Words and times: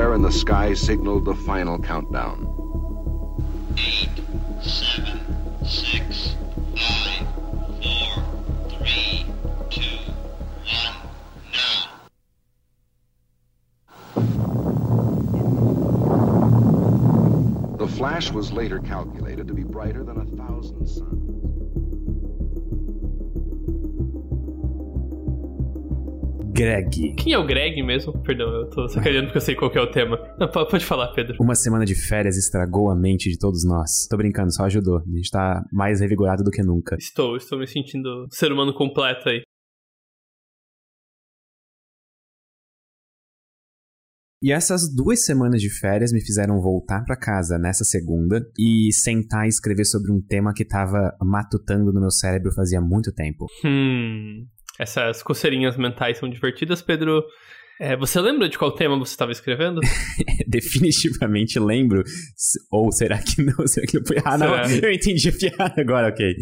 flare 0.00 0.14
in 0.14 0.22
the 0.22 0.32
sky 0.32 0.72
signaled 0.72 1.26
the 1.26 1.34
final 1.34 1.78
countdown. 1.78 2.46
Eight, 3.76 4.08
seven, 4.62 5.20
six, 5.62 6.36
five, 6.74 7.26
four, 7.82 8.24
three, 8.70 9.26
two, 9.68 9.98
one, 10.64 10.96
now. 11.52 11.90
The 17.76 17.86
flash 17.86 18.30
was 18.30 18.52
later 18.52 18.78
calculated 18.78 19.46
to 19.48 19.52
be 19.52 19.64
brighter 19.64 20.02
than 20.02 20.19
Greg. 26.60 27.14
Quem 27.14 27.32
é 27.32 27.38
o 27.38 27.46
Greg 27.46 27.82
mesmo? 27.82 28.12
Perdão, 28.22 28.48
eu 28.48 28.68
tô 28.68 28.86
sacaneando 28.88 29.26
porque 29.28 29.38
eu 29.38 29.42
sei 29.42 29.54
qual 29.54 29.70
que 29.70 29.78
é 29.78 29.80
o 29.80 29.90
tema. 29.90 30.18
Não, 30.38 30.46
po- 30.50 30.66
pode 30.66 30.84
falar, 30.84 31.08
Pedro. 31.14 31.36
Uma 31.40 31.54
semana 31.54 31.86
de 31.86 31.94
férias 31.94 32.36
estragou 32.36 32.90
a 32.90 32.94
mente 32.94 33.30
de 33.30 33.38
todos 33.38 33.64
nós. 33.64 34.06
Tô 34.10 34.16
brincando, 34.16 34.52
só 34.52 34.64
ajudou. 34.64 34.98
A 34.98 35.16
gente 35.16 35.30
tá 35.30 35.62
mais 35.72 36.00
revigorado 36.00 36.44
do 36.44 36.50
que 36.50 36.62
nunca. 36.62 36.96
Estou, 36.98 37.36
estou 37.36 37.58
me 37.58 37.66
sentindo 37.66 38.26
ser 38.30 38.52
humano 38.52 38.74
completo 38.74 39.28
aí. 39.28 39.42
E 44.42 44.52
essas 44.52 44.82
duas 44.94 45.22
semanas 45.26 45.60
de 45.60 45.68
férias 45.68 46.12
me 46.12 46.20
fizeram 46.22 46.62
voltar 46.62 47.04
pra 47.04 47.14
casa 47.14 47.58
nessa 47.58 47.84
segunda 47.84 48.40
e 48.58 48.90
sentar 48.90 49.44
e 49.44 49.50
escrever 49.50 49.84
sobre 49.84 50.10
um 50.10 50.18
tema 50.20 50.54
que 50.54 50.64
tava 50.64 51.14
matutando 51.20 51.92
no 51.92 52.00
meu 52.00 52.10
cérebro 52.10 52.50
fazia 52.54 52.80
muito 52.80 53.12
tempo. 53.12 53.44
Hum. 53.62 54.46
Essas 54.80 55.22
coceirinhas 55.22 55.76
mentais 55.76 56.16
são 56.16 56.26
divertidas, 56.26 56.80
Pedro. 56.80 57.22
É, 57.78 57.96
você 57.96 58.18
lembra 58.18 58.48
de 58.48 58.58
qual 58.58 58.72
tema 58.72 58.98
você 58.98 59.12
estava 59.12 59.30
escrevendo? 59.30 59.80
Definitivamente 60.48 61.58
lembro. 61.58 62.02
Ou 62.70 62.90
será 62.90 63.18
que 63.18 63.42
não? 63.42 63.54
Será 63.68 63.86
que 63.86 63.98
eu 63.98 64.02
fui. 64.06 64.16
Ah, 64.24 64.38
não. 64.38 64.54
Eu 64.54 64.92
entendi 64.92 65.28
a 65.28 65.32
piada 65.32 65.80
agora, 65.80 66.08
ok. 66.08 66.34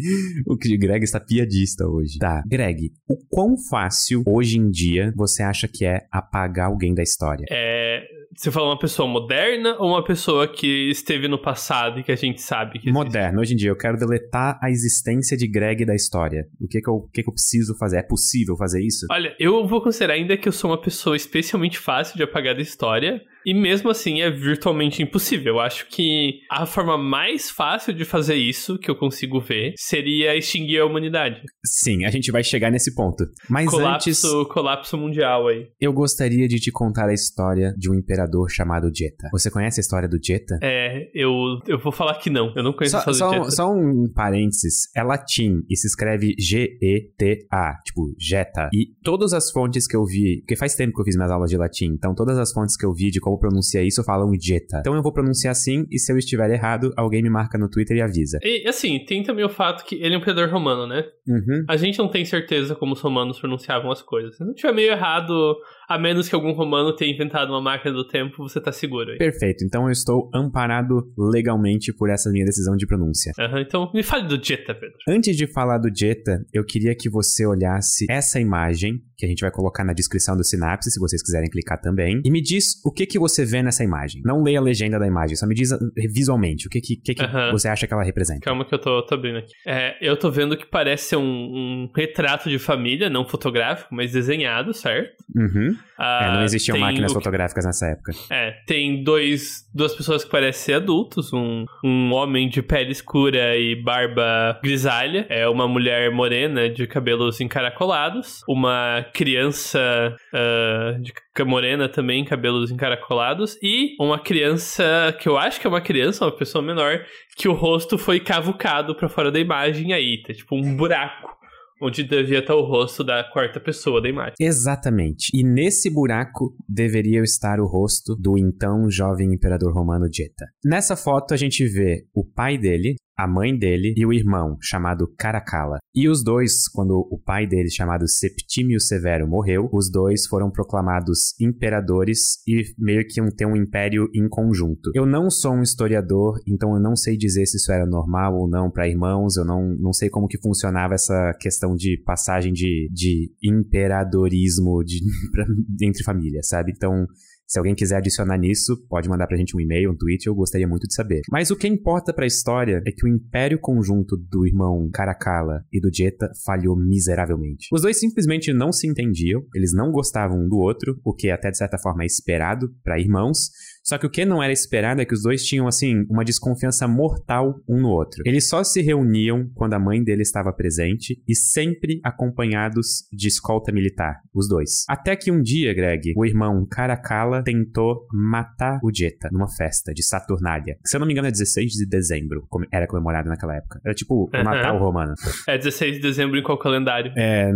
O 0.47 0.57
que 0.57 0.77
Greg 0.77 1.03
está 1.03 1.19
piadista 1.19 1.85
hoje. 1.85 2.17
Tá. 2.17 2.41
Greg, 2.45 2.91
o 3.09 3.17
quão 3.29 3.55
fácil 3.69 4.23
hoje 4.25 4.57
em 4.57 4.69
dia 4.69 5.13
você 5.15 5.43
acha 5.43 5.67
que 5.67 5.85
é 5.85 6.01
apagar 6.11 6.67
alguém 6.67 6.93
da 6.93 7.03
história? 7.03 7.45
É, 7.49 8.03
você 8.35 8.51
fala 8.51 8.67
uma 8.67 8.79
pessoa 8.79 9.07
moderna 9.07 9.75
ou 9.79 9.89
uma 9.89 10.03
pessoa 10.03 10.47
que 10.47 10.89
esteve 10.89 11.27
no 11.27 11.41
passado 11.41 11.99
e 11.99 12.03
que 12.03 12.11
a 12.11 12.15
gente 12.15 12.41
sabe 12.41 12.79
que? 12.79 12.91
Moderno, 12.91 13.41
hoje 13.41 13.53
em 13.53 13.57
dia, 13.57 13.69
eu 13.69 13.75
quero 13.75 13.97
deletar 13.97 14.59
a 14.61 14.69
existência 14.69 15.35
de 15.35 15.47
Greg 15.47 15.85
da 15.85 15.95
história. 15.95 16.47
O 16.59 16.67
que 16.67 16.79
que 16.79 16.89
eu, 16.89 16.95
o 16.95 17.09
que 17.09 17.23
que 17.23 17.29
eu 17.29 17.33
preciso 17.33 17.75
fazer? 17.77 17.97
É 17.97 18.03
possível 18.03 18.55
fazer 18.55 18.81
isso? 18.85 19.07
Olha, 19.11 19.35
eu 19.39 19.67
vou 19.67 19.81
considerar 19.81 20.13
ainda 20.13 20.37
que 20.37 20.47
eu 20.47 20.51
sou 20.51 20.69
uma 20.69 20.79
pessoa 20.79 21.15
especialmente 21.15 21.79
fácil 21.79 22.15
de 22.17 22.23
apagar 22.23 22.55
da 22.55 22.61
história. 22.61 23.21
E 23.45 23.53
mesmo 23.53 23.89
assim 23.89 24.21
é 24.21 24.29
virtualmente 24.29 25.01
impossível. 25.01 25.55
Eu 25.55 25.59
acho 25.59 25.87
que 25.87 26.39
a 26.51 26.65
forma 26.65 26.97
mais 26.97 27.49
fácil 27.49 27.93
de 27.93 28.05
fazer 28.05 28.35
isso, 28.35 28.77
que 28.77 28.89
eu 28.89 28.95
consigo 28.95 29.39
ver, 29.39 29.73
seria 29.77 30.35
extinguir 30.35 30.79
a 30.79 30.85
humanidade. 30.85 31.41
Sim, 31.65 32.05
a 32.05 32.11
gente 32.11 32.31
vai 32.31 32.43
chegar 32.43 32.69
nesse 32.71 32.93
ponto. 32.93 33.23
Mas 33.49 33.73
antes, 33.73 34.21
Colapso, 34.21 34.45
colapso 34.49 34.97
mundial 34.97 35.47
aí. 35.47 35.67
eu 35.79 35.93
gostaria 35.93 36.47
de 36.47 36.59
te 36.59 36.71
contar 36.71 37.07
a 37.09 37.13
história 37.13 37.73
de 37.77 37.89
um 37.89 37.95
imperador 37.95 38.49
chamado 38.49 38.89
Jetta. 38.93 39.29
Você 39.31 39.49
conhece 39.49 39.79
a 39.79 39.81
história 39.81 40.07
do 40.07 40.17
Jetta? 40.21 40.59
É, 40.61 41.09
eu, 41.13 41.31
eu 41.67 41.79
vou 41.79 41.91
falar 41.91 42.15
que 42.15 42.29
não. 42.29 42.53
Eu 42.55 42.63
não 42.63 42.73
conheço 42.73 42.97
Só, 42.97 43.01
essa 43.01 43.13
só, 43.13 43.31
Jetta. 43.31 43.51
só 43.51 43.71
um 43.71 44.11
parênteses, 44.13 44.89
é 44.95 45.03
latim 45.03 45.61
e 45.69 45.75
se 45.75 45.87
escreve 45.87 46.33
G-E-T-A, 46.37 47.73
tipo 47.85 48.13
Jetta. 48.19 48.69
E 48.73 48.87
todas 49.03 49.33
as 49.33 49.51
fontes 49.51 49.87
que 49.87 49.95
eu 49.95 50.05
vi, 50.05 50.39
porque 50.41 50.55
faz 50.55 50.75
tempo 50.75 50.93
que 50.93 51.01
eu 51.01 51.05
fiz 51.05 51.15
minhas 51.15 51.31
aulas 51.31 51.49
de 51.49 51.57
latim, 51.57 51.87
então 51.93 52.13
todas 52.13 52.37
as 52.37 52.51
fontes 52.51 52.75
que 52.75 52.85
eu 52.85 52.93
vi 52.93 53.09
de 53.11 53.19
como 53.29 53.39
pronuncia 53.39 53.83
isso 53.83 54.03
falam 54.03 54.31
Jetta. 54.39 54.79
Então 54.79 54.95
eu 54.95 55.03
vou 55.03 55.13
pronunciar 55.13 55.51
assim 55.51 55.85
e 55.91 55.99
se 55.99 56.11
eu 56.11 56.17
estiver 56.17 56.49
errado, 56.49 56.91
alguém 56.97 57.21
me 57.21 57.29
marca 57.29 57.57
no 57.57 57.69
Twitter 57.69 57.97
e 57.97 58.01
avisa. 58.01 58.39
E 58.41 58.67
assim, 58.67 59.03
tem 59.05 59.23
também 59.23 59.45
o 59.45 59.49
fato 59.49 59.85
que 59.85 59.95
ele 59.95 60.15
é 60.15 60.17
um 60.17 60.21
imperador 60.21 60.49
romano, 60.49 60.87
né? 60.87 61.03
Uhum. 61.27 61.65
A 61.67 61.77
gente 61.77 61.99
não 61.99 62.07
tem 62.07 62.25
certeza 62.25 62.75
como 62.75 62.93
os 62.93 63.01
romanos 63.01 63.39
pronunciavam 63.39 63.91
as 63.91 64.01
coisas. 64.01 64.35
Se 64.35 64.43
não 64.43 64.53
tiver 64.53 64.73
meio 64.73 64.91
errado, 64.91 65.55
a 65.87 65.99
menos 65.99 66.27
que 66.27 66.35
algum 66.35 66.51
romano 66.53 66.95
tenha 66.95 67.13
inventado 67.13 67.49
uma 67.49 67.61
máquina 67.61 67.93
do 67.93 68.07
tempo, 68.07 68.37
você 68.37 68.59
tá 68.59 68.71
seguro 68.71 69.11
aí. 69.11 69.17
Perfeito, 69.17 69.63
então 69.63 69.85
eu 69.85 69.91
estou 69.91 70.29
amparado 70.33 71.11
legalmente 71.17 71.93
por 71.93 72.09
essa 72.09 72.31
minha 72.31 72.45
decisão 72.45 72.75
de 72.75 72.87
pronúncia. 72.87 73.31
Aham, 73.39 73.61
então 73.61 73.91
me 73.93 74.03
fale 74.03 74.27
do 74.27 74.43
Jetta, 74.43 74.73
Pedro. 74.73 74.95
Antes 75.07 75.35
de 75.35 75.47
falar 75.47 75.77
do 75.77 75.89
Jetta, 75.93 76.45
eu 76.53 76.63
queria 76.63 76.95
que 76.95 77.09
você 77.09 77.45
olhasse 77.45 78.05
essa 78.09 78.39
imagem, 78.39 79.01
que 79.19 79.25
a 79.25 79.29
gente 79.29 79.41
vai 79.41 79.51
colocar 79.51 79.83
na 79.83 79.91
descrição 79.91 80.37
do 80.37 80.45
Sinapse, 80.45 80.89
se 80.89 80.99
vocês 80.99 81.21
quiserem 81.21 81.49
clicar 81.49 81.79
também, 81.79 82.21
e 82.23 82.31
me 82.31 82.41
diz 82.41 82.81
o 82.85 82.91
que 82.91 83.05
que 83.05 83.19
você 83.19 83.43
vê 83.45 83.61
nessa 83.61 83.83
imagem. 83.83 84.21
Não 84.23 84.41
leia 84.41 84.59
a 84.59 84.61
legenda 84.61 84.97
da 84.97 85.05
imagem, 85.05 85.35
só 85.35 85.45
me 85.45 85.53
diz 85.53 85.71
uh, 85.71 85.77
visualmente 86.09 86.67
o 86.67 86.69
que 86.69 86.79
que, 86.79 86.95
que, 86.95 87.13
que 87.13 87.51
você 87.51 87.67
acha 87.67 87.85
que 87.85 87.93
ela 87.93 88.03
representa. 88.03 88.39
Calma 88.39 88.63
que 88.63 88.73
eu 88.73 88.79
tô, 88.79 89.05
tô 89.05 89.15
abrindo 89.15 89.39
aqui. 89.39 89.51
É, 89.67 89.97
eu 90.01 90.15
tô 90.15 90.31
vendo 90.31 90.55
que 90.55 90.65
parece 90.65 91.17
um, 91.17 91.21
um 91.21 91.91
retrato 91.93 92.49
de 92.49 92.57
família, 92.57 93.09
não 93.09 93.27
fotográfico, 93.27 93.93
mas 93.93 94.13
desenhado, 94.13 94.73
certo? 94.73 95.21
Uhum. 95.35 95.75
Ah, 95.99 96.29
é, 96.29 96.33
não 96.33 96.43
existiam 96.43 96.75
tem 96.75 96.81
máquinas 96.81 97.11
fotográficas 97.11 97.65
nessa 97.65 97.87
época. 97.87 98.13
É, 98.29 98.51
tem 98.65 99.03
dois, 99.03 99.69
duas 99.73 99.93
pessoas 99.93 100.23
que 100.23 100.31
parecem 100.31 100.63
ser 100.63 100.73
adultos, 100.75 101.33
um, 101.33 101.65
um 101.83 102.13
homem 102.13 102.47
de 102.47 102.61
pele 102.61 102.91
escura 102.91 103.57
e 103.57 103.75
barba 103.75 104.57
grisalha, 104.63 105.25
é 105.29 105.47
uma 105.47 105.67
mulher 105.67 106.09
morena 106.11 106.69
de 106.69 106.87
cabelos 106.87 107.41
encaracolados, 107.41 108.41
uma 108.47 109.05
criança 109.13 110.15
ah, 110.33 110.97
de 111.01 111.13
morena 111.43 111.87
também, 111.87 112.23
cabelos 112.23 112.71
encaracolados, 112.71 113.57
e 113.61 113.95
uma 113.99 114.19
criança, 114.19 115.15
que 115.19 115.27
eu 115.27 115.37
acho 115.37 115.59
que 115.59 115.67
é 115.67 115.69
uma 115.69 115.81
criança, 115.81 116.25
uma 116.25 116.31
pessoa 116.31 116.61
menor, 116.61 117.01
que 117.35 117.47
o 117.47 117.53
rosto 117.53 117.97
foi 117.97 118.19
cavucado 118.19 118.95
pra 118.95 119.09
fora 119.09 119.31
da 119.31 119.39
imagem 119.39 119.93
aí, 119.93 120.21
tá 120.21 120.33
tipo 120.33 120.55
um 120.55 120.75
buraco. 120.75 121.38
Onde 121.81 122.03
devia 122.03 122.39
estar 122.39 122.55
o 122.55 122.65
rosto 122.65 123.03
da 123.03 123.23
quarta 123.23 123.59
pessoa 123.59 124.01
da 124.01 124.09
imagem. 124.09 124.35
Exatamente. 124.39 125.29
E 125.33 125.43
nesse 125.43 125.89
buraco 125.89 126.55
deveria 126.67 127.21
estar 127.21 127.59
o 127.59 127.65
rosto 127.65 128.15
do 128.15 128.37
então 128.37 128.89
jovem 128.89 129.33
imperador 129.33 129.73
romano 129.73 130.07
Jetta. 130.11 130.45
Nessa 130.63 130.95
foto 130.95 131.33
a 131.33 131.37
gente 131.37 131.65
vê 131.65 132.05
o 132.13 132.25
pai 132.25 132.57
dele, 132.57 132.95
a 133.19 133.27
mãe 133.27 133.57
dele 133.57 133.93
e 133.97 134.05
o 134.05 134.13
irmão, 134.13 134.57
chamado 134.61 135.05
Caracalla. 135.17 135.77
E 135.93 136.07
os 136.07 136.23
dois, 136.23 136.67
quando 136.69 136.91
o 137.11 137.19
pai 137.19 137.45
dele, 137.45 137.69
chamado 137.69 138.07
Septímio 138.07 138.79
Severo, 138.79 139.27
morreu, 139.27 139.67
os 139.73 139.91
dois 139.91 140.25
foram 140.27 140.49
proclamados 140.49 141.33
imperadores 141.41 142.37
e 142.47 142.63
meio 142.77 143.05
que 143.05 143.19
iam 143.19 143.27
ter 143.29 143.45
um 143.45 143.55
império 143.55 144.07
em 144.15 144.29
conjunto. 144.29 144.91
Eu 144.95 145.05
não 145.05 145.29
sou 145.29 145.53
um 145.53 145.61
historiador, 145.61 146.39
então 146.47 146.73
eu 146.75 146.79
não 146.79 146.95
sei 146.95 147.17
dizer 147.17 147.45
se 147.45 147.57
isso 147.57 147.71
era 147.71 147.85
normal 147.85 148.35
ou 148.37 148.47
não 148.47 148.71
para 148.71 148.87
irmãos, 148.87 149.35
eu 149.35 149.43
não, 149.43 149.75
não 149.79 149.91
sei 149.91 150.09
como 150.09 150.27
que 150.27 150.39
funcionava 150.41 150.93
essa 150.93 151.33
questão 151.39 151.75
de 151.75 152.01
passagem 152.05 152.53
de, 152.53 152.89
de 152.93 153.31
imperadorismo 153.43 154.83
de, 154.83 154.99
pra- 155.31 155.45
entre 155.81 156.03
famílias, 156.03 156.47
sabe? 156.47 156.71
Então, 156.75 157.05
se 157.49 157.57
alguém 157.57 157.73
quiser 157.73 157.97
adicionar 157.97 158.37
nisso, 158.37 158.77
pode 158.87 159.09
mandar 159.09 159.25
pra 159.25 159.35
gente 159.35 159.57
um 159.57 159.59
e-mail, 159.59 159.91
um 159.91 159.97
tweet, 159.97 160.27
eu 160.27 160.35
gostaria 160.35 160.67
muito 160.67 160.87
de 160.87 160.93
saber. 160.93 161.21
Mas 161.31 161.49
o 161.49 161.55
que 161.55 161.67
importa 161.67 162.13
pra 162.13 162.27
história 162.27 162.79
é 162.85 162.91
que 162.91 163.03
o 163.03 163.07
império 163.07 163.57
conjunto 163.59 164.15
do 164.15 164.45
irmão 164.45 164.87
Caracalla 164.93 165.65
e 165.73 165.81
do 165.81 165.89
Jetta 165.91 166.29
falhou 166.45 166.77
miseravelmente. 166.77 167.67
Os 167.73 167.81
dois 167.81 167.99
simplesmente 167.99 168.53
não 168.53 168.71
se 168.71 168.87
entendiam, 168.87 169.43
eles 169.55 169.73
não 169.73 169.91
gostavam 169.91 170.37
um 170.37 170.47
do 170.47 170.57
outro, 170.57 170.99
o 171.03 171.11
que 171.11 171.31
até 171.31 171.49
de 171.49 171.57
certa 171.57 171.79
forma 171.79 172.03
é 172.03 172.05
esperado 172.05 172.69
pra 172.83 172.99
irmãos. 172.99 173.49
Só 173.83 173.97
que 173.97 174.05
o 174.05 174.09
que 174.09 174.25
não 174.25 174.41
era 174.43 174.51
esperado 174.53 175.01
é 175.01 175.05
que 175.05 175.13
os 175.13 175.23
dois 175.23 175.43
tinham, 175.43 175.67
assim, 175.67 176.05
uma 176.09 176.23
desconfiança 176.23 176.87
mortal 176.87 177.55
um 177.67 177.79
no 177.81 177.89
outro. 177.89 178.21
Eles 178.25 178.47
só 178.47 178.63
se 178.63 178.81
reuniam 178.81 179.49
quando 179.55 179.73
a 179.73 179.79
mãe 179.79 180.03
dele 180.03 180.21
estava 180.21 180.51
presente 180.53 181.21
e 181.27 181.35
sempre 181.35 181.99
acompanhados 182.03 183.07
de 183.11 183.27
escolta 183.27 183.71
militar, 183.71 184.15
os 184.33 184.47
dois. 184.47 184.83
Até 184.89 185.15
que 185.15 185.31
um 185.31 185.41
dia, 185.41 185.73
Greg, 185.73 186.13
o 186.15 186.25
irmão 186.25 186.65
Caracalla 186.69 187.43
tentou 187.43 188.05
matar 188.13 188.79
o 188.83 188.91
Jetta 188.93 189.29
numa 189.31 189.47
festa 189.49 189.93
de 189.93 190.03
Saturnália. 190.03 190.77
Se 190.85 190.95
eu 190.95 190.99
não 190.99 191.07
me 191.07 191.13
engano, 191.13 191.27
é 191.27 191.31
16 191.31 191.71
de 191.71 191.87
dezembro, 191.87 192.45
como 192.49 192.65
era 192.71 192.85
comemorado 192.87 193.29
naquela 193.29 193.55
época. 193.55 193.79
Era 193.83 193.93
tipo 193.93 194.15
o 194.25 194.29
Aham. 194.35 194.43
Natal 194.43 194.77
romano. 194.79 195.13
É 195.47 195.57
16 195.57 195.95
de 195.95 196.01
dezembro 196.01 196.37
em 196.37 196.43
qual 196.43 196.57
calendário? 196.59 197.11
É. 197.17 197.49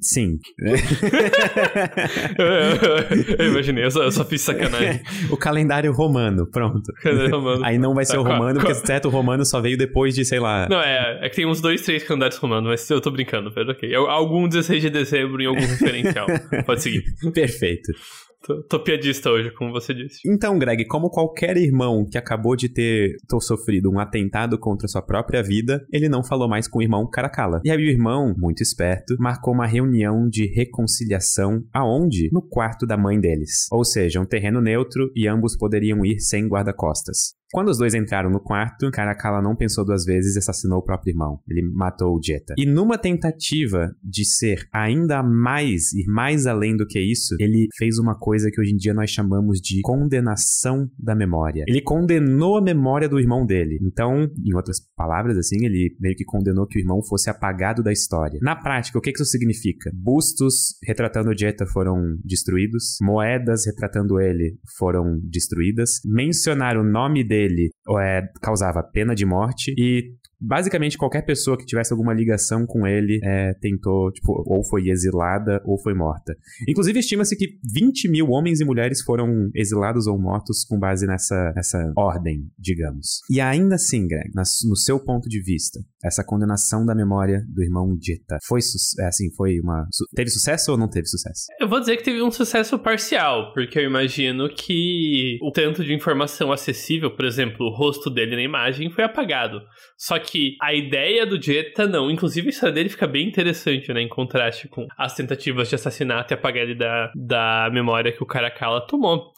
Sim. 0.00 0.38
eu, 2.38 2.46
eu- 2.46 3.36
eu 3.38 3.48
imaginei, 3.52 3.84
eu 3.84 3.90
só, 3.90 4.02
eu 4.02 4.12
só 4.12 4.24
fiz 4.24 4.40
sacanagem. 4.42 5.00
o 5.32 5.36
calendário 5.36 5.92
romano, 5.92 6.46
pronto. 6.50 6.92
Calendário 7.02 7.36
romano. 7.36 7.64
Aí 7.66 7.78
não 7.78 7.94
vai 7.94 8.04
ser 8.04 8.18
o 8.18 8.22
Qual- 8.22 8.34
romano, 8.34 8.60
qual- 8.60 8.72
porque 8.72 8.86
certo, 8.86 9.06
o 9.06 9.10
romano 9.10 9.44
só 9.44 9.60
veio 9.60 9.76
depois 9.76 10.14
de, 10.14 10.24
sei 10.24 10.38
lá. 10.38 10.68
Não, 10.68 10.80
é, 10.80 11.18
é 11.22 11.28
que 11.28 11.36
tem 11.36 11.46
uns 11.46 11.60
dois, 11.60 11.82
três 11.82 12.02
calendários 12.04 12.38
romanos, 12.38 12.68
mas 12.68 12.88
eu 12.90 13.00
tô 13.00 13.10
brincando, 13.10 13.50
Pedro, 13.52 13.72
ok. 13.72 13.94
Algum 13.94 14.46
16 14.48 14.82
de 14.82 14.90
dezembro 14.90 15.42
em 15.42 15.46
algum 15.46 15.60
referencial. 15.60 16.26
Pode 16.66 16.82
seguir. 16.82 17.04
Perfeito. 17.32 17.92
Tô, 18.42 18.62
tô 18.62 18.82
piadista 18.82 19.30
hoje, 19.30 19.50
como 19.52 19.72
você 19.72 19.94
disse. 19.94 20.20
Então, 20.26 20.58
Greg, 20.58 20.84
como 20.86 21.10
qualquer 21.10 21.56
irmão 21.56 22.04
que 22.04 22.18
acabou 22.18 22.56
de 22.56 22.68
ter, 22.68 23.16
ter 23.28 23.40
sofrido 23.40 23.90
um 23.90 23.98
atentado 23.98 24.58
contra 24.58 24.88
sua 24.88 25.02
própria 25.02 25.42
vida, 25.42 25.84
ele 25.92 26.08
não 26.08 26.24
falou 26.24 26.48
mais 26.48 26.66
com 26.66 26.78
o 26.78 26.82
irmão 26.82 27.08
Caracala. 27.08 27.60
E 27.64 27.70
aí 27.70 27.76
o 27.76 27.90
irmão, 27.90 28.34
muito 28.36 28.62
esperto, 28.62 29.16
marcou 29.18 29.54
uma 29.54 29.66
reunião 29.66 30.28
de 30.28 30.46
reconciliação 30.46 31.64
aonde? 31.72 32.28
No 32.32 32.42
quarto 32.42 32.86
da 32.86 32.96
mãe 32.96 33.20
deles. 33.20 33.68
Ou 33.70 33.84
seja, 33.84 34.20
um 34.20 34.26
terreno 34.26 34.60
neutro 34.60 35.10
e 35.14 35.28
ambos 35.28 35.56
poderiam 35.56 36.04
ir 36.04 36.18
sem 36.20 36.48
guarda-costas. 36.48 37.34
Quando 37.52 37.68
os 37.68 37.76
dois 37.76 37.92
entraram 37.92 38.30
no 38.30 38.40
quarto, 38.40 38.90
Caracalla 38.90 39.42
não 39.42 39.54
pensou 39.54 39.84
duas 39.84 40.06
vezes 40.06 40.36
e 40.36 40.38
assassinou 40.38 40.78
o 40.78 40.82
próprio 40.82 41.12
irmão. 41.12 41.38
Ele 41.46 41.60
matou 41.62 42.16
o 42.16 42.20
Jetta. 42.22 42.54
E 42.56 42.64
numa 42.64 42.96
tentativa 42.96 43.94
de 44.02 44.24
ser 44.24 44.66
ainda 44.72 45.22
mais 45.22 45.92
e 45.92 46.06
mais 46.06 46.46
além 46.46 46.74
do 46.74 46.86
que 46.86 46.98
isso, 46.98 47.36
ele 47.38 47.68
fez 47.76 47.98
uma 47.98 48.18
coisa 48.18 48.50
que 48.50 48.58
hoje 48.58 48.72
em 48.72 48.76
dia 48.78 48.94
nós 48.94 49.10
chamamos 49.10 49.60
de 49.60 49.82
condenação 49.82 50.90
da 50.98 51.14
memória. 51.14 51.64
Ele 51.68 51.82
condenou 51.82 52.56
a 52.56 52.62
memória 52.62 53.06
do 53.06 53.20
irmão 53.20 53.44
dele. 53.44 53.78
Então, 53.82 54.30
em 54.42 54.54
outras 54.56 54.78
palavras, 54.96 55.36
assim, 55.36 55.62
ele 55.62 55.94
meio 56.00 56.16
que 56.16 56.24
condenou 56.24 56.66
que 56.66 56.78
o 56.78 56.80
irmão 56.80 57.02
fosse 57.06 57.28
apagado 57.28 57.82
da 57.82 57.92
história. 57.92 58.38
Na 58.40 58.56
prática, 58.56 58.98
o 58.98 59.02
que 59.02 59.10
isso 59.10 59.26
significa? 59.26 59.90
Bustos 59.92 60.78
retratando 60.82 61.28
o 61.28 61.36
Jetta 61.38 61.66
foram 61.66 62.16
destruídos, 62.24 62.96
moedas 63.02 63.66
retratando 63.66 64.18
ele 64.18 64.58
foram 64.78 65.20
destruídas, 65.22 66.00
mencionar 66.06 66.78
o 66.78 66.82
nome 66.82 67.22
dele 67.22 67.41
dele 67.42 67.70
é, 68.00 68.22
causava 68.40 68.82
pena 68.82 69.14
de 69.14 69.24
morte 69.24 69.74
e 69.76 70.14
basicamente 70.42 70.98
qualquer 70.98 71.22
pessoa 71.22 71.56
que 71.56 71.64
tivesse 71.64 71.92
alguma 71.92 72.12
ligação 72.12 72.66
com 72.66 72.86
ele 72.86 73.20
é, 73.22 73.54
tentou, 73.54 74.10
tipo, 74.10 74.42
ou 74.46 74.64
foi 74.64 74.88
exilada 74.88 75.62
ou 75.64 75.78
foi 75.78 75.94
morta. 75.94 76.36
Inclusive, 76.68 76.98
estima-se 76.98 77.36
que 77.36 77.58
20 77.72 78.08
mil 78.10 78.30
homens 78.30 78.60
e 78.60 78.64
mulheres 78.64 79.02
foram 79.02 79.50
exilados 79.54 80.06
ou 80.06 80.18
mortos 80.18 80.64
com 80.64 80.78
base 80.78 81.06
nessa, 81.06 81.52
nessa 81.54 81.92
ordem, 81.96 82.50
digamos. 82.58 83.20
E 83.30 83.40
ainda 83.40 83.76
assim, 83.76 84.06
Greg, 84.06 84.30
no 84.34 84.76
seu 84.76 84.98
ponto 84.98 85.28
de 85.28 85.40
vista, 85.40 85.80
essa 86.04 86.24
condenação 86.24 86.84
da 86.84 86.94
memória 86.94 87.44
do 87.48 87.62
irmão 87.62 87.96
Dita 87.96 88.38
foi, 88.46 88.60
é, 89.00 89.06
assim, 89.06 89.30
foi 89.36 89.60
uma... 89.60 89.86
Teve 90.14 90.30
sucesso 90.30 90.72
ou 90.72 90.78
não 90.78 90.88
teve 90.88 91.06
sucesso? 91.06 91.46
Eu 91.60 91.68
vou 91.68 91.78
dizer 91.78 91.96
que 91.96 92.04
teve 92.04 92.20
um 92.22 92.30
sucesso 92.30 92.78
parcial, 92.78 93.52
porque 93.52 93.78
eu 93.78 93.84
imagino 93.84 94.48
que 94.48 95.38
o 95.42 95.52
tanto 95.52 95.84
de 95.84 95.94
informação 95.94 96.50
acessível, 96.50 97.14
por 97.14 97.24
exemplo, 97.24 97.66
o 97.66 97.74
rosto 97.74 98.10
dele 98.10 98.34
na 98.34 98.42
imagem 98.42 98.90
foi 98.90 99.04
apagado. 99.04 99.60
Só 99.96 100.18
que 100.18 100.31
que 100.32 100.56
a 100.62 100.72
ideia 100.72 101.26
do 101.26 101.40
Jetta 101.40 101.86
não. 101.86 102.10
Inclusive, 102.10 102.46
a 102.46 102.50
história 102.50 102.74
dele 102.74 102.88
fica 102.88 103.06
bem 103.06 103.28
interessante, 103.28 103.92
né? 103.92 104.00
Em 104.00 104.08
contraste 104.08 104.66
com 104.66 104.88
as 104.96 105.14
tentativas 105.14 105.68
de 105.68 105.74
assassinato 105.74 106.32
e 106.32 106.34
apagar 106.34 106.62
ele 106.62 106.74
da, 106.74 107.12
da 107.14 107.68
memória 107.70 108.10
que 108.10 108.22
o 108.22 108.26
Caracalla 108.26 108.80
tomou. 108.80 109.30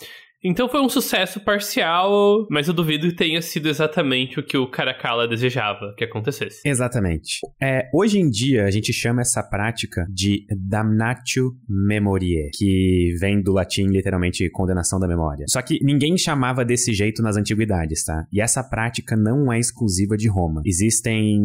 Então 0.47 0.69
foi 0.69 0.83
um 0.83 0.91
sucesso 0.91 1.41
parcial, 1.41 2.47
mas 2.51 2.69
eu 2.69 2.75
duvido 2.75 3.09
que 3.09 3.17
tenha 3.17 3.41
sido 3.41 3.67
exatamente 3.67 4.39
o 4.39 4.43
que 4.43 4.59
o 4.59 4.71
Caracalla 4.71 5.27
desejava 5.27 5.95
que 5.97 6.05
acontecesse. 6.05 6.61
Exatamente. 6.67 7.39
É, 7.63 7.89
hoje 7.95 8.19
em 8.19 8.29
dia 8.29 8.67
a 8.67 8.71
gente 8.71 8.93
chama 8.93 9.23
essa 9.23 9.43
prática 9.43 10.07
de 10.13 10.45
damnatio 10.55 11.53
memoriae, 11.67 12.51
que 12.53 13.15
vem 13.19 13.41
do 13.41 13.55
latim 13.55 13.87
literalmente 13.87 14.51
condenação 14.51 15.01
da 15.01 15.09
memória. 15.09 15.47
Só 15.49 15.63
que 15.63 15.79
ninguém 15.83 16.19
chamava 16.19 16.63
desse 16.63 16.93
jeito 16.93 17.23
nas 17.23 17.39
antiguidades, 17.39 18.05
tá? 18.05 18.27
E 18.31 18.43
essa 18.43 18.63
prática 18.63 19.17
não 19.17 19.51
é 19.51 19.59
exclusiva 19.59 20.15
de 20.15 20.29
Roma. 20.29 20.61
Existem 20.67 21.41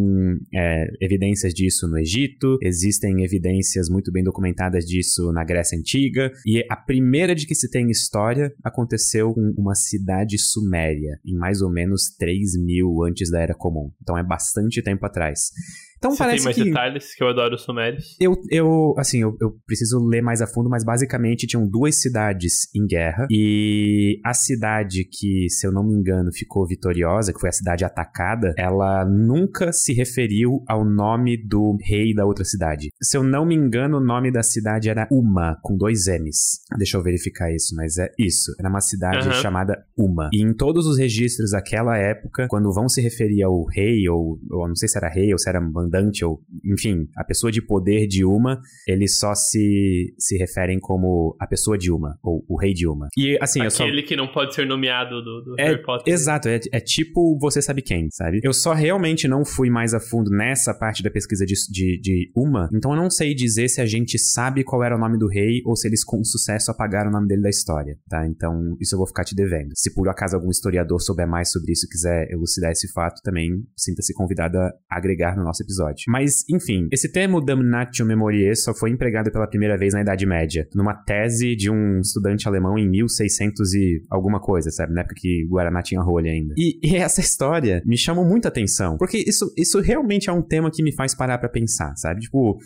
é, 0.53 0.87
evidências 0.99 1.53
disso 1.53 1.87
no 1.87 1.97
Egito, 1.97 2.57
existem 2.61 3.23
evidências 3.23 3.87
muito 3.89 4.11
bem 4.11 4.25
documentadas 4.25 4.83
disso 4.83 5.31
na 5.31 5.45
Grécia 5.45 5.77
Antiga, 5.77 6.33
e 6.45 6.65
a 6.69 6.75
primeira 6.75 7.33
de 7.33 7.47
que 7.47 7.55
se 7.55 7.71
tem 7.71 7.89
história 7.89 8.51
aconteceu 8.61 8.88
aconteceu 8.89 9.33
uma 9.55 9.75
cidade 9.75 10.39
suméria, 10.39 11.19
em 11.23 11.35
mais 11.35 11.61
ou 11.61 11.71
menos 11.71 12.09
3 12.17 12.57
mil 12.59 13.03
antes 13.03 13.29
da 13.29 13.39
Era 13.39 13.53
Comum. 13.53 13.91
Então 14.01 14.17
é 14.17 14.23
bastante 14.23 14.81
tempo 14.81 15.05
atrás. 15.05 15.51
Então 15.99 16.11
Você 16.11 16.17
parece 16.17 16.37
tem 16.37 16.45
mais 16.45 16.55
que... 16.55 16.63
detalhes 16.63 17.15
que 17.15 17.23
eu 17.23 17.27
adoro 17.27 17.55
os 17.55 17.61
sumérios? 17.61 18.15
Eu, 18.19 18.33
eu 18.49 18.95
assim, 18.97 19.21
eu, 19.21 19.35
eu, 19.41 19.51
preciso 19.67 19.99
ler 19.99 20.21
mais 20.21 20.41
a 20.41 20.47
fundo, 20.47 20.69
mas 20.69 20.83
basicamente 20.83 21.45
tinham 21.45 21.67
duas 21.67 22.01
cidades 22.01 22.73
em 22.73 22.87
guerra 22.87 23.27
e 23.29 24.19
a 24.25 24.33
cidade 24.33 25.03
que, 25.03 25.49
se 25.49 25.67
eu 25.67 25.71
não 25.71 25.85
me 25.85 25.93
engano, 25.93 26.31
ficou 26.33 26.65
vitoriosa, 26.65 27.33
que 27.33 27.39
foi 27.39 27.49
a 27.49 27.53
cidade 27.53 27.83
atacada, 27.83 28.53
ela 28.57 29.05
nunca 29.05 29.73
se 29.73 29.93
referiu 29.93 30.63
ao 30.67 30.85
nome 30.85 31.37
do 31.37 31.77
rei 31.81 32.13
da 32.13 32.25
outra 32.25 32.45
cidade. 32.45 32.89
Se 33.01 33.17
eu 33.17 33.23
não 33.23 33.45
me 33.45 33.55
engano, 33.55 33.97
o 33.97 34.03
nome 34.03 34.31
da 34.31 34.41
cidade 34.41 34.89
era 34.89 35.07
Uma, 35.11 35.57
com 35.61 35.75
dois 35.75 36.07
M's. 36.07 36.61
Deixa 36.77 36.97
eu 36.97 37.03
verificar 37.03 37.51
isso, 37.53 37.75
mas 37.75 37.97
é 37.97 38.09
isso. 38.17 38.53
Era 38.57 38.69
uma 38.69 38.81
cidade 38.81 39.27
uhum. 39.27 39.33
chamada 39.33 39.83
Uma. 39.97 40.29
E 40.31 40.41
em 40.41 40.53
todos 40.53 40.87
os 40.87 40.97
registros 40.97 41.51
daquela 41.51 41.97
época, 41.97 42.47
quando 42.49 42.73
vão 42.73 42.87
se 42.87 43.01
referir 43.01 43.43
ao 43.43 43.65
rei, 43.65 44.07
ou, 44.07 44.39
ou 44.49 44.67
não 44.67 44.75
sei 44.75 44.87
se 44.87 44.97
era 44.97 45.09
rei 45.09 45.31
ou 45.33 45.37
se 45.37 45.49
era 45.49 45.59
comandante, 45.89 46.23
ou 46.23 46.41
enfim, 46.63 47.07
a 47.15 47.23
pessoa 47.23 47.51
de 47.51 47.61
poder 47.61 48.07
de 48.07 48.23
uma, 48.23 48.61
eles 48.87 49.17
só 49.17 49.33
se, 49.33 50.13
se 50.17 50.37
referem 50.37 50.79
como 50.79 51.35
a 51.39 51.47
pessoa 51.47 51.77
de 51.77 51.91
uma, 51.91 52.17
ou 52.23 52.45
o 52.47 52.59
rei 52.59 52.73
de 52.73 52.87
uma. 52.87 53.07
E 53.17 53.37
assim, 53.41 53.61
Aquele 53.61 54.01
só... 54.01 54.07
que 54.07 54.15
não 54.15 54.27
pode 54.27 54.53
ser 54.53 54.65
nomeado 54.65 55.21
do, 55.21 55.41
do 55.41 55.55
é, 55.59 55.65
Harry 55.65 55.83
Potter. 55.83 56.13
Exato, 56.13 56.47
é, 56.47 56.59
é, 56.71 56.79
tipo 56.79 57.37
você 57.39 57.61
sabe 57.61 57.81
quem, 57.81 58.09
sabe? 58.11 58.39
Eu 58.43 58.53
só 58.53 58.73
realmente 58.73 59.27
não 59.27 59.43
fui 59.43 59.69
mais 59.69 59.93
a 59.93 59.99
fundo 59.99 60.29
nessa 60.29 60.73
parte 60.73 61.01
da 61.01 61.09
pesquisa 61.09 61.45
de, 61.45 61.53
de, 61.69 61.99
de 61.99 62.31
uma, 62.35 62.69
então 62.73 62.91
eu 62.91 62.97
não 62.97 63.09
sei 63.09 63.33
dizer 63.33 63.67
se 63.67 63.81
a 63.81 63.85
gente 63.85 64.17
sabe 64.17 64.63
qual 64.63 64.83
era 64.83 64.95
o 64.95 64.99
nome 64.99 65.17
do 65.17 65.27
rei 65.27 65.61
ou 65.65 65.75
se 65.75 65.87
eles 65.87 66.03
com 66.03 66.23
sucesso 66.23 66.71
apagaram 66.71 67.09
o 67.09 67.13
nome 67.13 67.27
dele 67.27 67.41
da 67.41 67.49
história, 67.49 67.97
tá? 68.09 68.25
Então 68.27 68.75
isso 68.79 68.95
eu 68.95 68.99
vou 68.99 69.07
ficar 69.07 69.23
te 69.23 69.35
devendo. 69.35 69.71
Se 69.75 69.93
por 69.93 70.07
acaso 70.09 70.35
algum 70.35 70.49
historiador 70.49 71.01
souber 71.01 71.27
mais 71.27 71.51
sobre 71.51 71.71
isso 71.71 71.85
e 71.85 71.89
quiser 71.89 72.31
elucidar 72.31 72.71
esse 72.71 72.91
fato, 72.91 73.21
também 73.23 73.49
sinta-se 73.77 74.13
convidado 74.13 74.57
a 74.57 74.71
agregar 74.89 75.35
no 75.35 75.43
nosso 75.43 75.63
episódio 75.63 75.78
episódio. 75.79 76.05
Mas, 76.07 76.43
enfim, 76.49 76.87
esse 76.91 77.11
termo 77.11 77.41
damnatio 77.41 78.05
memoriae 78.05 78.55
só 78.55 78.73
foi 78.73 78.89
empregado 78.89 79.31
pela 79.31 79.47
primeira 79.47 79.77
vez 79.77 79.93
na 79.93 80.01
Idade 80.01 80.25
Média, 80.25 80.67
numa 80.75 80.93
tese 80.93 81.55
de 81.55 81.69
um 81.69 81.99
estudante 81.99 82.47
alemão 82.47 82.77
em 82.77 82.89
1600 82.89 83.73
e 83.73 84.03
alguma 84.09 84.39
coisa, 84.39 84.69
sabe? 84.69 84.93
Na 84.93 85.01
época 85.01 85.15
que 85.17 85.45
Guaraná 85.49 85.81
tinha 85.81 86.01
rolha 86.01 86.31
ainda. 86.31 86.53
E, 86.57 86.79
e 86.83 86.95
essa 86.95 87.21
história 87.21 87.81
me 87.85 87.97
chamou 87.97 88.25
muita 88.25 88.49
atenção, 88.49 88.97
porque 88.97 89.17
isso, 89.17 89.51
isso 89.57 89.79
realmente 89.79 90.29
é 90.29 90.33
um 90.33 90.41
tema 90.41 90.69
que 90.71 90.83
me 90.83 90.93
faz 90.93 91.15
parar 91.15 91.37
para 91.37 91.49
pensar, 91.49 91.95
sabe? 91.95 92.21
Tipo, 92.21 92.57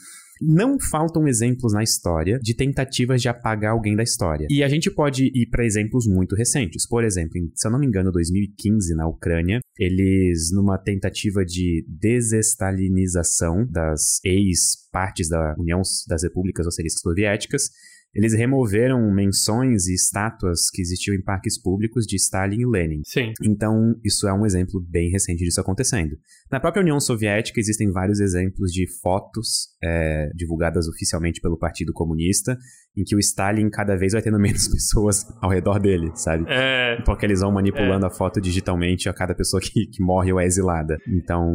não 0.46 0.78
faltam 0.80 1.28
exemplos 1.28 1.74
na 1.74 1.84
história 1.84 2.40
de 2.42 2.56
tentativas 2.56 3.22
de 3.22 3.30
apagar 3.30 3.72
alguém 3.72 3.96
da 3.96 4.04
história. 4.04 4.48
E 4.50 4.64
a 4.64 4.68
gente 4.68 4.92
pode 4.92 5.32
ir 5.34 5.48
para 5.50 5.66
exemplos 5.66 6.06
muito 6.08 6.36
recentes. 6.36 6.88
Por 6.88 7.04
exemplo, 7.04 7.38
em, 7.38 7.52
se 7.56 7.68
eu 7.68 7.72
não 7.72 7.80
me 7.80 7.88
engano, 7.88 8.12
2015, 8.12 8.96
na 8.96 9.08
Ucrânia, 9.08 9.60
eles, 9.78 10.52
numa 10.54 10.78
tentativa 10.78 11.44
de 11.46 11.86
desestalinização 11.88 13.66
das 13.70 14.20
ex-partes 14.24 15.30
da 15.30 15.56
União 15.58 15.82
das 16.08 16.24
Repúblicas 16.24 16.66
Socialistas 16.66 17.02
Soviéticas, 17.02 17.70
eles 18.14 18.34
removeram 18.34 19.12
menções 19.12 19.88
e 19.88 19.96
estátuas 19.96 20.70
que 20.72 20.82
existiam 20.82 21.16
em 21.16 21.22
parques 21.22 21.60
públicos 21.60 22.06
de 22.06 22.16
Stalin 22.16 22.62
e 22.62 22.66
Lenin. 22.66 23.02
Sim. 23.06 23.34
Então, 23.42 23.96
isso 24.04 24.28
é 24.28 24.34
um 24.34 24.46
exemplo 24.46 24.80
bem 24.80 25.10
recente 25.10 25.44
disso 25.44 25.60
acontecendo. 25.60 26.16
Na 26.54 26.60
própria 26.60 26.82
União 26.82 27.00
Soviética 27.00 27.60
existem 27.60 27.92
vários 27.92 28.20
exemplos 28.20 28.72
de 28.72 28.86
fotos 29.02 29.70
é, 29.84 30.30
divulgadas 30.36 30.88
oficialmente 30.88 31.42
pelo 31.42 31.58
Partido 31.58 31.92
Comunista 31.92 32.56
em 32.96 33.04
que 33.04 33.16
o 33.16 33.20
Stalin 33.20 33.70
cada 33.70 33.96
vez 33.98 34.14
vai 34.14 34.22
tendo 34.22 34.38
menos 34.40 34.68
pessoas 34.68 35.26
ao 35.42 35.50
redor 35.50 35.80
dele, 35.80 36.12
sabe? 36.16 36.46
É. 36.48 37.02
Porque 37.06 37.26
eles 37.26 37.42
vão 37.42 37.52
manipulando 37.52 38.06
é. 38.06 38.08
a 38.08 38.12
foto 38.12 38.40
digitalmente 38.40 39.10
a 39.10 39.14
cada 39.14 39.34
pessoa 39.34 39.60
que, 39.60 39.88
que 39.88 40.04
morre 40.04 40.32
ou 40.32 40.40
é 40.40 40.46
exilada. 40.46 40.98
Então. 41.08 41.52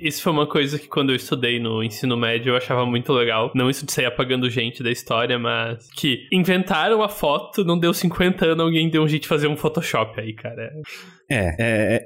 Isso 0.00 0.22
foi 0.22 0.32
uma 0.32 0.46
coisa 0.46 0.78
que 0.78 0.88
quando 0.88 1.10
eu 1.10 1.16
estudei 1.16 1.60
no 1.60 1.82
ensino 1.82 2.16
médio 2.16 2.50
eu 2.50 2.56
achava 2.56 2.86
muito 2.86 3.12
legal. 3.12 3.52
Não 3.54 3.68
isso 3.68 3.84
de 3.84 3.92
sair 3.92 4.06
apagando 4.06 4.48
gente 4.48 4.82
da 4.82 4.90
história, 4.90 5.38
mas 5.38 5.88
que 5.92 6.26
inventaram 6.32 7.02
a 7.02 7.08
foto, 7.08 7.64
não 7.64 7.78
deu 7.78 7.92
50 7.92 8.44
anos, 8.46 8.64
alguém 8.64 8.90
deu 8.90 9.02
um 9.02 9.08
jeito 9.08 9.22
de 9.22 9.28
fazer 9.28 9.48
um 9.48 9.56
Photoshop 9.56 10.20
aí, 10.20 10.34
cara. 10.34 10.70
É, 11.30 11.56
é, 11.58 11.96
é 11.96 12.04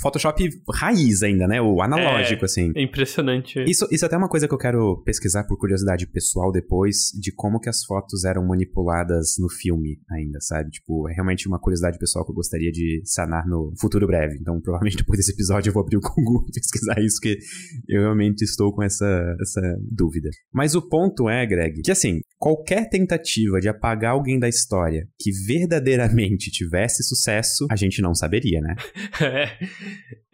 Photoshop 0.00 0.48
raiz 0.74 1.22
ainda, 1.22 1.31
né? 1.34 1.60
O 1.60 1.80
analógico, 1.80 2.44
é, 2.44 2.46
assim. 2.46 2.72
É 2.74 2.82
impressionante. 2.82 3.62
Isso, 3.66 3.86
isso 3.90 4.04
é 4.04 4.06
até 4.06 4.16
uma 4.16 4.28
coisa 4.28 4.46
que 4.48 4.54
eu 4.54 4.58
quero 4.58 5.02
pesquisar 5.04 5.44
por 5.44 5.58
curiosidade 5.58 6.06
pessoal 6.06 6.50
depois, 6.52 7.10
de 7.18 7.32
como 7.32 7.60
que 7.60 7.68
as 7.68 7.84
fotos 7.84 8.24
eram 8.24 8.46
manipuladas 8.46 9.34
no 9.38 9.48
filme 9.48 9.98
ainda, 10.10 10.38
sabe? 10.40 10.70
Tipo, 10.70 11.08
é 11.08 11.14
realmente 11.14 11.46
uma 11.48 11.58
curiosidade 11.58 11.98
pessoal 11.98 12.24
que 12.24 12.30
eu 12.30 12.34
gostaria 12.34 12.70
de 12.70 13.02
sanar 13.04 13.46
no 13.46 13.72
futuro 13.80 14.06
breve. 14.06 14.38
Então, 14.40 14.60
provavelmente 14.60 14.96
depois 15.02 15.18
desse 15.18 15.32
episódio 15.32 15.70
eu 15.70 15.74
vou 15.74 15.82
abrir 15.82 15.96
o 15.96 16.00
Google 16.00 16.46
e 16.48 16.52
pesquisar 16.52 17.00
isso, 17.00 17.20
que 17.20 17.38
eu 17.88 18.02
realmente 18.02 18.42
estou 18.42 18.72
com 18.72 18.82
essa, 18.82 19.36
essa 19.40 19.60
dúvida. 19.90 20.30
Mas 20.52 20.74
o 20.74 20.82
ponto 20.82 21.28
é, 21.28 21.46
Greg, 21.46 21.82
que 21.82 21.90
assim, 21.90 22.20
qualquer 22.38 22.88
tentativa 22.88 23.60
de 23.60 23.68
apagar 23.68 24.12
alguém 24.12 24.38
da 24.38 24.48
história 24.48 25.06
que 25.18 25.30
verdadeiramente 25.46 26.50
tivesse 26.50 27.02
sucesso, 27.02 27.66
a 27.70 27.76
gente 27.76 28.02
não 28.02 28.14
saberia, 28.14 28.60
né? 28.60 28.74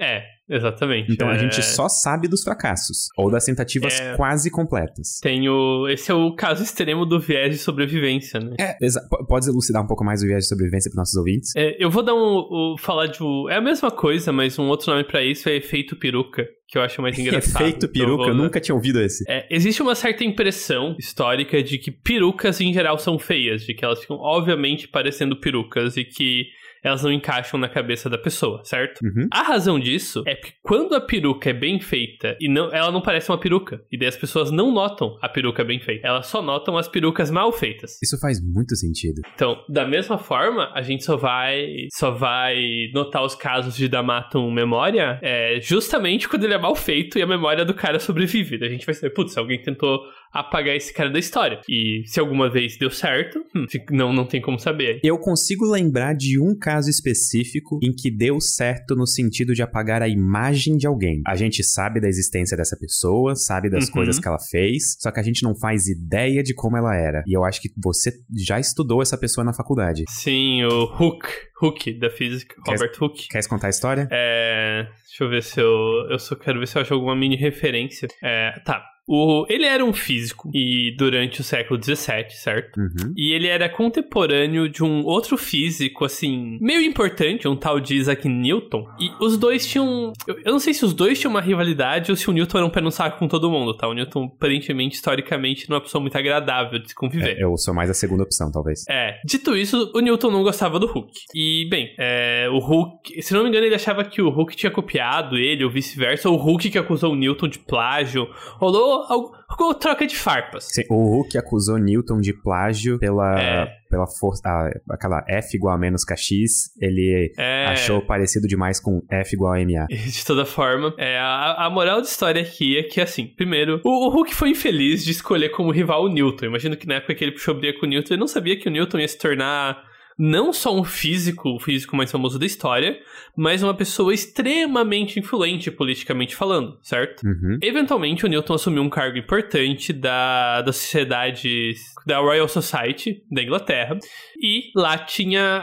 é. 0.00 0.18
É, 0.18 0.22
Exatamente. 0.48 1.12
Então 1.12 1.28
a 1.28 1.34
é... 1.34 1.38
gente 1.38 1.62
só 1.62 1.88
sabe 1.88 2.28
dos 2.28 2.42
fracassos, 2.42 3.08
ou 3.16 3.30
das 3.30 3.44
tentativas 3.44 4.00
É. 4.00 4.14
quase 4.16 4.50
completas. 4.50 5.18
Tem 5.22 5.48
o... 5.48 5.86
Esse 5.88 6.10
é 6.10 6.14
o 6.14 6.34
caso 6.34 6.62
extremo 6.62 7.04
do 7.04 7.20
viés 7.20 7.50
de 7.52 7.58
sobrevivência, 7.58 8.40
né? 8.40 8.56
É, 8.58 8.76
exa- 8.84 9.06
pode 9.28 9.48
elucidar 9.48 9.82
um 9.82 9.86
pouco 9.86 10.04
mais 10.04 10.22
o 10.22 10.26
viés 10.26 10.44
de 10.44 10.48
sobrevivência 10.48 10.90
para 10.90 11.00
nossos 11.00 11.14
ouvintes? 11.16 11.52
É, 11.56 11.76
eu 11.82 11.90
vou 11.90 12.02
dar 12.02 12.14
um, 12.14 12.38
um- 12.38 12.76
falar 12.78 13.06
de. 13.06 13.22
um- 13.22 13.48
É 13.50 13.56
a 13.56 13.60
mesma 13.60 13.90
coisa, 13.90 14.32
mas 14.32 14.58
um 14.58 14.68
outro 14.68 14.90
nome 14.90 15.04
pra 15.04 15.22
isso 15.22 15.48
é 15.48 15.56
efeito 15.56 15.96
peruca, 15.96 16.46
que 16.68 16.78
eu 16.78 16.82
acho 16.82 17.00
mais 17.02 17.16
engraçado. 17.18 17.62
Efeito 17.62 17.86
Então 17.86 17.92
peruca, 17.92 18.16
vou 18.24 18.28
eu 18.28 18.34
nunca 18.34 18.60
tinha 18.60 18.74
ouvido 18.74 19.00
esse. 19.00 19.24
É, 19.28 19.46
existe 19.50 19.82
uma 19.82 19.94
certa 19.94 20.24
impressão 20.24 20.96
histórica 20.98 21.62
de 21.62 21.78
que 21.78 21.90
perucas 21.90 22.60
em 22.60 22.72
geral 22.72 22.98
são 22.98 23.18
feias, 23.18 23.62
de 23.62 23.74
que 23.74 23.84
elas 23.84 24.00
ficam 24.00 24.16
obviamente 24.16 24.88
parecendo 24.88 25.38
perucas 25.38 25.96
e 25.96 26.04
que 26.04 26.46
elas 26.82 27.02
não 27.02 27.12
encaixam 27.12 27.58
na 27.58 27.68
cabeça 27.68 28.08
da 28.08 28.18
pessoa, 28.18 28.62
certo? 28.64 29.00
Uhum. 29.02 29.28
A 29.32 29.42
razão 29.42 29.78
disso 29.78 30.22
é 30.26 30.34
que 30.34 30.52
quando 30.62 30.94
a 30.94 31.00
peruca 31.00 31.50
é 31.50 31.52
bem 31.52 31.80
feita 31.80 32.36
e 32.40 32.48
não, 32.48 32.72
ela 32.72 32.90
não 32.90 33.00
parece 33.00 33.30
uma 33.30 33.38
peruca, 33.38 33.80
e 33.90 33.98
daí 33.98 34.08
as 34.08 34.16
pessoas 34.16 34.50
não 34.50 34.72
notam 34.72 35.16
a 35.22 35.28
peruca 35.28 35.64
bem 35.64 35.80
feita, 35.80 36.06
elas 36.06 36.26
só 36.26 36.42
notam 36.42 36.76
as 36.76 36.88
perucas 36.88 37.30
mal 37.30 37.52
feitas. 37.52 37.98
Isso 38.02 38.18
faz 38.20 38.38
muito 38.42 38.74
sentido. 38.76 39.20
Então, 39.34 39.56
da 39.68 39.86
mesma 39.86 40.18
forma, 40.18 40.72
a 40.74 40.82
gente 40.82 41.04
só 41.04 41.16
vai 41.16 41.86
só 41.92 42.10
vai 42.10 42.56
notar 42.92 43.24
os 43.24 43.34
casos 43.34 43.76
de 43.76 43.88
Damatum 43.88 44.50
memória 44.50 45.18
é, 45.22 45.60
justamente 45.60 46.28
quando 46.28 46.44
ele 46.44 46.54
é 46.54 46.58
mal 46.58 46.74
feito 46.74 47.18
e 47.18 47.22
a 47.22 47.26
memória 47.26 47.64
do 47.64 47.74
cara 47.74 47.98
sobrevive. 47.98 48.58
Daí 48.58 48.68
a 48.68 48.72
gente 48.72 48.86
vai 48.86 48.94
saber, 48.94 49.10
putz, 49.10 49.36
alguém 49.36 49.60
tentou 49.60 50.00
apagar 50.32 50.76
esse 50.76 50.92
cara 50.92 51.10
da 51.10 51.18
história. 51.18 51.60
E 51.68 52.02
se 52.06 52.20
alguma 52.20 52.50
vez 52.50 52.76
deu 52.78 52.90
certo, 52.90 53.38
hum, 53.54 53.66
não, 53.90 54.12
não 54.12 54.26
tem 54.26 54.40
como 54.40 54.58
saber. 54.58 55.00
Eu 55.02 55.18
consigo 55.18 55.64
lembrar 55.70 56.14
de 56.14 56.38
um 56.40 56.56
caso 56.56 56.88
específico 56.90 57.78
em 57.82 57.92
que 57.92 58.10
deu 58.10 58.40
certo 58.40 58.94
no 58.94 59.06
sentido 59.06 59.54
de 59.54 59.62
apagar 59.62 60.02
a 60.02 60.08
imagem 60.08 60.76
de 60.76 60.86
alguém. 60.86 61.22
A 61.26 61.36
gente 61.36 61.62
sabe 61.64 62.00
da 62.00 62.08
existência 62.08 62.56
dessa 62.56 62.76
pessoa, 62.78 63.34
sabe 63.34 63.70
das 63.70 63.86
Uhum. 63.86 63.92
coisas 63.92 64.18
que 64.18 64.28
ela 64.28 64.38
fez, 64.50 64.96
só 65.00 65.10
que 65.10 65.20
a 65.20 65.22
gente 65.22 65.42
não 65.42 65.54
faz 65.56 65.86
ideia 65.88 66.42
de 66.42 66.54
como 66.54 66.76
ela 66.76 66.94
era. 66.94 67.22
E 67.26 67.36
eu 67.36 67.44
acho 67.44 67.60
que 67.60 67.68
você 67.82 68.12
já 68.36 68.58
estudou 68.60 69.00
essa 69.02 69.16
pessoa 69.18 69.44
na 69.44 69.52
faculdade. 69.54 70.04
Sim, 70.08 70.64
o 70.64 70.84
Hook, 70.84 71.26
Hook 71.62 71.98
da 71.98 72.10
física, 72.10 72.54
Quer- 72.64 72.72
Robert 72.72 72.92
Hook. 73.00 73.28
Quer 73.28 73.46
contar 73.48 73.68
a 73.68 73.70
história? 73.70 74.08
É, 74.10 74.86
deixa 75.06 75.24
eu 75.24 75.30
ver 75.30 75.42
se 75.42 75.60
eu. 75.60 75.70
Eu 76.10 76.18
só 76.18 76.36
quero 76.36 76.58
ver 76.60 76.66
se 76.68 76.76
eu 76.76 76.82
acho 76.82 76.92
alguma 76.94 77.16
mini 77.16 77.36
referência. 77.36 78.08
É, 78.22 78.52
tá. 78.64 78.84
O, 79.08 79.46
ele 79.48 79.64
era 79.64 79.82
um 79.82 79.92
físico 79.92 80.50
e 80.52 80.94
durante 80.96 81.40
o 81.40 81.44
século 81.44 81.82
XVII, 81.82 82.30
certo? 82.30 82.78
Uhum. 82.78 83.14
E 83.16 83.32
ele 83.32 83.46
era 83.46 83.68
contemporâneo 83.68 84.68
de 84.68 84.84
um 84.84 85.02
outro 85.04 85.38
físico, 85.38 86.04
assim, 86.04 86.58
meio 86.60 86.82
importante, 86.82 87.48
um 87.48 87.56
tal 87.56 87.80
de 87.80 87.96
Isaac 87.96 88.28
Newton. 88.28 88.86
E 89.00 89.10
os 89.18 89.38
dois 89.38 89.66
tinham. 89.66 90.12
Eu, 90.26 90.52
não 90.52 90.58
sei 90.58 90.74
se 90.74 90.84
os 90.84 90.92
dois 90.92 91.18
tinham 91.18 91.30
uma 91.30 91.40
rivalidade 91.40 92.10
ou 92.10 92.16
se 92.16 92.28
o 92.28 92.32
Newton 92.32 92.58
era 92.58 92.66
um 92.66 92.70
pé 92.70 92.82
no 92.82 92.90
saco 92.90 93.18
com 93.18 93.26
todo 93.26 93.50
mundo, 93.50 93.74
tá? 93.74 93.88
O 93.88 93.94
Newton, 93.94 94.24
aparentemente, 94.24 94.96
historicamente, 94.96 95.68
não 95.70 95.76
é 95.76 95.78
uma 95.78 95.84
pessoa 95.84 96.02
muito 96.02 96.16
agradável 96.16 96.78
de 96.78 96.88
se 96.88 96.94
conviver. 96.94 97.38
É, 97.38 97.44
eu 97.44 97.56
sou 97.56 97.72
mais 97.72 97.88
a 97.88 97.94
segunda 97.94 98.24
opção, 98.24 98.52
talvez. 98.52 98.84
É, 98.88 99.18
dito 99.24 99.56
isso, 99.56 99.90
o 99.94 100.00
Newton 100.00 100.30
não 100.30 100.42
gostava 100.42 100.78
do 100.78 100.86
Hulk. 100.86 101.12
E, 101.34 101.66
bem, 101.70 101.94
é, 101.98 102.46
o 102.50 102.58
Hulk, 102.58 103.22
se 103.22 103.32
não 103.32 103.42
me 103.42 103.48
engano, 103.48 103.64
ele 103.64 103.74
achava 103.74 104.04
que 104.04 104.20
o 104.20 104.28
Hulk 104.28 104.54
tinha 104.54 104.70
copiado 104.70 105.36
ele, 105.36 105.64
ou 105.64 105.70
vice-versa, 105.70 106.28
ou 106.28 106.36
o 106.36 106.38
Hulk 106.38 106.70
que 106.70 106.78
acusou 106.78 107.12
o 107.12 107.16
Newton 107.16 107.48
de 107.48 107.58
plágio. 107.58 108.28
Rolou, 108.56 108.97
rolou 109.06 109.74
troca 109.74 110.06
de 110.06 110.16
farpas. 110.16 110.68
Sim, 110.72 110.82
o 110.90 110.94
Hulk 111.16 111.36
acusou 111.38 111.78
Newton 111.78 112.20
de 112.20 112.32
plágio 112.32 112.98
pela, 112.98 113.38
É. 113.40 113.66
pela 113.90 114.06
força. 114.06 114.42
aquela 114.90 115.24
F 115.28 115.56
igual 115.56 115.74
a 115.74 115.78
menos 115.78 116.04
KX. 116.04 116.74
Ele 116.80 117.32
É, 117.38 117.66
achou 117.66 118.00
parecido 118.02 118.46
demais 118.46 118.80
com 118.80 119.02
F 119.10 119.34
igual 119.34 119.54
a 119.54 119.58
MA. 119.58 119.86
De 119.88 120.24
toda 120.24 120.44
forma, 120.44 120.94
é, 120.98 121.18
a, 121.18 121.66
a 121.66 121.70
moral 121.70 121.96
da 122.00 122.06
história 122.06 122.42
aqui 122.42 122.78
é 122.78 122.82
que, 122.82 123.00
assim, 123.00 123.26
primeiro, 123.26 123.80
o, 123.84 124.06
o 124.06 124.10
Hulk 124.10 124.34
foi 124.34 124.50
infeliz 124.50 125.04
de 125.04 125.10
escolher 125.12 125.50
como 125.50 125.70
rival 125.70 126.04
o 126.04 126.08
Newton. 126.08 126.46
Imagino 126.46 126.76
que 126.76 126.86
na 126.86 126.94
época 126.94 127.14
que 127.14 127.24
ele 127.24 127.32
puxou 127.32 127.54
briga 127.54 127.78
com 127.78 127.86
o 127.86 127.88
Newton, 127.88 128.14
ele 128.14 128.20
não 128.20 128.26
sabia 128.28 128.58
que 128.58 128.68
o 128.68 128.70
Newton 128.70 128.98
ia 128.98 129.08
se 129.08 129.18
tornar 129.18 129.87
não 130.18 130.52
só 130.52 130.76
um 130.76 130.82
físico, 130.82 131.50
o 131.50 131.60
físico 131.60 131.96
mais 131.96 132.10
famoso 132.10 132.38
da 132.38 132.46
história, 132.46 132.98
mas 133.36 133.62
uma 133.62 133.74
pessoa 133.74 134.12
extremamente 134.12 135.20
influente 135.20 135.70
politicamente 135.70 136.34
falando, 136.34 136.76
certo? 136.82 137.24
Uhum. 137.24 137.58
Eventualmente, 137.62 138.26
o 138.26 138.28
Newton 138.28 138.54
assumiu 138.54 138.82
um 138.82 138.90
cargo 138.90 139.16
importante 139.16 139.92
da, 139.92 140.62
da 140.62 140.72
sociedade, 140.72 141.74
da 142.04 142.18
Royal 142.18 142.48
Society 142.48 143.22
da 143.30 143.42
Inglaterra, 143.42 143.96
e 144.40 144.72
lá 144.74 144.98
tinha 144.98 145.62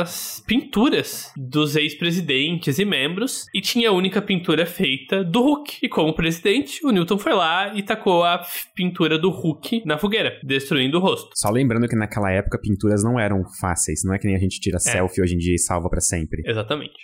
as 0.00 0.42
pinturas 0.46 1.30
dos 1.36 1.76
ex-presidentes 1.76 2.78
e 2.78 2.84
membros, 2.84 3.46
e 3.54 3.60
tinha 3.60 3.90
a 3.90 3.92
única 3.92 4.22
pintura 4.22 4.64
feita 4.64 5.22
do 5.22 5.42
Hulk. 5.42 5.78
E 5.82 5.88
como 5.88 6.14
presidente, 6.14 6.84
o 6.86 6.90
Newton 6.90 7.18
foi 7.18 7.34
lá 7.34 7.74
e 7.74 7.82
tacou 7.82 8.24
a 8.24 8.42
pintura 8.74 9.18
do 9.18 9.30
Hulk 9.30 9.82
na 9.84 9.98
fogueira, 9.98 10.38
destruindo 10.42 10.96
o 10.96 11.00
rosto. 11.00 11.30
Só 11.34 11.50
lembrando 11.50 11.86
que 11.86 11.96
naquela 11.96 12.30
época 12.30 12.58
pinturas 12.58 13.04
não 13.04 13.20
eram 13.20 13.42
fáceis, 13.60 13.81
não 14.04 14.14
é 14.14 14.18
que 14.18 14.26
nem 14.26 14.36
a 14.36 14.38
gente 14.38 14.60
tira 14.60 14.76
É. 14.76 14.80
selfie 14.80 15.22
hoje 15.22 15.34
em 15.34 15.38
dia 15.38 15.54
e 15.54 15.58
salva 15.58 15.88
pra 15.88 16.00
sempre. 16.00 16.42
Exatamente. 16.44 16.94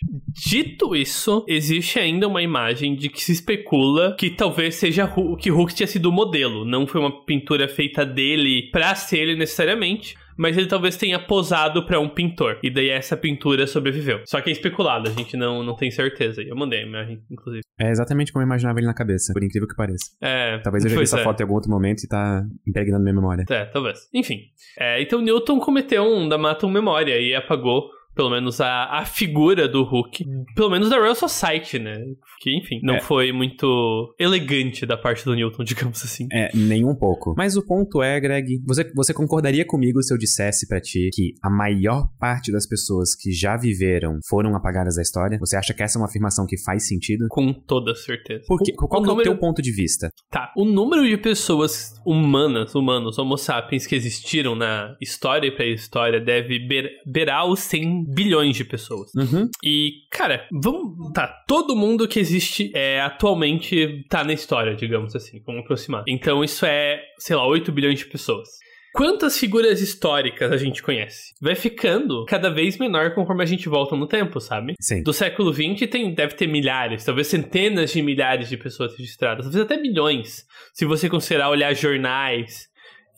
Dito 0.47 0.95
isso, 0.95 1.45
existe 1.49 1.99
ainda 1.99 2.27
uma 2.29 2.43
imagem 2.43 2.95
de 2.95 3.09
que 3.09 3.23
se 3.23 3.33
especula 3.33 4.15
que 4.19 4.31
talvez 4.31 4.75
seja 4.77 5.05
Hu- 5.05 5.37
que 5.37 5.51
Hulk 5.51 5.75
tinha 5.75 5.87
sido 5.87 6.07
o 6.09 6.13
modelo. 6.13 6.65
Não 6.65 6.87
foi 6.87 7.01
uma 7.01 7.25
pintura 7.25 7.69
feita 7.69 8.05
dele 8.05 8.69
pra 8.71 8.95
ser 8.95 9.19
ele 9.21 9.37
necessariamente. 9.37 10.17
Mas 10.39 10.57
ele 10.57 10.69
talvez 10.69 10.97
tenha 10.97 11.19
posado 11.19 11.85
pra 11.85 11.99
um 11.99 12.09
pintor. 12.09 12.59
E 12.63 12.71
daí 12.71 12.91
essa 12.91 13.17
pintura 13.17 13.67
sobreviveu. 13.67 14.21
Só 14.25 14.41
que 14.41 14.49
é 14.49 14.53
especulado, 14.53 15.09
a 15.09 15.13
gente 15.13 15.37
não, 15.37 15.63
não 15.63 15.75
tem 15.75 15.91
certeza. 15.91 16.41
Eu 16.43 16.57
mandei 16.57 16.81
a 16.81 16.87
imagem, 16.87 17.21
inclusive. 17.31 17.63
É 17.79 17.91
exatamente 17.91 18.33
como 18.33 18.43
eu 18.43 18.47
imaginava 18.47 18.79
ele 18.79 18.87
na 18.87 18.95
cabeça, 18.95 19.33
por 19.33 19.43
incrível 19.43 19.69
que 19.69 19.75
pareça. 19.75 20.07
É, 20.21 20.59
Talvez 20.59 20.85
eu 20.85 20.91
já 20.91 20.97
vi 20.97 21.03
essa 21.03 21.21
é. 21.21 21.25
foto 21.25 21.41
em 21.41 21.43
algum 21.43 21.55
outro 21.55 21.71
momento 21.71 22.05
e 22.05 22.09
tá 22.09 22.45
impregnando 22.67 23.03
minha 23.03 23.15
memória. 23.15 23.45
É, 23.51 23.65
talvez. 23.67 24.09
Enfim. 24.15 24.41
É, 24.79 25.03
então 25.03 25.21
Newton 25.21 25.59
cometeu 25.59 26.05
um 26.05 26.29
Damatum 26.29 26.71
memória 26.71 27.19
e 27.21 27.35
apagou, 27.35 27.91
pelo 28.19 28.31
menos, 28.31 28.61
a, 28.61 28.99
a 28.99 29.05
figura 29.05 29.69
do 29.69 29.85
Hulk. 29.85 30.25
Pelo 30.57 30.69
menos 30.71 30.91
da 30.91 30.97
Royal 30.99 31.15
Society, 31.15 31.79
né? 31.79 31.95
Que, 32.41 32.51
enfim, 32.59 32.81
não 32.83 32.97
É. 32.97 33.01
foi 33.01 33.31
muito 33.31 34.13
elegante 34.19 34.85
da 34.85 34.97
parte 34.97 35.25
do 35.25 35.37
Newton, 35.37 35.63
digamos 35.63 36.03
assim. 36.05 36.27
É, 36.33 36.51
nem 36.53 36.85
um 36.85 36.97
pouco. 36.97 37.33
Mas 37.37 37.57
o 37.57 37.65
ponto 37.65 38.03
é, 38.03 38.19
Greg, 38.19 38.61
você, 38.67 38.91
você 38.93 39.15
concordaria 39.15 39.65
comigo 39.65 40.03
se 40.03 40.13
eu 40.13 40.19
dissesse 40.19 40.67
pra 40.67 40.81
ti 40.81 41.11
que 41.15 41.35
a 41.41 41.49
maior 41.49 42.09
parte 42.19 42.51
das 42.51 42.67
pessoas 42.67 43.15
que 43.15 43.31
já 43.31 43.57
viveram 43.57 44.19
foram 44.29 44.57
apagadas 44.57 44.97
da 44.97 45.03
história? 45.03 45.39
Você 45.39 45.57
acha 45.57 45.73
que 45.73 45.83
essa 45.85 45.97
é 45.97 46.01
uma 46.01 46.09
afirmação 46.09 46.45
que 46.45 46.59
faz 46.61 46.89
sentido? 46.89 47.27
Com 47.31 47.53
toda 47.53 47.95
certeza. 47.95 48.43
Por 48.49 48.59
quê? 48.61 48.73
Qual 48.73 48.89
o 48.89 48.89
que 48.91 48.97
é 48.97 48.99
o 48.99 49.15
número- 49.15 49.31
teu 49.31 49.39
ponto 49.39 49.63
de 49.63 49.71
vista? 49.71 50.11
Tá, 50.29 50.53
o 50.57 50.65
número 50.65 51.07
de 51.09 51.17
pessoas 51.17 51.93
humanas, 52.05 52.75
humanos, 52.75 53.17
homo 53.19 53.37
sapiens 53.37 53.87
que 53.87 53.95
existiram 53.95 54.57
na 54.57 54.97
história 55.01 55.47
e 55.47 55.51
pré-história 55.53 56.21
deve 56.21 56.59
beir- 56.67 56.91
beirar 57.07 57.47
os 57.47 57.61
100 57.61 58.08
bilhões 58.09 58.57
de 58.57 58.65
pessoas. 58.65 59.13
Uhum. 59.15 59.49
E, 59.63 60.07
cara, 60.11 60.47
vamos. 60.51 61.13
Tá, 61.13 61.29
todo 61.47 61.77
mundo 61.77 62.09
que 62.09 62.19
existe 62.19 62.73
é, 62.75 63.01
atualmente 63.01 64.05
tá 64.09 64.25
na 64.25 64.33
história, 64.33 64.75
digamos 64.75 65.15
assim, 65.15 65.43
vamos 65.45 65.63
aproximar. 65.63 66.05
Então 66.07 66.43
isso 66.43 66.65
é, 66.65 67.01
sei 67.19 67.37
lá, 67.37 67.47
8 67.47 67.71
bilhões 67.71 67.99
de 67.99 68.07
pessoas. 68.07 68.49
Quantas 68.95 69.39
figuras 69.39 69.81
históricas 69.83 70.51
a 70.51 70.57
gente 70.57 70.83
conhece? 70.83 71.35
Vai 71.41 71.55
ficando 71.55 72.25
cada 72.25 72.49
vez 72.51 72.79
menor 72.79 73.15
conforme 73.15 73.43
a 73.43 73.47
gente 73.47 73.69
volta 73.69 73.95
no 73.95 74.09
tempo, 74.09 74.41
sabe? 74.41 74.75
Sim. 74.81 75.03
Do 75.03 75.13
século 75.13 75.53
XX 75.53 75.89
tem, 75.89 76.15
deve 76.15 76.35
ter 76.35 76.47
milhares, 76.47 77.05
talvez 77.05 77.27
centenas 77.27 77.93
de 77.93 78.03
milhares 78.03 78.49
de 78.49 78.57
pessoas 78.57 78.97
registradas, 78.97 79.45
talvez 79.45 79.63
até 79.63 79.77
milhões, 79.77 80.47
se 80.73 80.87
você 80.87 81.09
considerar 81.09 81.51
olhar 81.51 81.75
jornais 81.75 82.67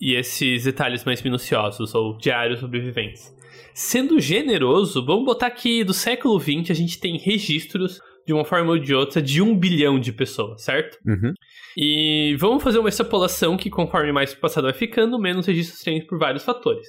e 0.00 0.14
esses 0.14 0.64
detalhes 0.64 1.04
mais 1.04 1.22
minuciosos, 1.22 1.94
ou 1.94 2.18
diários 2.18 2.60
sobreviventes. 2.60 3.32
Sendo 3.82 4.20
generoso, 4.20 5.02
vamos 5.02 5.24
botar 5.24 5.50
que 5.50 5.82
do 5.82 5.94
século 5.94 6.38
XX 6.38 6.70
a 6.70 6.74
gente 6.74 7.00
tem 7.00 7.16
registros, 7.16 7.98
de 8.26 8.32
uma 8.34 8.44
forma 8.44 8.72
ou 8.72 8.78
de 8.78 8.94
outra, 8.94 9.22
de 9.22 9.40
um 9.40 9.56
bilhão 9.56 9.98
de 9.98 10.12
pessoas, 10.12 10.62
certo? 10.62 10.98
Uhum. 11.06 11.32
E 11.74 12.36
vamos 12.38 12.62
fazer 12.62 12.78
uma 12.78 12.90
extrapolação 12.90 13.56
que 13.56 13.70
conforme 13.70 14.12
mais 14.12 14.34
o 14.34 14.36
passado 14.38 14.64
vai 14.64 14.74
ficando, 14.74 15.18
menos 15.18 15.46
registros 15.46 15.80
tem 15.80 16.06
por 16.06 16.18
vários 16.18 16.44
fatores. 16.44 16.88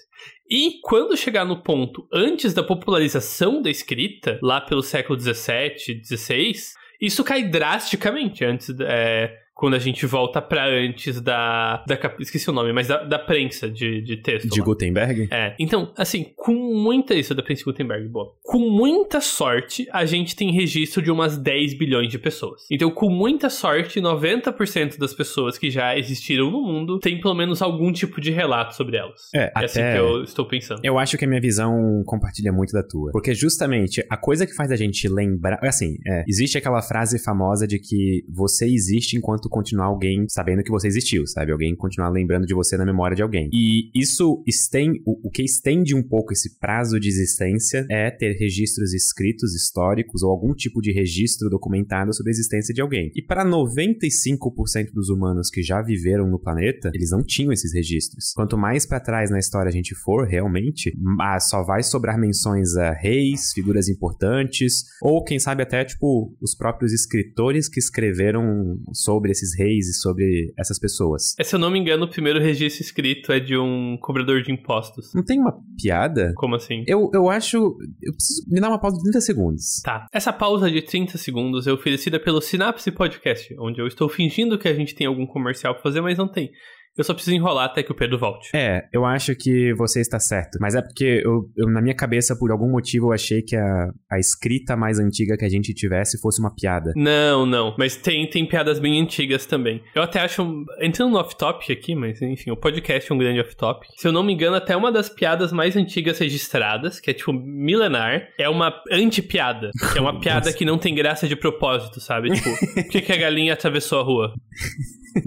E 0.50 0.82
quando 0.84 1.16
chegar 1.16 1.46
no 1.46 1.64
ponto 1.64 2.06
antes 2.12 2.54
da 2.54 2.62
popularização 2.62 3.62
da 3.62 3.70
escrita, 3.70 4.38
lá 4.44 4.60
pelo 4.60 4.84
século 4.84 5.18
XVII, 5.18 6.04
XVI, 6.04 6.52
isso 7.00 7.24
cai 7.24 7.44
drasticamente. 7.44 8.44
Antes, 8.44 8.70
é, 8.82 9.34
quando 9.54 9.76
a 9.76 9.80
gente 9.80 10.06
volta 10.06 10.42
pra 10.42 10.68
antes 10.68 11.22
da. 11.22 11.84
da 11.88 12.00
esqueci 12.20 12.50
o 12.50 12.54
nome, 12.54 12.74
mas 12.74 12.88
da, 12.88 13.04
da 13.04 13.20
prensa 13.20 13.70
de, 13.70 14.02
de 14.02 14.18
texto. 14.18 14.50
De 14.50 14.60
lá. 14.60 14.66
Gutenberg? 14.66 15.28
É. 15.32 15.56
Então, 15.60 15.94
assim, 15.96 16.34
com 16.36 16.54
muita. 16.54 17.14
Isso 17.14 17.34
é 17.34 17.36
da 17.36 17.44
prensa 17.44 17.60
de 17.60 17.66
Gutenberg, 17.66 18.08
boa. 18.08 18.34
Com 18.44 18.60
muita 18.60 19.22
sorte, 19.22 19.88
a 19.92 20.06
gente 20.06 20.36
tem 20.36 20.52
registro 20.52 21.02
de 21.02 21.12
umas 21.12 21.38
10 21.38 21.78
bilhões 21.78 22.10
de 22.10 22.18
pessoas. 22.18 22.64
Então, 22.72 22.90
com 22.90 23.10
muita 23.10 23.50
sorte, 23.50 24.02
90% 24.02 24.98
das 24.98 25.14
pessoas 25.14 25.58
que 25.58 25.70
já 25.70 25.98
existiram 25.98 26.50
no 26.50 26.62
mundo 26.62 27.00
tem 27.00 27.20
pelo 27.20 27.36
menos 27.36 27.62
algum 27.62 27.92
tipo 27.92 28.20
de 28.20 28.32
relato 28.32 28.76
sobre 28.76 28.98
elas. 28.98 29.30
É, 29.36 29.52
É 29.56 29.66
assim 29.66 29.80
até... 29.80 29.94
que 29.94 30.00
eu 30.00 30.24
estou 30.24 30.46
pensando. 30.46 30.82
Eu 30.84 30.98
acho 30.98 31.18
que 31.18 31.26
a 31.26 31.28
minha 31.28 31.42
visão 31.42 32.04
compartilha 32.06 32.52
muito 32.52 32.72
da 32.72 32.84
tua. 32.84 33.12
Porque 33.12 33.34
justamente 33.34 34.04
a 34.10 34.18
coisa 34.18 34.46
que 34.46 34.56
faz 34.56 34.72
a 34.72 34.76
gente 34.76 35.08
lembrar. 35.08 35.60
Assim, 35.64 35.98
é, 36.08 36.24
existe 36.28 36.58
aquela 36.58 36.82
frase 36.82 37.24
famosa 37.24 37.68
de 37.68 37.80
que 37.80 38.24
você 38.30 38.66
existe 38.66 39.16
enquanto 39.18 39.41
continuar 39.50 39.86
alguém 39.86 40.26
sabendo 40.28 40.64
que 40.64 40.72
você 40.72 40.88
existiu, 40.88 41.26
sabe? 41.28 41.52
Alguém 41.52 41.76
continuar 41.76 42.10
lembrando 42.10 42.46
de 42.46 42.54
você 42.54 42.78
na 42.78 42.86
memória 42.86 43.16
de 43.16 43.22
alguém. 43.22 43.50
E 43.54 43.90
isso 43.94 44.44
estende. 44.48 45.02
O, 45.06 45.28
o 45.28 45.32
que 45.32 45.44
estende 45.44 45.96
um 45.96 46.04
pouco 46.04 46.34
esse 46.34 46.60
prazo 46.60 47.00
de 47.00 47.08
existência 47.08 47.86
é 47.90 48.10
ter 48.12 48.34
registros 48.38 48.94
escritos, 48.94 49.54
históricos, 49.56 50.24
ou 50.24 50.32
algum 50.32 50.54
tipo 50.54 50.82
de 50.82 50.92
registro 50.92 51.50
documentado 51.50 52.14
sobre 52.14 52.32
a 52.32 52.34
existência 52.34 52.74
de 52.74 52.82
alguém. 52.82 53.12
E 53.16 53.22
para 53.22 53.46
95% 53.46 54.92
dos 54.94 55.10
humanos 55.10 55.50
que 55.50 55.62
já 55.62 55.82
viveram 55.82 56.28
no 56.28 56.40
planeta, 56.40 56.92
eles 56.94 57.12
não 57.12 57.24
tinham 57.24 57.52
esses 57.52 57.74
registros. 57.74 58.32
Quanto 58.36 58.58
mais 58.58 58.86
para 58.86 59.00
trás 59.00 59.30
na 59.30 59.40
história 59.40 59.70
a 59.70 59.74
gente 59.74 59.96
for, 59.96 60.28
realmente, 60.28 60.94
ah, 61.20 61.40
só 61.40 61.64
vai 61.64 61.84
sobrar 61.84 62.18
menções 62.20 62.76
a 62.76 62.92
reis, 62.92 63.52
figuras 63.54 63.88
importantes, 63.90 64.84
ou 65.02 65.24
quem 65.24 65.40
sabe 65.40 65.64
até, 65.64 65.84
tipo, 65.84 66.36
os 66.42 66.56
próprios 66.56 66.94
escritores 66.94 67.68
que 67.68 67.80
escreveram 67.80 68.80
sobre 68.94 69.31
esses 69.32 69.58
reis 69.58 69.88
e 69.88 69.94
sobre 69.94 70.54
essas 70.58 70.80
pessoas. 70.80 71.36
É, 71.40 71.44
se 71.44 71.56
eu 71.56 71.60
não 71.60 71.70
me 71.70 71.80
engano, 71.80 72.06
o 72.06 72.10
primeiro 72.10 72.40
registro 72.40 72.84
escrito 72.84 73.32
é 73.32 73.40
de 73.40 73.58
um 73.58 73.98
cobrador 74.02 74.42
de 74.42 74.52
impostos. 74.52 75.14
Não 75.14 75.24
tem 75.24 75.40
uma 75.40 75.54
piada? 75.82 76.34
Como 76.36 76.56
assim? 76.56 76.84
Eu, 76.88 77.10
eu 77.14 77.30
acho. 77.30 77.58
Eu 78.02 78.14
preciso 78.14 78.44
me 78.50 78.60
dar 78.60 78.70
uma 78.70 78.80
pausa 78.80 78.98
de 78.98 79.04
30 79.04 79.22
segundos. 79.22 79.82
Tá. 79.84 80.06
Essa 80.14 80.34
pausa 80.34 80.70
de 80.70 80.82
30 80.82 81.18
segundos 81.18 81.68
é 81.68 81.72
oferecida 81.72 82.20
pelo 82.20 82.42
Synapse 82.42 82.92
Podcast, 82.92 83.56
onde 83.60 83.82
eu 83.82 83.88
estou 83.88 84.10
fingindo 84.10 84.58
que 84.58 84.68
a 84.68 84.74
gente 84.74 84.96
tem 84.96 85.08
algum 85.08 85.26
comercial 85.26 85.74
pra 85.74 85.84
fazer, 85.84 86.02
mas 86.02 86.18
não 86.18 86.28
tem. 86.28 86.52
Eu 86.98 87.04
só 87.04 87.14
preciso 87.14 87.36
enrolar 87.36 87.66
até 87.66 87.82
que 87.82 87.92
o 87.92 87.96
Pedro 87.96 88.20
volte. 88.20 88.50
É, 88.54 88.88
eu 88.92 89.06
acho 89.06 89.34
que 89.36 89.74
você 89.76 90.02
está 90.02 90.20
certo. 90.20 90.58
Mas 90.60 90.76
é 90.76 90.82
porque 90.82 91.22
eu, 91.24 91.50
eu, 91.56 91.70
na 91.72 91.82
minha 91.82 91.96
cabeça, 91.96 92.36
por 92.38 92.52
algum 92.52 92.70
motivo, 92.70 93.08
eu 93.08 93.14
achei 93.14 93.42
que 93.42 93.56
a, 93.56 93.90
a 94.12 94.20
escrita 94.20 94.76
mais 94.76 95.00
antiga 95.00 95.38
que 95.38 95.46
a 95.46 95.50
gente 95.50 95.74
tivesse 95.74 96.20
fosse 96.20 96.42
uma 96.42 96.54
piada. 96.54 96.92
Não, 96.96 97.46
não. 97.46 97.76
Mas 97.78 97.96
tem, 97.96 98.30
tem 98.30 98.46
piadas 98.46 98.78
bem 98.78 99.02
antigas 99.02 99.46
também. 99.46 99.82
Eu 99.96 100.04
até 100.04 100.20
acho. 100.20 100.66
Entrando 100.80 101.12
no 101.12 101.20
off-top 101.20 101.72
aqui, 101.72 101.96
mas 101.96 102.22
enfim, 102.22 102.52
o 102.52 102.58
podcast 102.58 103.10
é 103.10 103.16
um 103.16 103.18
grande 103.18 103.40
off-top. 103.40 103.88
Se 103.96 104.08
eu 104.08 104.12
não 104.12 104.24
me 104.24 104.34
engano, 104.34 104.58
até 104.58 104.76
uma 104.76 104.92
das 104.92 105.10
piadas 105.10 105.54
mais 105.54 105.78
antigas 105.78 106.20
registradas, 106.20 107.00
que 107.00 107.10
é 107.10 107.14
tipo 107.14 107.32
milenar, 107.32 108.28
é 108.38 108.50
uma 108.50 108.74
anti-piada. 108.92 109.72
Que 109.94 109.98
é 109.98 110.02
uma 110.02 110.20
piada 110.22 110.52
que 110.52 110.66
não 110.66 110.78
tem 110.78 110.94
graça 110.94 111.28
de 111.28 111.36
propósito, 111.38 112.02
sabe? 112.02 112.32
Tipo, 112.32 112.50
por 112.76 112.90
que, 112.90 113.02
que 113.02 113.12
a 113.12 113.18
galinha 113.18 113.54
atravessou 113.54 114.00
a 114.00 114.04
rua? 114.04 114.34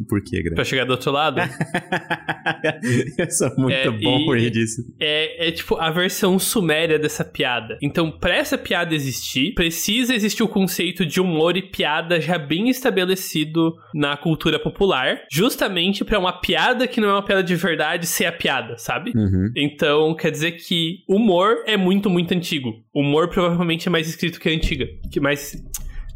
Por 0.08 0.22
quê, 0.22 0.42
Gra? 0.42 0.54
Pra 0.54 0.64
chegar 0.64 0.84
do 0.84 0.92
outro 0.92 1.10
lado? 1.10 1.40
eu 3.18 3.30
sou 3.30 3.50
muito 3.56 3.72
É, 3.74 3.90
bom 3.90 4.20
e- 4.20 4.24
por 4.24 4.38
rir 4.38 4.50
disso. 4.50 4.82
É, 5.00 5.48
é 5.48 5.50
tipo 5.52 5.76
a 5.76 5.90
versão 5.90 6.38
suméria 6.38 6.98
dessa 6.98 7.24
piada. 7.24 7.78
Então, 7.82 8.10
pra 8.10 8.34
essa 8.34 8.56
piada 8.58 8.94
existir, 8.94 9.54
precisa 9.54 10.14
existir 10.14 10.42
o 10.42 10.48
conceito 10.48 11.04
de 11.06 11.20
humor 11.20 11.56
e 11.56 11.62
piada 11.62 12.20
já 12.20 12.38
bem 12.38 12.68
estabelecido 12.68 13.74
na 13.94 14.16
cultura 14.16 14.58
popular, 14.58 15.22
justamente 15.30 16.04
pra 16.04 16.18
uma 16.18 16.32
piada 16.40 16.86
que 16.86 17.00
não 17.00 17.08
é 17.08 17.12
uma 17.12 17.24
piada 17.24 17.42
de 17.42 17.54
verdade 17.56 18.06
ser 18.06 18.26
a 18.26 18.32
piada, 18.32 18.76
sabe? 18.78 19.12
Uhum. 19.14 19.50
Então, 19.56 20.14
quer 20.14 20.30
dizer 20.30 20.52
que 20.52 20.98
humor 21.08 21.62
é 21.66 21.76
muito, 21.76 22.08
muito 22.10 22.32
antigo. 22.34 22.82
Humor 22.94 23.28
provavelmente 23.28 23.88
é 23.88 23.90
mais 23.90 24.08
escrito 24.08 24.40
que 24.40 24.48
a 24.48 24.52
antiga. 24.52 24.86
Que 25.10 25.20
mais, 25.20 25.56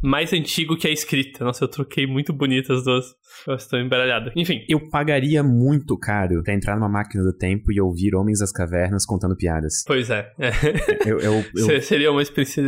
mais 0.02 0.32
antigo 0.32 0.76
que 0.76 0.86
a 0.88 0.90
escrita. 0.92 1.44
Nossa, 1.44 1.64
eu 1.64 1.68
troquei 1.68 2.06
muito 2.06 2.32
bonito 2.32 2.72
as 2.72 2.84
duas. 2.84 3.06
Eu 3.46 3.54
estou 3.54 3.78
embaralhado. 3.78 4.32
Enfim. 4.36 4.64
Eu 4.68 4.88
pagaria 4.88 5.42
muito 5.42 5.96
caro 5.98 6.42
pra 6.42 6.54
entrar 6.54 6.74
numa 6.76 6.88
máquina 6.88 7.22
do 7.22 7.32
tempo 7.36 7.70
e 7.72 7.80
ouvir 7.80 8.14
Homens 8.14 8.40
das 8.40 8.50
Cavernas 8.50 9.04
contando 9.06 9.36
piadas. 9.36 9.84
Pois 9.86 10.10
é. 10.10 10.28
é. 10.38 10.50
Eu, 11.10 11.20
eu, 11.20 11.44
eu- 11.54 11.64
Se- 11.66 11.80
Seria 11.82 12.10
uma 12.10 12.22
experiência 12.22 12.62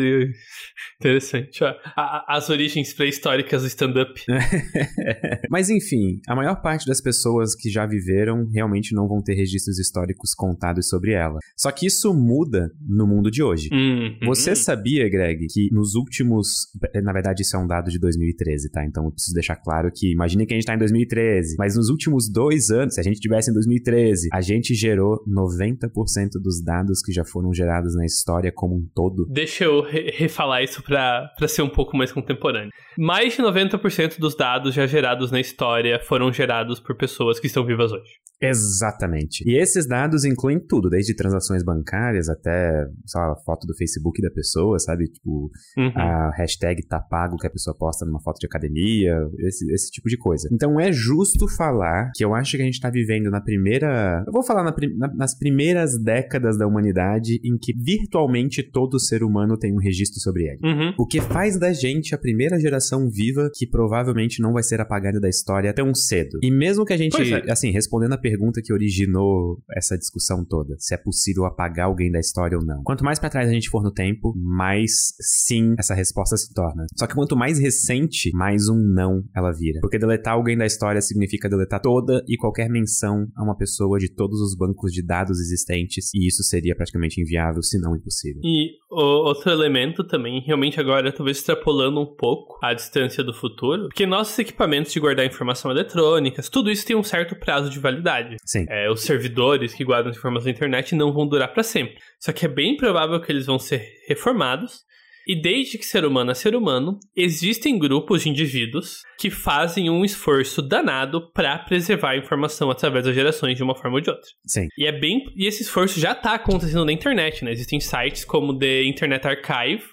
interessante. 1.00 1.60
As 1.96 2.48
origens 2.50 2.92
pré-históricas 2.94 3.62
do 3.62 3.68
stand-up. 3.68 4.12
Mas 5.50 5.70
enfim, 5.70 6.20
a 6.28 6.34
maior 6.36 6.60
parte 6.60 6.86
das 6.86 7.00
pessoas 7.00 7.54
que 7.54 7.70
já 7.70 7.86
viveram 7.86 8.46
realmente 8.52 8.94
não 8.94 9.08
vão 9.08 9.22
ter 9.22 9.34
registros 9.34 9.78
históricos 9.78 10.34
contados 10.34 10.88
sobre 10.88 11.12
ela. 11.12 11.38
Só 11.56 11.70
que 11.72 11.86
isso 11.86 12.12
muda 12.14 12.70
no 12.88 13.06
mundo 13.06 13.30
de 13.30 13.42
hoje. 13.42 13.68
Hum, 13.72 14.16
Você 14.26 14.52
hum. 14.52 14.56
sabia, 14.56 15.08
Greg, 15.08 15.46
que 15.52 15.68
nos 15.72 15.94
últimos. 15.94 16.66
Na 17.02 17.12
verdade, 17.12 17.19
isso 17.38 17.56
é 17.56 17.58
um 17.58 17.66
dado 17.66 17.90
de 17.90 17.98
2013, 17.98 18.70
tá? 18.70 18.84
Então 18.84 19.04
eu 19.04 19.12
preciso 19.12 19.34
deixar 19.34 19.56
claro 19.56 19.90
que. 19.94 20.12
Imagine 20.12 20.46
que 20.46 20.54
a 20.54 20.56
gente 20.56 20.66
tá 20.66 20.74
em 20.74 20.78
2013, 20.78 21.56
mas 21.58 21.76
nos 21.76 21.88
últimos 21.88 22.30
dois 22.30 22.70
anos, 22.70 22.94
se 22.94 23.00
a 23.00 23.02
gente 23.02 23.20
tivesse 23.20 23.50
em 23.50 23.54
2013, 23.54 24.28
a 24.32 24.40
gente 24.40 24.74
gerou 24.74 25.22
90% 25.28 26.30
dos 26.42 26.62
dados 26.62 27.00
que 27.02 27.12
já 27.12 27.24
foram 27.24 27.52
gerados 27.52 27.94
na 27.94 28.04
história 28.04 28.52
como 28.54 28.76
um 28.76 28.86
todo. 28.94 29.26
Deixa 29.30 29.64
eu 29.64 29.82
re- 29.82 30.10
refalar 30.14 30.62
isso 30.62 30.82
pra, 30.82 31.28
pra 31.38 31.48
ser 31.48 31.62
um 31.62 31.68
pouco 31.70 31.96
mais 31.96 32.12
contemporâneo. 32.12 32.70
Mais 32.98 33.34
de 33.34 33.42
90% 33.42 34.18
dos 34.18 34.36
dados 34.36 34.74
já 34.74 34.86
gerados 34.86 35.30
na 35.30 35.40
história 35.40 36.00
foram 36.06 36.32
gerados 36.32 36.80
por 36.80 36.96
pessoas 36.96 37.38
que 37.40 37.46
estão 37.46 37.64
vivas 37.64 37.92
hoje. 37.92 38.10
Exatamente. 38.42 39.42
E 39.46 39.60
esses 39.60 39.86
dados 39.86 40.24
incluem 40.24 40.58
tudo, 40.58 40.88
desde 40.88 41.14
transações 41.14 41.62
bancárias 41.62 42.28
até, 42.28 42.86
sei 43.06 43.20
lá, 43.20 43.32
a 43.32 43.36
foto 43.44 43.66
do 43.66 43.76
Facebook 43.76 44.20
da 44.22 44.30
pessoa, 44.30 44.78
sabe? 44.78 45.04
Tipo, 45.10 45.50
Uhum. 45.76 45.92
a 45.94 46.30
hashtag 46.36 46.86
tá 46.86 47.00
pago 47.10 47.36
que 47.36 47.46
a 47.46 47.50
pessoa 47.50 47.76
posta 47.76 48.06
numa 48.06 48.20
foto 48.20 48.38
de 48.38 48.46
academia, 48.46 49.16
esse, 49.40 49.70
esse 49.72 49.90
tipo 49.90 50.08
de 50.08 50.16
coisa. 50.16 50.48
Então 50.52 50.78
é 50.78 50.92
justo 50.92 51.48
falar 51.48 52.12
que 52.14 52.24
eu 52.24 52.34
acho 52.34 52.56
que 52.56 52.62
a 52.62 52.64
gente 52.64 52.80
tá 52.80 52.88
vivendo 52.88 53.30
na 53.30 53.40
primeira. 53.40 54.22
Eu 54.26 54.32
vou 54.32 54.42
falar 54.44 54.62
na 54.62 54.70
na- 54.96 55.12
nas 55.14 55.36
primeiras 55.36 55.98
décadas 56.00 56.56
da 56.56 56.66
humanidade 56.66 57.40
em 57.44 57.58
que 57.58 57.72
virtualmente 57.76 58.62
todo 58.62 58.98
ser 59.00 59.22
humano 59.24 59.58
tem 59.58 59.72
um 59.72 59.78
registro 59.80 60.20
sobre 60.20 60.44
ele. 60.44 60.58
Uhum. 60.62 60.94
O 60.98 61.06
que 61.06 61.20
faz 61.20 61.58
da 61.58 61.72
gente 61.72 62.14
a 62.14 62.18
primeira 62.18 62.58
geração 62.60 63.10
viva 63.10 63.50
que 63.54 63.66
provavelmente 63.66 64.40
não 64.40 64.52
vai 64.52 64.62
ser 64.62 64.80
apagada 64.80 65.18
da 65.20 65.28
história 65.28 65.72
tão 65.74 65.92
cedo. 65.94 66.38
E 66.42 66.50
mesmo 66.50 66.84
que 66.84 66.92
a 66.92 66.96
gente, 66.96 67.34
é. 67.34 67.50
assim, 67.50 67.70
respondendo 67.70 68.12
a 68.12 68.18
pergunta 68.18 68.60
que 68.62 68.72
originou 68.72 69.58
essa 69.76 69.98
discussão 69.98 70.44
toda, 70.44 70.76
se 70.78 70.94
é 70.94 70.96
possível 70.96 71.44
apagar 71.44 71.86
alguém 71.86 72.10
da 72.10 72.20
história 72.20 72.56
ou 72.56 72.64
não. 72.64 72.82
Quanto 72.84 73.04
mais 73.04 73.18
pra 73.18 73.28
trás 73.30 73.48
a 73.48 73.52
gente 73.52 73.68
for 73.68 73.82
no 73.82 73.90
tempo, 73.92 74.32
mais 74.36 74.90
sim 75.20 75.74
essa 75.78 75.94
resposta 75.94 76.36
se 76.36 76.52
torna. 76.54 76.86
Só 77.00 77.06
que 77.06 77.14
quanto 77.14 77.34
mais 77.34 77.58
recente, 77.58 78.30
mais 78.34 78.68
um 78.68 78.76
não 78.76 79.22
ela 79.34 79.50
vira. 79.52 79.80
Porque 79.80 79.98
deletar 79.98 80.34
alguém 80.34 80.56
da 80.56 80.66
história 80.66 81.00
significa 81.00 81.48
deletar 81.48 81.80
toda 81.80 82.22
e 82.28 82.36
qualquer 82.36 82.68
menção 82.68 83.26
a 83.34 83.42
uma 83.42 83.56
pessoa 83.56 83.98
de 83.98 84.14
todos 84.14 84.38
os 84.40 84.54
bancos 84.54 84.92
de 84.92 85.02
dados 85.02 85.40
existentes, 85.40 86.12
e 86.14 86.26
isso 86.26 86.42
seria 86.42 86.76
praticamente 86.76 87.18
inviável, 87.20 87.62
se 87.62 87.80
não 87.80 87.96
impossível. 87.96 88.42
E 88.44 88.72
o- 88.90 89.28
outro 89.28 89.50
elemento 89.50 90.04
também, 90.04 90.42
realmente 90.46 90.78
agora, 90.78 91.10
talvez 91.10 91.38
extrapolando 91.38 92.00
um 92.00 92.06
pouco 92.14 92.58
a 92.62 92.74
distância 92.74 93.24
do 93.24 93.32
futuro, 93.32 93.84
porque 93.84 94.04
nossos 94.06 94.38
equipamentos 94.38 94.92
de 94.92 95.00
guardar 95.00 95.24
informação 95.24 95.70
eletrônicas, 95.70 96.48
tudo 96.50 96.70
isso 96.70 96.84
tem 96.84 96.96
um 96.96 97.02
certo 97.02 97.34
prazo 97.34 97.70
de 97.70 97.78
validade. 97.78 98.36
Sim. 98.44 98.66
É, 98.68 98.90
os 98.90 99.00
servidores 99.00 99.72
que 99.72 99.84
guardam 99.84 100.12
informação 100.12 100.44
na 100.46 100.50
internet 100.52 100.94
não 100.94 101.12
vão 101.14 101.26
durar 101.26 101.52
para 101.52 101.62
sempre. 101.62 101.94
Só 102.20 102.30
que 102.32 102.44
é 102.44 102.48
bem 102.48 102.76
provável 102.76 103.20
que 103.20 103.32
eles 103.32 103.46
vão 103.46 103.58
ser 103.58 103.82
reformados. 104.06 104.84
E 105.26 105.40
desde 105.40 105.78
que 105.78 105.84
ser 105.84 106.04
humano 106.04 106.30
é 106.30 106.34
ser 106.34 106.54
humano, 106.54 106.98
existem 107.16 107.78
grupos 107.78 108.22
de 108.22 108.30
indivíduos 108.30 109.02
que 109.18 109.30
fazem 109.30 109.90
um 109.90 110.04
esforço 110.04 110.62
danado 110.62 111.30
para 111.32 111.58
preservar 111.58 112.10
a 112.10 112.16
informação 112.16 112.70
através 112.70 113.04
das 113.04 113.14
gerações 113.14 113.56
de 113.56 113.62
uma 113.62 113.74
forma 113.74 113.96
ou 113.96 114.00
de 114.00 114.10
outra. 114.10 114.26
Sim. 114.46 114.66
E 114.76 114.86
é 114.86 114.92
bem. 114.92 115.24
E 115.36 115.46
esse 115.46 115.62
esforço 115.62 116.00
já 116.00 116.14
tá 116.14 116.34
acontecendo 116.34 116.84
na 116.84 116.92
internet, 116.92 117.44
né? 117.44 117.52
Existem 117.52 117.80
sites 117.80 118.24
como 118.24 118.58
The 118.58 118.84
Internet 118.84 119.26
Archive, 119.26 119.84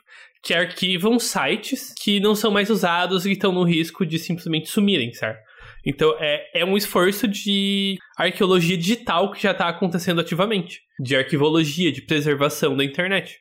que 0.43 0.53
arquivam 0.53 1.19
sites 1.19 1.93
que 2.01 2.19
não 2.19 2.33
são 2.33 2.51
mais 2.51 2.69
usados 2.69 3.25
e 3.25 3.31
estão 3.33 3.51
no 3.51 3.63
risco 3.63 4.05
de 4.05 4.17
simplesmente 4.17 4.69
sumirem, 4.69 5.13
certo? 5.13 5.39
Então 5.85 6.15
é, 6.19 6.61
é 6.61 6.65
um 6.65 6.75
esforço 6.75 7.27
de 7.27 7.97
arqueologia 8.17 8.77
digital 8.77 9.31
que 9.31 9.41
já 9.41 9.51
está 9.51 9.67
acontecendo 9.67 10.21
ativamente, 10.21 10.81
de 10.99 11.15
arquivologia, 11.15 11.91
de 11.91 12.01
preservação 12.01 12.75
da 12.75 12.83
internet. 12.83 13.37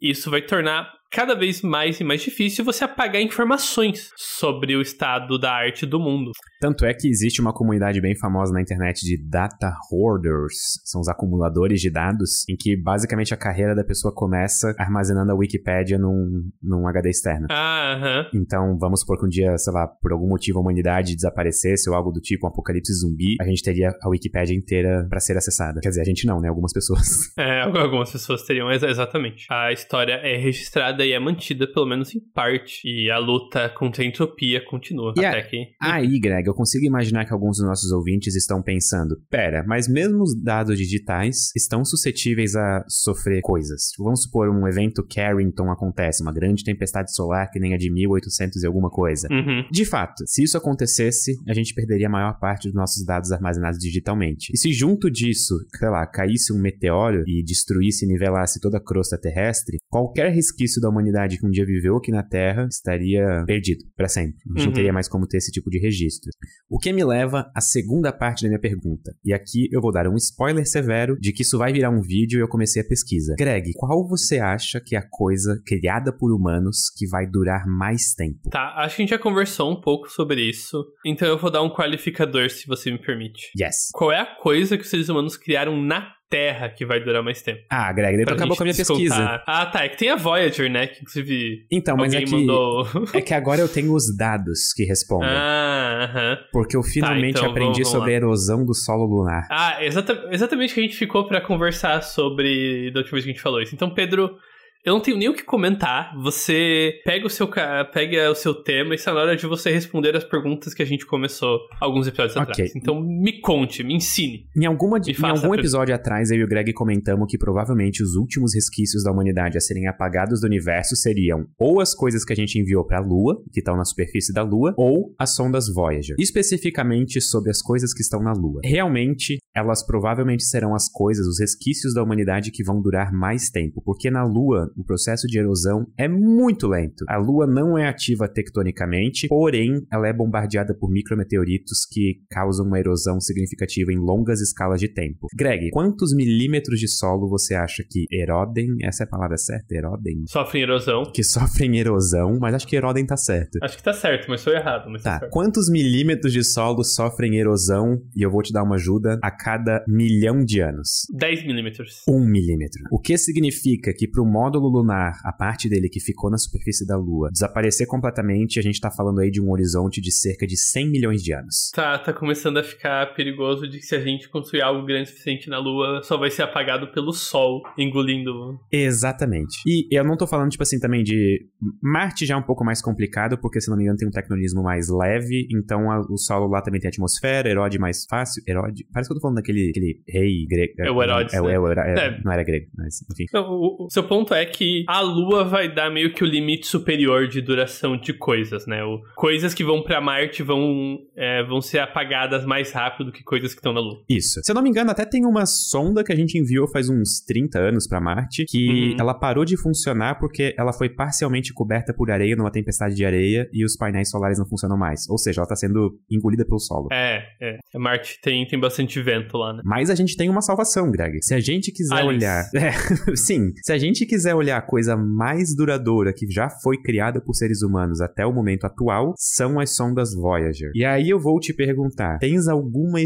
Isso 0.00 0.30
vai 0.30 0.42
tornar 0.42 0.92
cada 1.14 1.36
vez 1.36 1.62
mais 1.62 2.00
e 2.00 2.04
mais 2.04 2.22
difícil 2.22 2.64
você 2.64 2.82
apagar 2.82 3.22
informações 3.22 4.10
sobre 4.16 4.74
o 4.74 4.82
estado 4.82 5.38
da 5.38 5.52
arte 5.52 5.86
do 5.86 6.00
mundo. 6.00 6.32
Tanto 6.64 6.86
é 6.86 6.94
que 6.94 7.06
existe 7.06 7.42
uma 7.42 7.52
comunidade 7.52 8.00
bem 8.00 8.16
famosa 8.16 8.50
na 8.50 8.58
internet 8.62 9.04
de 9.04 9.18
data 9.22 9.70
hoarders, 9.92 10.80
são 10.82 10.98
os 10.98 11.08
acumuladores 11.08 11.78
de 11.78 11.90
dados, 11.90 12.48
em 12.48 12.56
que 12.56 12.74
basicamente 12.74 13.34
a 13.34 13.36
carreira 13.36 13.74
da 13.74 13.84
pessoa 13.84 14.14
começa 14.14 14.74
armazenando 14.78 15.30
a 15.30 15.34
Wikipédia 15.34 15.98
num, 15.98 16.50
num 16.62 16.88
HD 16.88 17.10
externo. 17.10 17.48
Ah, 17.50 17.92
aham. 17.98 18.30
Então, 18.32 18.78
vamos 18.80 19.00
supor 19.00 19.18
que 19.20 19.26
um 19.26 19.28
dia, 19.28 19.58
sei 19.58 19.74
lá, 19.74 19.86
por 19.86 20.10
algum 20.12 20.26
motivo 20.26 20.56
a 20.58 20.62
humanidade 20.62 21.14
desaparecesse 21.14 21.90
ou 21.90 21.94
algo 21.94 22.10
do 22.10 22.18
tipo, 22.18 22.46
um 22.46 22.48
apocalipse 22.48 22.94
zumbi, 22.94 23.36
a 23.42 23.44
gente 23.44 23.62
teria 23.62 23.90
a 24.02 24.08
Wikipédia 24.08 24.54
inteira 24.56 25.06
pra 25.10 25.20
ser 25.20 25.36
acessada. 25.36 25.80
Quer 25.82 25.90
dizer, 25.90 26.00
a 26.00 26.04
gente 26.04 26.26
não, 26.26 26.40
né? 26.40 26.48
Algumas 26.48 26.72
pessoas. 26.72 27.04
É, 27.36 27.60
algumas 27.62 28.10
pessoas 28.10 28.42
teriam, 28.44 28.70
exa- 28.70 28.88
exatamente. 28.88 29.46
A 29.50 29.70
história 29.72 30.14
é 30.14 30.36
registrada 30.36 31.04
e 31.04 31.12
é 31.12 31.18
mantida, 31.18 31.66
pelo 31.70 31.84
menos 31.84 32.14
em 32.14 32.20
parte. 32.20 32.80
E 32.86 33.10
a 33.10 33.18
luta 33.18 33.68
contra 33.68 34.02
a 34.02 34.06
entropia 34.06 34.64
continua. 34.64 35.12
E 35.16 35.24
até 35.24 35.38
a- 35.40 35.42
que. 35.42 35.66
Aí, 35.82 36.18
Greg, 36.20 36.46
eu 36.46 36.53
consigo 36.54 36.84
imaginar 36.86 37.24
que 37.24 37.32
alguns 37.32 37.58
dos 37.58 37.66
nossos 37.66 37.90
ouvintes 37.92 38.34
estão 38.34 38.62
pensando: 38.62 39.16
pera, 39.30 39.64
mas 39.66 39.88
mesmo 39.88 40.22
os 40.22 40.34
dados 40.34 40.76
digitais 40.78 41.50
estão 41.56 41.84
suscetíveis 41.84 42.54
a 42.56 42.84
sofrer 42.88 43.40
coisas. 43.42 43.90
Vamos 43.98 44.22
supor 44.22 44.48
um 44.48 44.66
evento 44.66 45.06
Carrington 45.06 45.70
acontece, 45.70 46.22
uma 46.22 46.32
grande 46.32 46.64
tempestade 46.64 47.14
solar 47.14 47.50
que 47.50 47.58
nem 47.60 47.74
a 47.74 47.76
de 47.76 47.90
1800 47.92 48.62
e 48.62 48.66
alguma 48.66 48.90
coisa. 48.90 49.28
Uhum. 49.30 49.64
De 49.70 49.84
fato, 49.84 50.24
se 50.26 50.42
isso 50.42 50.56
acontecesse, 50.56 51.36
a 51.48 51.54
gente 51.54 51.74
perderia 51.74 52.06
a 52.06 52.10
maior 52.10 52.38
parte 52.38 52.68
dos 52.68 52.74
nossos 52.74 53.04
dados 53.04 53.30
armazenados 53.32 53.78
digitalmente. 53.78 54.52
E 54.52 54.56
se 54.58 54.72
junto 54.72 55.10
disso, 55.10 55.54
sei 55.78 55.88
lá, 55.88 56.06
caísse 56.06 56.52
um 56.52 56.60
meteoro 56.60 57.22
e 57.26 57.42
destruísse 57.44 58.04
e 58.04 58.08
nivelasse 58.08 58.60
toda 58.60 58.78
a 58.78 58.80
crosta 58.84 59.18
terrestre, 59.18 59.78
qualquer 59.90 60.30
resquício 60.32 60.80
da 60.80 60.88
humanidade 60.88 61.38
que 61.38 61.46
um 61.46 61.50
dia 61.50 61.64
viveu 61.66 61.96
aqui 61.96 62.10
na 62.10 62.22
Terra 62.22 62.66
estaria 62.70 63.44
perdido 63.46 63.84
para 63.96 64.08
sempre. 64.08 64.36
A 64.46 64.48
gente 64.50 64.58
não 64.58 64.66
Uhum. 64.68 64.72
teria 64.72 64.92
mais 64.92 65.08
como 65.08 65.26
ter 65.26 65.38
esse 65.38 65.50
tipo 65.52 65.70
de 65.70 65.78
registro. 65.78 66.30
O 66.68 66.78
que 66.78 66.92
me 66.92 67.04
leva 67.04 67.50
à 67.54 67.60
segunda 67.60 68.12
parte 68.12 68.42
da 68.42 68.48
minha 68.48 68.60
pergunta. 68.60 69.12
E 69.24 69.32
aqui 69.32 69.68
eu 69.72 69.80
vou 69.80 69.92
dar 69.92 70.08
um 70.08 70.16
spoiler 70.16 70.66
severo 70.66 71.16
de 71.18 71.32
que 71.32 71.42
isso 71.42 71.58
vai 71.58 71.72
virar 71.72 71.90
um 71.90 72.00
vídeo 72.00 72.38
e 72.38 72.42
eu 72.42 72.48
comecei 72.48 72.82
a 72.82 72.86
pesquisa. 72.86 73.34
Greg, 73.38 73.72
qual 73.76 74.06
você 74.08 74.38
acha 74.38 74.80
que 74.80 74.96
é 74.96 74.98
a 74.98 75.08
coisa 75.08 75.60
criada 75.66 76.12
por 76.12 76.32
humanos 76.32 76.90
que 76.96 77.06
vai 77.08 77.26
durar 77.26 77.66
mais 77.66 78.14
tempo? 78.14 78.50
Tá, 78.50 78.74
acho 78.78 78.96
que 78.96 79.02
a 79.02 79.04
gente 79.04 79.10
já 79.10 79.18
conversou 79.18 79.70
um 79.70 79.80
pouco 79.80 80.08
sobre 80.08 80.42
isso. 80.42 80.84
Então 81.04 81.28
eu 81.28 81.38
vou 81.38 81.50
dar 81.50 81.62
um 81.62 81.70
qualificador, 81.70 82.50
se 82.50 82.66
você 82.66 82.90
me 82.90 82.98
permite. 82.98 83.50
Yes. 83.58 83.90
Qual 83.92 84.12
é 84.12 84.20
a 84.20 84.36
coisa 84.36 84.76
que 84.76 84.84
os 84.84 84.90
seres 84.90 85.08
humanos 85.08 85.36
criaram 85.36 85.80
na 85.80 86.12
Terra 86.30 86.68
que 86.68 86.84
vai 86.84 86.98
durar 87.02 87.22
mais 87.22 87.42
tempo? 87.42 87.60
Ah, 87.70 87.92
Greg, 87.92 88.24
Pra 88.24 88.34
acabou 88.34 88.56
com 88.56 88.62
a 88.62 88.66
minha 88.66 88.74
descontar. 88.74 89.02
pesquisa. 89.04 89.42
Ah, 89.46 89.66
tá. 89.66 89.84
É 89.84 89.88
que 89.88 89.96
tem 89.98 90.10
a 90.10 90.16
Voyager, 90.16 90.70
né? 90.70 90.86
Que 90.88 91.00
inclusive 91.02 91.66
Então, 91.70 91.96
mas 91.96 92.12
é 92.14 92.22
que, 92.22 92.30
mandou. 92.30 92.86
é 93.12 93.20
que 93.20 93.34
agora 93.34 93.60
eu 93.60 93.68
tenho 93.68 93.92
os 93.94 94.16
dados 94.16 94.72
que 94.74 94.84
respondem. 94.84 95.28
ah, 95.30 96.08
aham. 96.10 96.38
Porque 96.52 96.76
eu 96.76 96.82
finalmente 96.82 97.38
então 97.38 97.50
aprendi 97.50 97.82
vamos- 97.82 97.88
vamos 97.88 97.88
sobre 97.92 98.12
a 98.12 98.16
erosão 98.16 98.64
do 98.64 98.74
solo 98.74 99.04
lunar. 99.04 99.46
Ah, 99.50 99.84
exata- 99.84 100.28
exatamente 100.32 100.72
o 100.72 100.74
que 100.74 100.80
a 100.80 100.84
gente 100.84 100.96
ficou 100.96 101.28
pra 101.28 101.40
conversar 101.40 102.02
sobre 102.02 102.90
da 102.90 103.00
última 103.00 103.12
vez 103.16 103.24
que 103.24 103.30
a 103.30 103.34
gente 103.34 103.42
falou 103.42 103.60
isso. 103.60 103.74
Então, 103.74 103.90
Pedro, 103.90 104.36
eu 104.84 104.92
não 104.92 105.00
tenho 105.00 105.16
nem 105.16 105.28
o 105.28 105.34
que 105.34 105.42
comentar. 105.42 106.14
Você 106.22 107.00
pega 107.04 107.26
o 107.26 107.30
seu, 107.30 107.48
pega 107.48 108.30
o 108.30 108.34
seu 108.34 108.54
tema 108.54 108.92
e 108.92 108.96
está 108.96 109.14
na 109.14 109.20
hora 109.20 109.36
de 109.36 109.46
você 109.46 109.70
responder 109.70 110.14
as 110.14 110.24
perguntas 110.24 110.74
que 110.74 110.82
a 110.82 110.86
gente 110.86 111.06
começou 111.06 111.58
alguns 111.80 112.06
episódios 112.06 112.36
Ok. 112.36 112.52
atrás. 112.52 112.76
Então, 112.76 113.00
me 113.00 113.40
conte, 113.40 113.82
me 113.82 113.94
ensine. 113.94 114.46
Em, 114.54 114.66
alguma, 114.66 114.98
em 114.98 115.24
algum 115.26 115.54
episódio 115.54 115.94
atrás, 115.94 116.30
eu 116.30 116.36
e 116.36 116.44
o 116.44 116.48
Greg 116.48 116.72
comentamos 116.74 117.26
que 117.30 117.38
provavelmente 117.38 118.02
os 118.02 118.14
últimos 118.14 118.54
resquícios 118.54 119.02
da 119.02 119.10
humanidade 119.10 119.56
a 119.56 119.60
serem 119.60 119.88
apagados 119.88 120.42
do 120.42 120.46
universo 120.46 120.94
seriam 120.96 121.46
ou 121.58 121.80
as 121.80 121.94
coisas 121.94 122.22
que 122.22 122.34
a 122.34 122.36
gente 122.36 122.58
enviou 122.58 122.84
para 122.84 122.98
a 122.98 123.00
Lua, 123.02 123.42
que 123.52 123.60
estão 123.60 123.76
na 123.76 123.84
superfície 123.86 124.34
da 124.34 124.42
Lua, 124.42 124.74
ou 124.76 125.14
as 125.18 125.34
sondas 125.34 125.66
Voyager. 125.72 126.16
Especificamente 126.18 127.22
sobre 127.22 127.50
as 127.50 127.62
coisas 127.62 127.94
que 127.94 128.02
estão 128.02 128.22
na 128.22 128.32
Lua. 128.32 128.60
Realmente, 128.62 129.38
elas 129.56 129.84
provavelmente 129.86 130.44
serão 130.44 130.74
as 130.74 130.90
coisas, 130.90 131.26
os 131.26 131.40
resquícios 131.40 131.94
da 131.94 132.02
humanidade 132.02 132.50
que 132.50 132.62
vão 132.62 132.82
durar 132.82 133.12
mais 133.12 133.48
tempo, 133.48 133.80
porque 133.82 134.10
na 134.10 134.24
Lua 134.24 134.70
o 134.76 134.84
processo 134.84 135.26
de 135.26 135.38
erosão 135.38 135.86
é 135.98 136.08
muito 136.08 136.66
lento. 136.68 137.04
A 137.08 137.16
Lua 137.16 137.46
não 137.46 137.78
é 137.78 137.88
ativa 137.88 138.28
tectonicamente, 138.28 139.28
porém 139.28 139.86
ela 139.92 140.08
é 140.08 140.12
bombardeada 140.12 140.74
por 140.74 140.90
micrometeoritos 140.90 141.86
que 141.90 142.20
causam 142.30 142.66
uma 142.66 142.78
erosão 142.78 143.20
significativa 143.20 143.92
em 143.92 143.98
longas 143.98 144.40
escalas 144.40 144.80
de 144.80 144.88
tempo. 144.88 145.28
Greg, 145.34 145.70
quantos 145.70 146.14
milímetros 146.14 146.78
de 146.78 146.88
solo 146.88 147.28
você 147.28 147.54
acha 147.54 147.82
que 147.88 148.04
erodem? 148.10 148.68
Essa 148.82 149.04
é 149.04 149.06
a 149.06 149.08
palavra 149.08 149.36
certa? 149.36 149.74
Erodem? 149.74 150.24
Sofrem 150.28 150.62
erosão. 150.62 151.04
Que 151.12 151.22
sofrem 151.24 151.78
erosão, 151.78 152.38
mas 152.40 152.54
acho 152.54 152.66
que 152.66 152.76
erodem 152.76 153.06
tá 153.06 153.16
certo. 153.16 153.58
Acho 153.62 153.76
que 153.76 153.82
tá 153.82 153.92
certo, 153.92 154.28
mas 154.28 154.42
foi 154.42 154.54
errado. 154.54 154.90
Mas 154.90 155.02
tá, 155.02 155.20
Tá, 155.20 155.28
quantos 155.28 155.70
milímetros 155.70 156.32
de 156.32 156.42
solo 156.42 156.82
sofrem 156.82 157.36
erosão, 157.36 158.00
e 158.16 158.22
eu 158.22 158.30
vou 158.30 158.42
te 158.42 158.52
dar 158.52 158.62
uma 158.62 158.74
ajuda, 158.74 159.18
a 159.22 159.30
cada 159.30 159.84
milhão 159.88 160.44
de 160.44 160.60
anos? 160.60 161.06
10 161.12 161.46
milímetros. 161.46 162.02
Um 162.08 162.24
milímetro. 162.26 162.82
O 162.90 162.98
que 162.98 163.16
significa 163.16 163.92
que 163.96 164.08
para 164.08 164.22
o 164.22 164.26
lunar, 164.68 165.20
a 165.24 165.32
parte 165.32 165.68
dele 165.68 165.88
que 165.88 166.00
ficou 166.00 166.30
na 166.30 166.38
superfície 166.38 166.86
da 166.86 166.96
Lua, 166.96 167.30
desaparecer 167.30 167.86
completamente, 167.86 168.58
a 168.58 168.62
gente 168.62 168.80
tá 168.80 168.90
falando 168.90 169.20
aí 169.20 169.30
de 169.30 169.40
um 169.40 169.50
horizonte 169.50 170.00
de 170.00 170.12
cerca 170.12 170.46
de 170.46 170.56
100 170.56 170.90
milhões 170.90 171.22
de 171.22 171.32
anos. 171.32 171.70
Tá, 171.74 171.98
tá 171.98 172.12
começando 172.12 172.58
a 172.58 172.62
ficar 172.62 173.14
perigoso 173.14 173.68
de 173.68 173.78
que 173.78 173.84
se 173.86 173.94
a 173.94 174.00
gente 174.00 174.28
construir 174.28 174.62
algo 174.62 174.84
grande 174.86 175.04
o 175.04 175.06
suficiente 175.12 175.48
na 175.48 175.58
Lua, 175.58 176.00
só 176.02 176.16
vai 176.16 176.30
ser 176.30 176.42
apagado 176.42 176.88
pelo 176.92 177.12
Sol, 177.12 177.62
engolindo. 177.78 178.58
Exatamente. 178.72 179.58
E 179.66 179.86
eu 179.90 180.04
não 180.04 180.16
tô 180.16 180.26
falando, 180.26 180.50
tipo 180.50 180.62
assim, 180.62 180.78
também 180.78 181.02
de. 181.02 181.46
Marte 181.82 182.26
já 182.26 182.34
é 182.34 182.36
um 182.36 182.42
pouco 182.42 182.64
mais 182.64 182.80
complicado, 182.82 183.38
porque, 183.38 183.60
se 183.60 183.68
não 183.70 183.76
me 183.76 183.82
engano, 183.84 183.98
tem 183.98 184.06
um 184.08 184.10
tecnonismo 184.10 184.62
mais 184.62 184.88
leve, 184.88 185.46
então 185.50 185.90
a- 185.90 186.00
o 186.10 186.16
solo 186.18 186.46
lá 186.48 186.60
também 186.62 186.80
tem 186.80 186.88
atmosfera, 186.88 187.48
erode 187.48 187.78
mais 187.78 188.04
fácil. 188.08 188.42
Erode. 188.46 188.86
Parece 188.92 189.08
que 189.08 189.12
eu 189.12 189.16
tô 189.16 189.22
falando 189.22 189.36
daquele 189.36 189.70
aquele 189.70 190.02
rei 190.08 190.46
grego. 190.46 190.74
É 190.78 190.90
o 190.90 191.02
Herodes, 191.02 191.34
É, 191.34 191.40
o- 191.40 191.44
né? 191.46 191.52
é, 191.52 191.54
Hero- 191.54 191.80
é, 191.80 192.06
É. 192.06 192.20
Não 192.24 192.32
era 192.32 192.42
grego, 192.44 192.66
mas 192.76 193.00
enfim. 193.10 193.24
Não, 193.32 193.44
O, 193.50 193.86
o 193.86 193.90
seu 193.90 194.02
ponto 194.04 194.34
é 194.34 194.43
que 194.44 194.84
a 194.88 195.00
Lua 195.00 195.44
vai 195.44 195.72
dar 195.72 195.90
meio 195.90 196.12
que 196.12 196.22
o 196.22 196.26
limite 196.26 196.66
superior 196.66 197.26
de 197.28 197.40
duração 197.40 197.96
de 197.96 198.12
coisas, 198.12 198.66
né? 198.66 198.82
O, 198.84 199.00
coisas 199.14 199.54
que 199.54 199.64
vão 199.64 199.82
pra 199.82 200.00
Marte 200.00 200.42
vão, 200.42 200.98
é, 201.16 201.42
vão 201.44 201.60
ser 201.60 201.78
apagadas 201.78 202.44
mais 202.44 202.72
rápido 202.72 203.12
que 203.12 203.22
coisas 203.22 203.52
que 203.52 203.58
estão 203.60 203.72
na 203.72 203.80
Lua. 203.80 204.02
Isso. 204.08 204.40
Se 204.42 204.50
eu 204.50 204.54
não 204.54 204.62
me 204.62 204.68
engano, 204.70 204.90
até 204.90 205.04
tem 205.04 205.24
uma 205.26 205.46
sonda 205.46 206.02
que 206.04 206.12
a 206.12 206.16
gente 206.16 206.38
enviou 206.38 206.68
faz 206.70 206.88
uns 206.88 207.20
30 207.26 207.58
anos 207.58 207.86
pra 207.88 208.00
Marte, 208.00 208.44
que 208.46 208.64
Uhum. 208.64 208.96
ela 208.98 209.14
parou 209.14 209.44
de 209.44 209.56
funcionar 209.56 210.18
porque 210.18 210.54
ela 210.58 210.72
foi 210.72 210.88
parcialmente 210.88 211.52
coberta 211.52 211.92
por 211.94 212.10
areia 212.10 212.34
numa 212.36 212.50
tempestade 212.50 212.94
de 212.94 213.04
areia 213.04 213.48
e 213.52 213.64
os 213.64 213.76
painéis 213.76 214.10
solares 214.10 214.38
não 214.38 214.46
funcionam 214.46 214.76
mais. 214.76 215.08
Ou 215.08 215.18
seja, 215.18 215.40
ela 215.40 215.48
tá 215.48 215.54
sendo 215.56 215.98
engolida 216.10 216.44
pelo 216.44 216.58
solo. 216.58 216.88
É, 216.92 217.22
é. 217.40 217.58
Marte 217.78 218.18
tem, 218.22 218.46
tem 218.46 218.58
bastante 218.58 219.00
vento 219.02 219.36
lá, 219.36 219.52
né? 219.52 219.62
Mas 219.64 219.90
a 219.90 219.94
gente 219.94 220.16
tem 220.16 220.28
uma 220.28 220.40
salvação, 220.42 220.90
Greg. 220.90 221.18
Se 221.22 221.34
a 221.34 221.40
gente 221.40 221.70
quiser 221.72 221.94
Aliens. 221.94 222.16
olhar. 222.22 222.44
É, 222.64 223.16
sim. 223.16 223.52
Se 223.62 223.72
a 223.72 223.78
gente 223.78 224.06
quiser 224.06 224.33
olhar 224.34 224.58
a 224.58 224.62
coisa 224.62 224.96
mais 224.96 225.54
duradoura 225.56 226.12
que 226.12 226.30
já 226.30 226.48
foi 226.48 226.80
criada 226.80 227.20
por 227.20 227.34
seres 227.34 227.62
humanos 227.62 228.00
até 228.00 228.26
o 228.26 228.32
momento 228.32 228.64
atual, 228.64 229.14
são 229.16 229.60
as 229.60 229.74
sondas 229.74 230.14
Voyager. 230.14 230.70
E 230.74 230.84
aí 230.84 231.10
eu 231.10 231.18
vou 231.18 231.38
te 231.38 231.54
perguntar: 231.54 232.18
tens 232.18 232.48
alguma, 232.48 232.98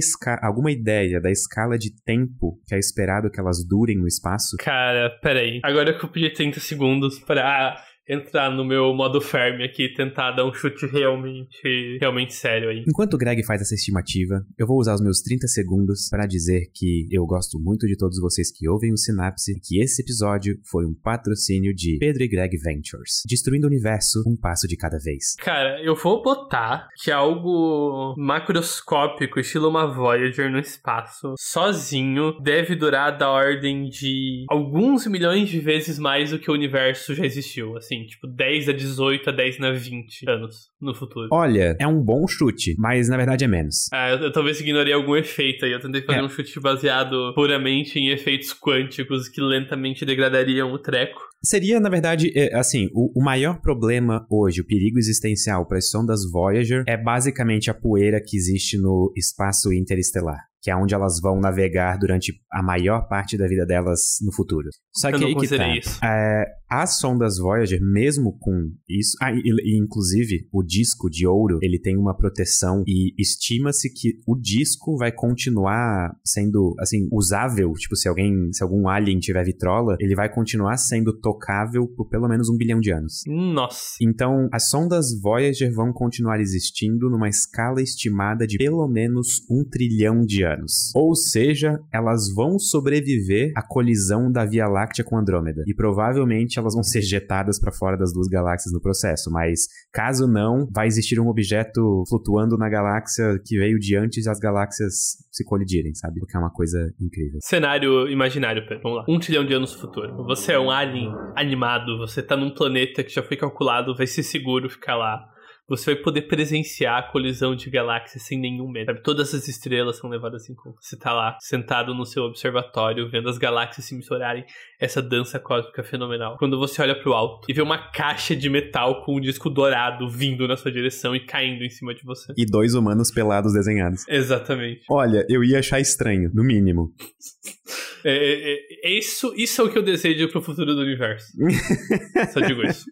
alguma 0.43 0.71
ideia 0.71 1.21
da 1.21 1.31
escala 1.31 1.79
de 1.79 1.91
tempo 2.05 2.61
que 2.67 2.75
é 2.75 2.79
esperado 2.79 3.31
que 3.31 3.41
elas 3.41 3.65
durem 3.67 3.97
no 3.97 4.07
espaço? 4.07 4.57
Cara, 4.59 5.11
peraí. 5.23 5.61
Agora 5.65 5.91
eu 5.91 6.09
pedi 6.09 6.33
30 6.33 6.61
segundos 6.61 7.19
pra 7.19 7.77
entrar 8.09 8.51
no 8.51 8.65
meu 8.65 8.95
modo 8.95 9.21
ferme 9.21 9.65
aqui 9.65 9.85
e 9.85 9.95
tentar 9.95 10.33
dar 10.33 10.47
um 10.47 10.53
chute 10.53 10.87
realmente, 10.87 11.99
realmente 12.01 12.35
sério 12.35 12.71
aí. 12.71 12.85
Enquanto 12.89 13.15
o 13.15 13.19
Greg 13.19 13.45
faz 13.45 13.61
essa 13.61 13.75
estimativa, 13.75 14.45
eu 14.59 14.67
vou 14.67 14.79
usar 14.79 14.95
os 14.95 15.01
meus 15.01 15.21
30 15.21 15.47
segundos 15.47 16.09
para 16.11 16.27
dizer 16.27 16.71
que 16.75 17.07
eu 17.11 17.25
gosto 17.27 17.59
muito 17.59 17.87
de 17.87 17.97
todos 17.97 18.19
vocês 18.21 18.51
que 18.51 18.69
ouvem 18.69 18.93
o 18.93 18.97
Sinapse 18.97 19.53
e 19.53 19.61
que 19.61 19.81
esse 19.81 20.03
episódio 20.03 20.59
foi 20.65 20.87
um 20.87 20.95
patrocínio 20.95 21.75
de 21.75 21.99
Pedro 21.99 22.23
e 22.23 22.29
Greg 22.29 22.57
Ventures, 22.57 23.23
destruindo 23.27 23.67
o 23.67 23.71
universo 23.71 24.23
um 24.27 24.37
passo 24.37 24.67
de 24.67 24.77
cada 24.77 24.99
vez. 24.99 25.35
Cara, 25.39 25.83
eu 25.83 25.95
vou 25.95 26.23
botar 26.23 26.89
que 27.03 27.11
algo 27.11 28.15
macroscópico, 28.17 29.41
estilo 29.41 29.69
uma 29.69 29.87
Voyager 29.87 30.51
no 30.51 30.59
espaço, 30.59 31.35
sozinho, 31.39 32.39
deve 32.41 32.75
durar 32.75 33.17
da 33.17 33.31
ordem 33.31 33.89
de 33.89 34.45
alguns 34.49 35.07
milhões 35.07 35.49
de 35.49 35.61
vezes 35.61 35.99
mais 35.99 36.31
do 36.31 36.39
que 36.39 36.51
o 36.51 36.55
universo 36.55 37.15
já 37.15 37.25
existiu. 37.25 37.77
Assim, 37.77 37.98
tipo 38.07 38.27
10 38.27 38.69
a 38.69 38.73
18 38.73 39.31
a 39.31 39.33
10 39.33 39.59
na 39.59 39.73
20 39.73 40.29
anos 40.29 40.69
no 40.81 40.95
futuro. 40.95 41.29
Olha, 41.33 41.77
é 41.79 41.87
um 41.87 42.01
bom 42.03 42.27
chute, 42.27 42.75
mas 42.79 43.09
na 43.09 43.17
verdade 43.17 43.45
é 43.45 43.49
menos. 43.49 43.89
Ah, 43.93 44.11
eu, 44.11 44.19
eu 44.19 44.33
talvez 44.33 44.61
ignorei 44.61 44.93
algum 44.93 45.17
efeito 45.17 45.65
aí. 45.65 45.73
Eu 45.73 45.81
tentei 45.81 46.03
fazer 46.03 46.19
É. 46.19 46.23
um 46.23 46.29
chute 46.29 46.59
baseado 46.61 47.33
puramente 47.35 47.99
em 47.99 48.09
efeitos 48.11 48.53
quânticos 48.53 49.29
que 49.29 49.41
lentamente 49.41 50.05
degradariam 50.05 50.73
o 50.73 50.79
treco. 50.79 51.21
Seria, 51.43 51.79
na 51.79 51.89
verdade, 51.89 52.33
é, 52.37 52.53
assim, 52.57 52.89
o, 52.93 53.21
o 53.21 53.23
maior 53.25 53.61
problema 53.61 54.27
hoje, 54.29 54.61
o 54.61 54.67
perigo 54.67 54.99
existencial 54.99 55.67
para 55.67 55.79
as 55.79 55.89
sondas 55.89 56.29
Voyager 56.31 56.83
é 56.87 56.97
basicamente 56.97 57.71
a 57.71 57.75
poeira 57.75 58.21
que 58.21 58.37
existe 58.37 58.77
no 58.77 59.13
espaço 59.17 59.73
interestelar. 59.73 60.49
Que 60.63 60.71
é 60.71 60.77
onde 60.77 60.95
elas 60.95 61.21
vão 61.21 61.41
navegar 61.41 61.99
durante 61.99 62.33
a 62.51 62.63
maior 62.63 63.09
parte 63.09 63.37
da 63.37 63.47
vida 63.47 63.65
delas 63.65 64.19
no 64.25 64.33
futuro. 64.33 64.69
Só 64.93 65.11
que 65.13 65.25
aí 65.25 65.35
que 65.35 65.49
tá. 65.49 65.77
isso. 65.77 66.05
É, 66.05 66.45
as 66.69 66.99
sondas 66.99 67.39
Voyager, 67.39 67.81
mesmo 67.81 68.37
com 68.39 68.71
isso, 68.89 69.17
ah, 69.23 69.33
e, 69.33 69.41
e, 69.45 69.79
inclusive 69.79 70.49
o 70.53 70.63
disco 70.63 71.09
de 71.09 71.27
ouro, 71.27 71.59
ele 71.63 71.79
tem 71.79 71.97
uma 71.97 72.17
proteção 72.17 72.83
e 72.87 73.15
estima-se 73.19 73.93
que 73.93 74.19
o 74.27 74.37
disco 74.37 74.97
vai 74.97 75.13
continuar 75.13 76.11
sendo 76.25 76.75
assim 76.79 77.09
usável, 77.13 77.73
tipo 77.73 77.97
se 77.97 78.09
alguém, 78.09 78.53
se 78.53 78.63
algum 78.63 78.89
alien 78.89 79.19
tiver 79.19 79.45
vitrola, 79.45 79.97
ele 80.01 80.15
vai 80.15 80.33
continuar 80.33 80.77
sendo 80.77 81.19
tocável 81.19 81.87
por 81.97 82.09
pelo 82.09 82.29
menos 82.29 82.49
um 82.49 82.57
bilhão 82.57 82.81
de 82.81 82.93
anos. 82.93 83.23
Nossa. 83.27 83.97
Então, 84.03 84.49
as 84.53 84.69
sondas 84.69 85.07
Voyager 85.23 85.73
vão 85.73 85.93
continuar 85.93 86.41
existindo 86.41 87.09
numa 87.09 87.29
escala 87.29 87.81
estimada 87.81 88.47
de 88.47 88.59
pelo 88.59 88.87
menos 88.89 89.41
um 89.51 89.65
trilhão 89.65 90.21
de 90.21 90.45
anos. 90.49 90.93
Ou 90.95 91.15
seja, 91.15 91.79
elas 91.93 92.33
vão 92.35 92.59
sobreviver 92.59 93.53
à 93.57 93.63
colisão 93.63 94.31
da 94.31 94.45
Via 94.45 94.67
Láctea 94.67 95.05
com 95.05 95.17
Andrômeda. 95.17 95.63
E 95.67 95.75
provavelmente 95.75 96.59
elas 96.59 96.75
vão 96.75 96.83
ser 96.83 97.03
jetadas 97.03 97.61
para 97.61 97.73
fora 97.73 97.97
das 97.97 98.13
duas 98.13 98.29
galáxias 98.29 98.73
no 98.73 98.81
processo. 98.81 99.31
Mas 99.31 99.67
caso 99.93 100.27
não, 100.27 100.67
vai 100.73 100.87
existir 100.87 101.21
um 101.21 101.29
objeto 101.29 102.03
flutuando 102.09 102.57
na 102.57 102.69
galáxia 102.69 103.39
que 103.45 103.59
veio 103.59 103.79
de 103.79 103.97
antes 103.97 104.25
das 104.25 104.39
galáxias 104.39 105.19
se 105.31 105.45
colidirem, 105.45 105.95
sabe? 105.95 106.21
O 106.23 106.27
que 106.27 106.37
é 106.37 106.41
uma 106.41 106.51
coisa 106.51 106.79
incrível. 107.01 107.39
Cenário 107.43 108.09
imaginário, 108.09 108.63
Pedro. 108.63 108.83
Vamos 108.83 108.99
lá. 108.99 109.05
Um 109.09 109.19
trilhão 109.19 109.45
de 109.45 109.55
anos 109.55 109.73
no 109.75 109.81
futuro. 109.81 110.25
Você 110.25 110.53
é 110.53 110.59
um 110.59 110.71
alien 110.71 111.13
animado, 111.37 111.99
você 111.99 112.23
tá 112.23 112.37
num 112.37 112.51
planeta 112.51 113.05
que 113.05 113.13
já 113.13 113.23
foi 113.23 113.37
calculado, 113.37 113.97
vai 113.97 114.07
ser 114.07 114.23
seguro 114.23 114.69
ficar 114.69 114.97
lá. 114.97 115.29
Você 115.69 115.95
vai 115.95 116.03
poder 116.03 116.23
presenciar 116.23 116.99
a 116.99 117.03
colisão 117.03 117.55
de 117.55 117.69
galáxias 117.69 118.23
sem 118.23 118.39
nenhum 118.39 118.71
medo. 118.71 118.87
Sabe? 118.87 119.03
Todas 119.03 119.35
as 119.35 119.47
estrelas 119.49 119.99
são 119.99 120.09
levadas 120.09 120.49
em 120.49 120.55
conta. 120.55 120.79
Você 120.81 120.97
tá 120.97 121.13
lá, 121.13 121.37
sentado 121.41 121.95
no 121.95 122.07
seu 122.07 122.25
observatório, 122.25 123.11
vendo 123.11 123.29
as 123.29 123.37
galáxias 123.37 123.85
se 123.85 123.95
misturarem. 123.95 124.45
Essa 124.81 125.03
dança 125.03 125.39
cósmica 125.39 125.83
fenomenal. 125.83 126.39
Quando 126.39 126.59
você 126.59 126.81
olha 126.81 126.99
pro 126.99 127.13
alto 127.13 127.51
e 127.51 127.53
vê 127.53 127.61
uma 127.61 127.91
caixa 127.91 128.35
de 128.35 128.49
metal 128.49 129.05
com 129.05 129.17
um 129.17 129.21
disco 129.21 129.51
dourado 129.51 130.09
vindo 130.09 130.49
na 130.49 130.57
sua 130.57 130.73
direção 130.73 131.15
e 131.15 131.21
caindo 131.21 131.63
em 131.63 131.71
cima 131.71 131.95
de 131.95 132.03
você. 132.03 132.33
E 132.37 132.47
dois 132.47 132.75
humanos 132.75 133.11
pelados 133.11 133.53
desenhados. 133.53 134.09
Exatamente. 134.09 134.83
Olha, 134.91 135.27
eu 135.29 135.45
ia 135.45 135.59
achar 135.59 135.81
estranho, 135.81 136.31
no 136.33 136.43
mínimo. 136.43 136.95
É, 138.05 138.13
é, 138.13 138.91
é, 138.91 138.99
isso, 138.99 139.33
isso 139.37 139.61
é 139.61 139.65
o 139.65 139.71
que 139.71 139.79
eu 139.79 139.83
desejo 139.83 140.29
pro 140.31 140.43
futuro 140.43 140.75
do 140.75 140.81
universo. 140.81 141.27
Só 142.33 142.41
digo 142.41 142.63
isso. 142.63 142.85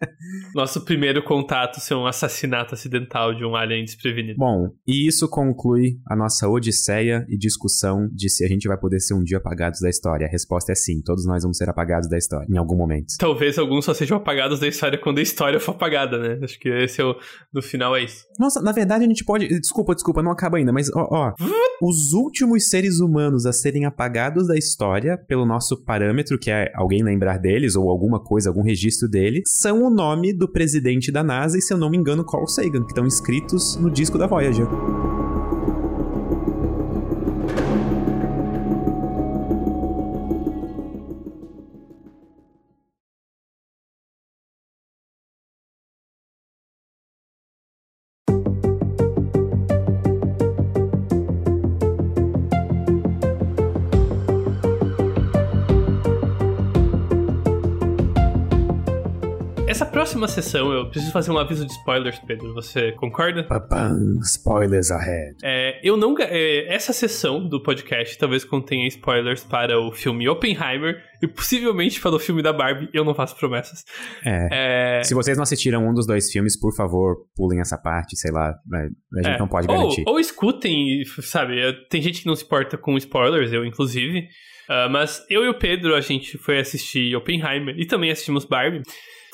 Nosso 0.53 0.83
primeiro 0.83 1.23
contato 1.23 1.79
ser 1.79 1.95
um 1.95 2.05
assassinato 2.05 2.73
acidental 2.73 3.33
de 3.33 3.45
um 3.45 3.55
alien 3.55 3.83
desprevenido. 3.83 4.37
Bom, 4.37 4.69
e 4.87 5.07
isso 5.07 5.27
conclui 5.29 5.99
a 6.09 6.15
nossa 6.15 6.47
odisseia 6.47 7.25
e 7.29 7.37
discussão 7.37 8.09
de 8.13 8.29
se 8.29 8.43
a 8.43 8.47
gente 8.47 8.67
vai 8.67 8.77
poder 8.77 8.99
ser 8.99 9.13
um 9.13 9.23
dia 9.23 9.37
apagados 9.37 9.79
da 9.79 9.89
história. 9.89 10.27
A 10.27 10.29
resposta 10.29 10.71
é 10.71 10.75
sim, 10.75 11.01
todos 11.01 11.25
nós 11.25 11.43
vamos 11.43 11.57
ser 11.57 11.69
apagados 11.69 12.09
da 12.09 12.17
história, 12.17 12.47
em 12.49 12.57
algum 12.57 12.75
momento. 12.75 13.13
Talvez 13.17 13.57
alguns 13.57 13.85
só 13.85 13.93
sejam 13.93 14.17
apagados 14.17 14.59
da 14.59 14.67
história 14.67 14.97
quando 14.97 15.19
a 15.19 15.21
história 15.21 15.59
for 15.59 15.71
apagada, 15.71 16.17
né? 16.17 16.39
Acho 16.43 16.59
que 16.59 16.69
esse 16.69 17.01
é 17.01 17.05
o, 17.05 17.15
no 17.53 17.61
final 17.61 17.95
é 17.95 18.03
isso. 18.03 18.25
Nossa, 18.39 18.61
na 18.61 18.71
verdade 18.71 19.05
a 19.05 19.07
gente 19.07 19.23
pode. 19.23 19.47
Desculpa, 19.47 19.93
desculpa, 19.93 20.21
não 20.21 20.31
acaba 20.31 20.57
ainda, 20.57 20.71
mas 20.71 20.89
ó, 20.93 21.07
ó. 21.11 21.33
Os 21.81 22.13
últimos 22.13 22.69
seres 22.69 22.99
humanos 22.99 23.45
a 23.45 23.53
serem 23.53 23.85
apagados 23.85 24.47
da 24.47 24.57
história, 24.57 24.66
pelo 25.27 25.45
nosso 25.45 25.83
parâmetro, 25.83 26.39
que 26.39 26.51
é 26.51 26.71
alguém 26.75 27.03
lembrar 27.03 27.37
deles, 27.37 27.75
ou 27.75 27.89
alguma 27.89 28.19
coisa, 28.19 28.49
algum 28.49 28.63
registro 28.63 29.07
dele, 29.07 29.41
são 29.45 29.83
o 29.83 29.89
nome 29.89 30.33
do 30.33 30.51
presidente 30.51 31.11
da 31.11 31.23
NASA 31.23 31.57
e, 31.57 31.61
se 31.61 31.73
eu 31.73 31.77
não 31.77 31.89
me 31.89 31.97
engano, 31.97 32.25
Carl 32.25 32.47
Sagan, 32.47 32.83
que 32.83 32.91
estão 32.91 33.05
inscritos 33.05 33.75
no 33.77 33.89
disco 33.89 34.17
da 34.17 34.27
Voyager. 34.27 34.67
Próxima 60.07 60.27
sessão 60.29 60.71
eu 60.71 60.89
preciso 60.89 61.11
fazer 61.11 61.31
um 61.31 61.37
aviso 61.37 61.65
de 61.65 61.71
spoilers, 61.73 62.17
Pedro. 62.19 62.53
Você 62.53 62.93
concorda? 62.93 63.43
Papam, 63.43 64.17
spoilers 64.23 64.89
ahead. 64.89 65.35
É, 65.43 65.81
eu 65.83 65.97
não. 65.97 66.15
É, 66.17 66.73
essa 66.73 66.93
sessão 66.93 67.45
do 67.45 67.61
podcast 67.61 68.17
talvez 68.17 68.45
contenha 68.45 68.87
spoilers 68.87 69.43
para 69.43 69.77
o 69.77 69.91
filme 69.91 70.29
Oppenheimer 70.29 71.03
e 71.21 71.27
possivelmente 71.27 71.99
para 71.99 72.15
o 72.15 72.19
filme 72.19 72.41
da 72.41 72.53
Barbie. 72.53 72.89
Eu 72.93 73.03
não 73.03 73.13
faço 73.13 73.35
promessas. 73.35 73.83
É. 74.25 74.99
É, 74.99 75.03
Se 75.03 75.13
vocês 75.13 75.35
não 75.35 75.43
assistiram 75.43 75.85
um 75.85 75.93
dos 75.93 76.07
dois 76.07 76.31
filmes, 76.31 76.57
por 76.57 76.73
favor, 76.73 77.17
pulem 77.35 77.59
essa 77.59 77.77
parte, 77.77 78.15
sei 78.15 78.31
lá. 78.31 78.47
A 78.49 79.23
gente 79.23 79.35
é. 79.35 79.39
não 79.39 79.47
pode 79.49 79.67
ou, 79.69 79.75
garantir. 79.75 80.03
ou 80.07 80.17
escutem, 80.21 81.03
sabe? 81.21 81.57
Tem 81.89 82.01
gente 82.01 82.21
que 82.21 82.27
não 82.27 82.35
se 82.35 82.45
importa 82.45 82.77
com 82.77 82.95
spoilers, 82.95 83.51
eu 83.51 83.65
inclusive. 83.65 84.19
Uh, 84.69 84.89
mas 84.89 85.25
eu 85.29 85.43
e 85.43 85.49
o 85.49 85.53
Pedro, 85.53 85.95
a 85.95 86.01
gente 86.01 86.37
foi 86.37 86.59
assistir 86.59 87.13
Oppenheimer 87.13 87.75
e 87.77 87.85
também 87.85 88.09
assistimos 88.09 88.45
Barbie. 88.45 88.83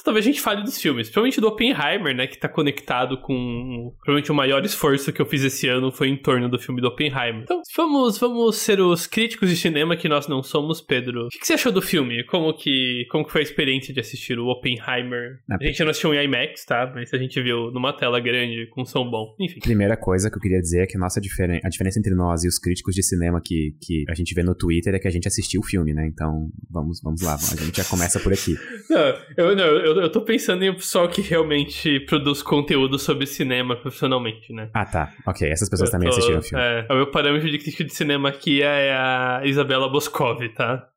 Talvez 0.04 0.26
a 0.26 0.30
gente 0.30 0.42
fale 0.42 0.64
dos 0.64 0.80
filmes, 0.80 1.08
principalmente 1.08 1.40
do 1.40 1.48
Oppenheimer, 1.48 2.16
né, 2.16 2.28
que 2.28 2.38
tá 2.38 2.50
conectado 2.50 3.20
com 3.22 3.94
provavelmente 4.00 4.32
o 4.32 4.36
maior 4.36 4.64
esforço 4.66 5.12
que 5.14 5.22
eu 5.22 5.26
fiz 5.26 5.44
esse 5.44 5.68
ano 5.68 5.92
foi 5.92 6.10
em 6.10 6.18
torno 6.18 6.50
do 6.50 6.60
filme 6.60 6.82
do 6.82 6.88
Oppenheimer. 6.88 7.44
Então, 7.44 7.62
vamos, 7.76 8.18
vamos 8.18 8.58
ser 8.58 8.80
os 8.80 9.08
críticos 9.08 9.50
de 9.50 9.56
cinema 9.56 9.96
que 9.96 10.10
nós 10.10 10.28
não 10.28 10.44
somos, 10.44 10.82
Pedro. 10.82 11.26
O 11.26 11.30
que, 11.30 11.40
que 11.40 11.48
você 11.48 11.54
achou 11.54 11.72
do 11.72 11.82
filme? 11.82 12.24
Como 12.26 12.54
que, 12.54 13.06
como 13.10 13.26
que 13.26 13.32
foi 13.32 13.42
a 13.42 13.44
experiência 13.44 13.94
de 13.94 14.00
assistir 14.00 14.38
o 14.38 14.48
Oppenheimer? 14.48 15.40
Ah, 15.50 15.58
A 15.60 15.66
gente 15.66 15.82
não 15.84 15.90
assistiu 15.90 16.14
em 16.14 16.24
IMAX, 16.24 16.66
tá? 16.66 16.92
Mas 16.94 17.14
a 17.14 17.18
gente 17.18 17.42
viu 17.42 17.72
numa 17.72 17.94
tela 17.94 18.20
grande, 18.20 18.68
com 18.72 18.86
som 18.86 19.10
bom. 19.10 19.36
Enfim. 19.40 19.60
Primeira 19.60 19.96
coisa 19.96 20.30
que 20.30 20.38
eu 20.38 20.42
queria 20.42 20.60
dizer 20.60 20.84
é 20.84 20.86
que 20.86 20.98
a 20.98 21.00
nossa 21.00 21.22
diferen 21.22 21.60
a 21.64 21.70
diferença 21.70 22.00
entre 22.00 22.14
nós 22.14 22.44
e 22.44 22.48
os 22.48 22.60
críticos 22.60 22.94
de 22.96 23.04
cinema 23.04 23.42
que, 23.44 23.76
que 23.82 24.04
a 24.10 24.14
gente 24.14 24.34
vê 24.34 24.44
no 24.44 24.56
Twitter 24.56 24.94
é 24.96 25.00
que 25.00 25.08
a 25.08 25.12
gente 25.12 25.28
assistiu 25.28 25.62
o 25.62 25.64
filme, 25.64 25.94
né? 25.94 26.06
Então, 26.08 26.50
vamos, 26.70 27.02
vamos 27.02 27.22
lá, 27.22 27.36
a 27.36 27.64
gente 27.64 27.78
já 27.78 27.86
começa 27.86 28.20
por 28.20 28.34
aqui. 28.34 28.56
Não, 28.90 29.18
eu, 29.38 29.56
não, 29.56 29.66
eu, 29.66 29.93
eu 30.02 30.12
tô 30.12 30.22
pensando 30.22 30.64
em 30.64 30.70
um 30.70 30.76
pessoal 30.76 31.08
que 31.08 31.22
realmente 31.22 32.00
produz 32.02 32.42
conteúdo 32.42 32.98
sobre 33.00 33.26
cinema 33.26 33.76
profissionalmente, 33.76 34.52
né? 34.54 34.70
Ah, 34.74 34.86
tá. 34.86 35.12
Ok, 35.28 35.48
essas 35.50 35.70
pessoas 35.70 35.90
Eu 35.90 35.92
também 35.94 36.10
tô- 36.10 36.16
assistiram 36.16 36.40
o 36.40 36.44
filme. 36.44 36.64
É, 36.64 36.86
o 36.90 36.96
meu 36.96 37.08
parâmetro 37.08 37.50
de 37.50 37.58
crítica 37.58 37.84
de 37.84 37.94
cinema 37.94 38.30
aqui 38.30 38.62
é 38.62 38.94
a 38.96 39.42
Isabela 39.46 39.90
Boscov, 39.90 40.40
tá? 40.56 40.88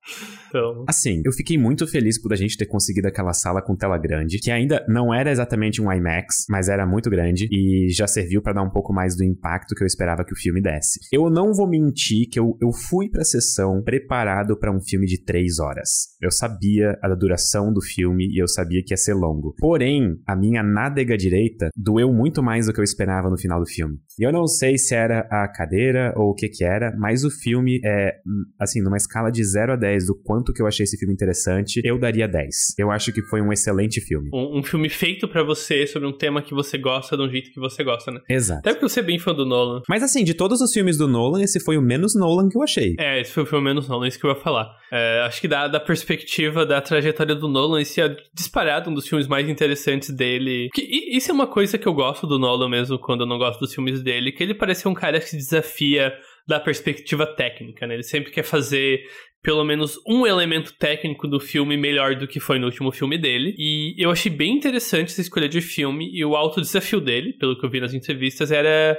Então. 0.56 0.84
Assim, 0.88 1.22
eu 1.24 1.32
fiquei 1.32 1.58
muito 1.58 1.86
feliz 1.86 2.20
por 2.20 2.32
a 2.32 2.36
gente 2.36 2.56
ter 2.56 2.66
conseguido 2.66 3.08
aquela 3.08 3.32
sala 3.32 3.60
com 3.62 3.76
tela 3.76 3.98
grande, 3.98 4.38
que 4.38 4.50
ainda 4.50 4.84
não 4.88 5.12
era 5.12 5.30
exatamente 5.30 5.82
um 5.82 5.92
IMAX, 5.92 6.46
mas 6.48 6.68
era 6.68 6.86
muito 6.86 7.10
grande 7.10 7.48
e 7.50 7.88
já 7.90 8.06
serviu 8.06 8.40
pra 8.40 8.52
dar 8.52 8.62
um 8.62 8.70
pouco 8.70 8.92
mais 8.92 9.16
do 9.16 9.24
impacto 9.24 9.74
que 9.74 9.82
eu 9.82 9.86
esperava 9.86 10.24
que 10.24 10.32
o 10.32 10.36
filme 10.36 10.60
desse. 10.60 11.00
Eu 11.12 11.28
não 11.28 11.52
vou 11.52 11.68
mentir 11.68 12.28
que 12.30 12.38
eu, 12.38 12.56
eu 12.60 12.72
fui 12.72 13.08
pra 13.08 13.24
sessão 13.24 13.82
preparado 13.82 14.58
pra 14.58 14.74
um 14.74 14.80
filme 14.80 15.06
de 15.06 15.22
três 15.22 15.58
horas. 15.58 16.16
Eu 16.20 16.30
sabia 16.30 16.98
a 17.02 17.14
duração 17.14 17.72
do 17.72 17.82
filme 17.82 18.28
e 18.32 18.40
eu 18.40 18.48
sabia 18.48 18.82
que 18.84 18.92
ia 18.92 18.96
ser 18.96 19.14
longo. 19.14 19.54
Porém, 19.58 20.18
a 20.26 20.34
minha 20.34 20.62
nádega 20.62 21.16
direita 21.16 21.68
doeu 21.76 22.12
muito 22.12 22.42
mais 22.42 22.66
do 22.66 22.72
que 22.72 22.80
eu 22.80 22.84
esperava 22.84 23.30
no 23.30 23.38
final 23.38 23.60
do 23.60 23.66
filme. 23.66 23.98
E 24.18 24.26
eu 24.26 24.32
não 24.32 24.46
sei 24.46 24.78
se 24.78 24.94
era 24.94 25.20
a 25.30 25.48
cadeira 25.48 26.12
ou 26.16 26.30
o 26.30 26.34
que 26.34 26.48
que 26.48 26.64
era, 26.64 26.94
mas 26.96 27.24
o 27.24 27.30
filme 27.30 27.80
é, 27.84 28.20
hum, 28.26 28.44
assim, 28.58 28.82
numa 28.82 28.96
escala 28.96 29.30
de 29.30 29.44
0 29.44 29.74
a 29.74 29.76
10 29.76 30.06
do 30.06 30.14
quanto 30.14 30.45
que 30.52 30.62
eu 30.62 30.66
achei 30.66 30.84
esse 30.84 30.96
filme 30.98 31.12
interessante, 31.14 31.80
eu 31.84 31.98
daria 31.98 32.26
10. 32.28 32.74
Eu 32.78 32.90
acho 32.90 33.12
que 33.12 33.22
foi 33.22 33.40
um 33.40 33.52
excelente 33.52 34.00
filme. 34.00 34.28
Um, 34.32 34.58
um 34.58 34.62
filme 34.62 34.88
feito 34.88 35.26
pra 35.28 35.42
você 35.42 35.86
sobre 35.86 36.08
um 36.08 36.12
tema 36.12 36.42
que 36.42 36.54
você 36.54 36.76
gosta 36.78 37.16
de 37.16 37.22
um 37.22 37.28
jeito 37.30 37.50
que 37.52 37.60
você 37.60 37.82
gosta, 37.84 38.10
né? 38.10 38.20
Exato. 38.28 38.60
Até 38.60 38.72
porque 38.72 38.88
você 38.88 39.00
é 39.00 39.02
bem 39.02 39.18
fã 39.18 39.34
do 39.34 39.44
Nolan. 39.46 39.82
Mas 39.88 40.02
assim, 40.02 40.24
de 40.24 40.34
todos 40.34 40.60
os 40.60 40.72
filmes 40.72 40.96
do 40.98 41.06
Nolan, 41.08 41.42
esse 41.42 41.58
foi 41.60 41.76
o 41.76 41.82
menos 41.82 42.14
Nolan 42.14 42.48
que 42.48 42.56
eu 42.56 42.62
achei. 42.62 42.94
É, 42.98 43.20
esse 43.20 43.32
foi 43.32 43.42
o 43.42 43.46
filme 43.46 43.64
menos 43.64 43.88
Nolan, 43.88 44.08
isso 44.08 44.18
que 44.18 44.26
eu 44.26 44.30
ia 44.30 44.36
falar. 44.36 44.68
É, 44.92 45.20
acho 45.26 45.40
que 45.40 45.48
da, 45.48 45.68
da 45.68 45.80
perspectiva 45.80 46.64
da 46.64 46.80
trajetória 46.80 47.34
do 47.34 47.48
Nolan, 47.48 47.80
esse 47.80 48.00
é 48.00 48.16
disparado 48.34 48.90
um 48.90 48.94
dos 48.94 49.06
filmes 49.08 49.26
mais 49.26 49.48
interessantes 49.48 50.10
dele. 50.10 50.68
Que, 50.72 50.82
i- 50.82 51.16
isso 51.16 51.30
é 51.30 51.34
uma 51.34 51.46
coisa 51.46 51.76
que 51.78 51.86
eu 51.86 51.94
gosto 51.94 52.26
do 52.26 52.38
Nolan 52.38 52.68
mesmo, 52.68 52.98
quando 52.98 53.22
eu 53.22 53.26
não 53.26 53.38
gosto 53.38 53.60
dos 53.60 53.74
filmes 53.74 54.02
dele, 54.02 54.32
que 54.32 54.42
ele 54.42 54.54
parece 54.54 54.82
ser 54.82 54.88
um 54.88 54.94
cara 54.94 55.18
que 55.20 55.28
se 55.28 55.36
desafia 55.36 56.12
da 56.46 56.60
perspectiva 56.60 57.26
técnica, 57.26 57.86
né? 57.86 57.94
Ele 57.94 58.02
sempre 58.02 58.30
quer 58.30 58.44
fazer 58.44 59.00
pelo 59.42 59.64
menos 59.64 59.96
um 60.06 60.26
elemento 60.26 60.74
técnico 60.76 61.28
do 61.28 61.38
filme 61.38 61.76
melhor 61.76 62.16
do 62.16 62.26
que 62.26 62.40
foi 62.40 62.58
no 62.58 62.66
último 62.66 62.90
filme 62.90 63.16
dele. 63.16 63.54
E 63.56 63.94
eu 63.96 64.10
achei 64.10 64.30
bem 64.30 64.52
interessante 64.52 65.08
essa 65.08 65.20
escolha 65.20 65.48
de 65.48 65.60
filme 65.60 66.10
e 66.12 66.24
o 66.24 66.34
alto 66.34 66.60
desafio 66.60 67.00
dele, 67.00 67.32
pelo 67.38 67.58
que 67.58 67.64
eu 67.64 67.70
vi 67.70 67.80
nas 67.80 67.94
entrevistas, 67.94 68.50
era 68.50 68.98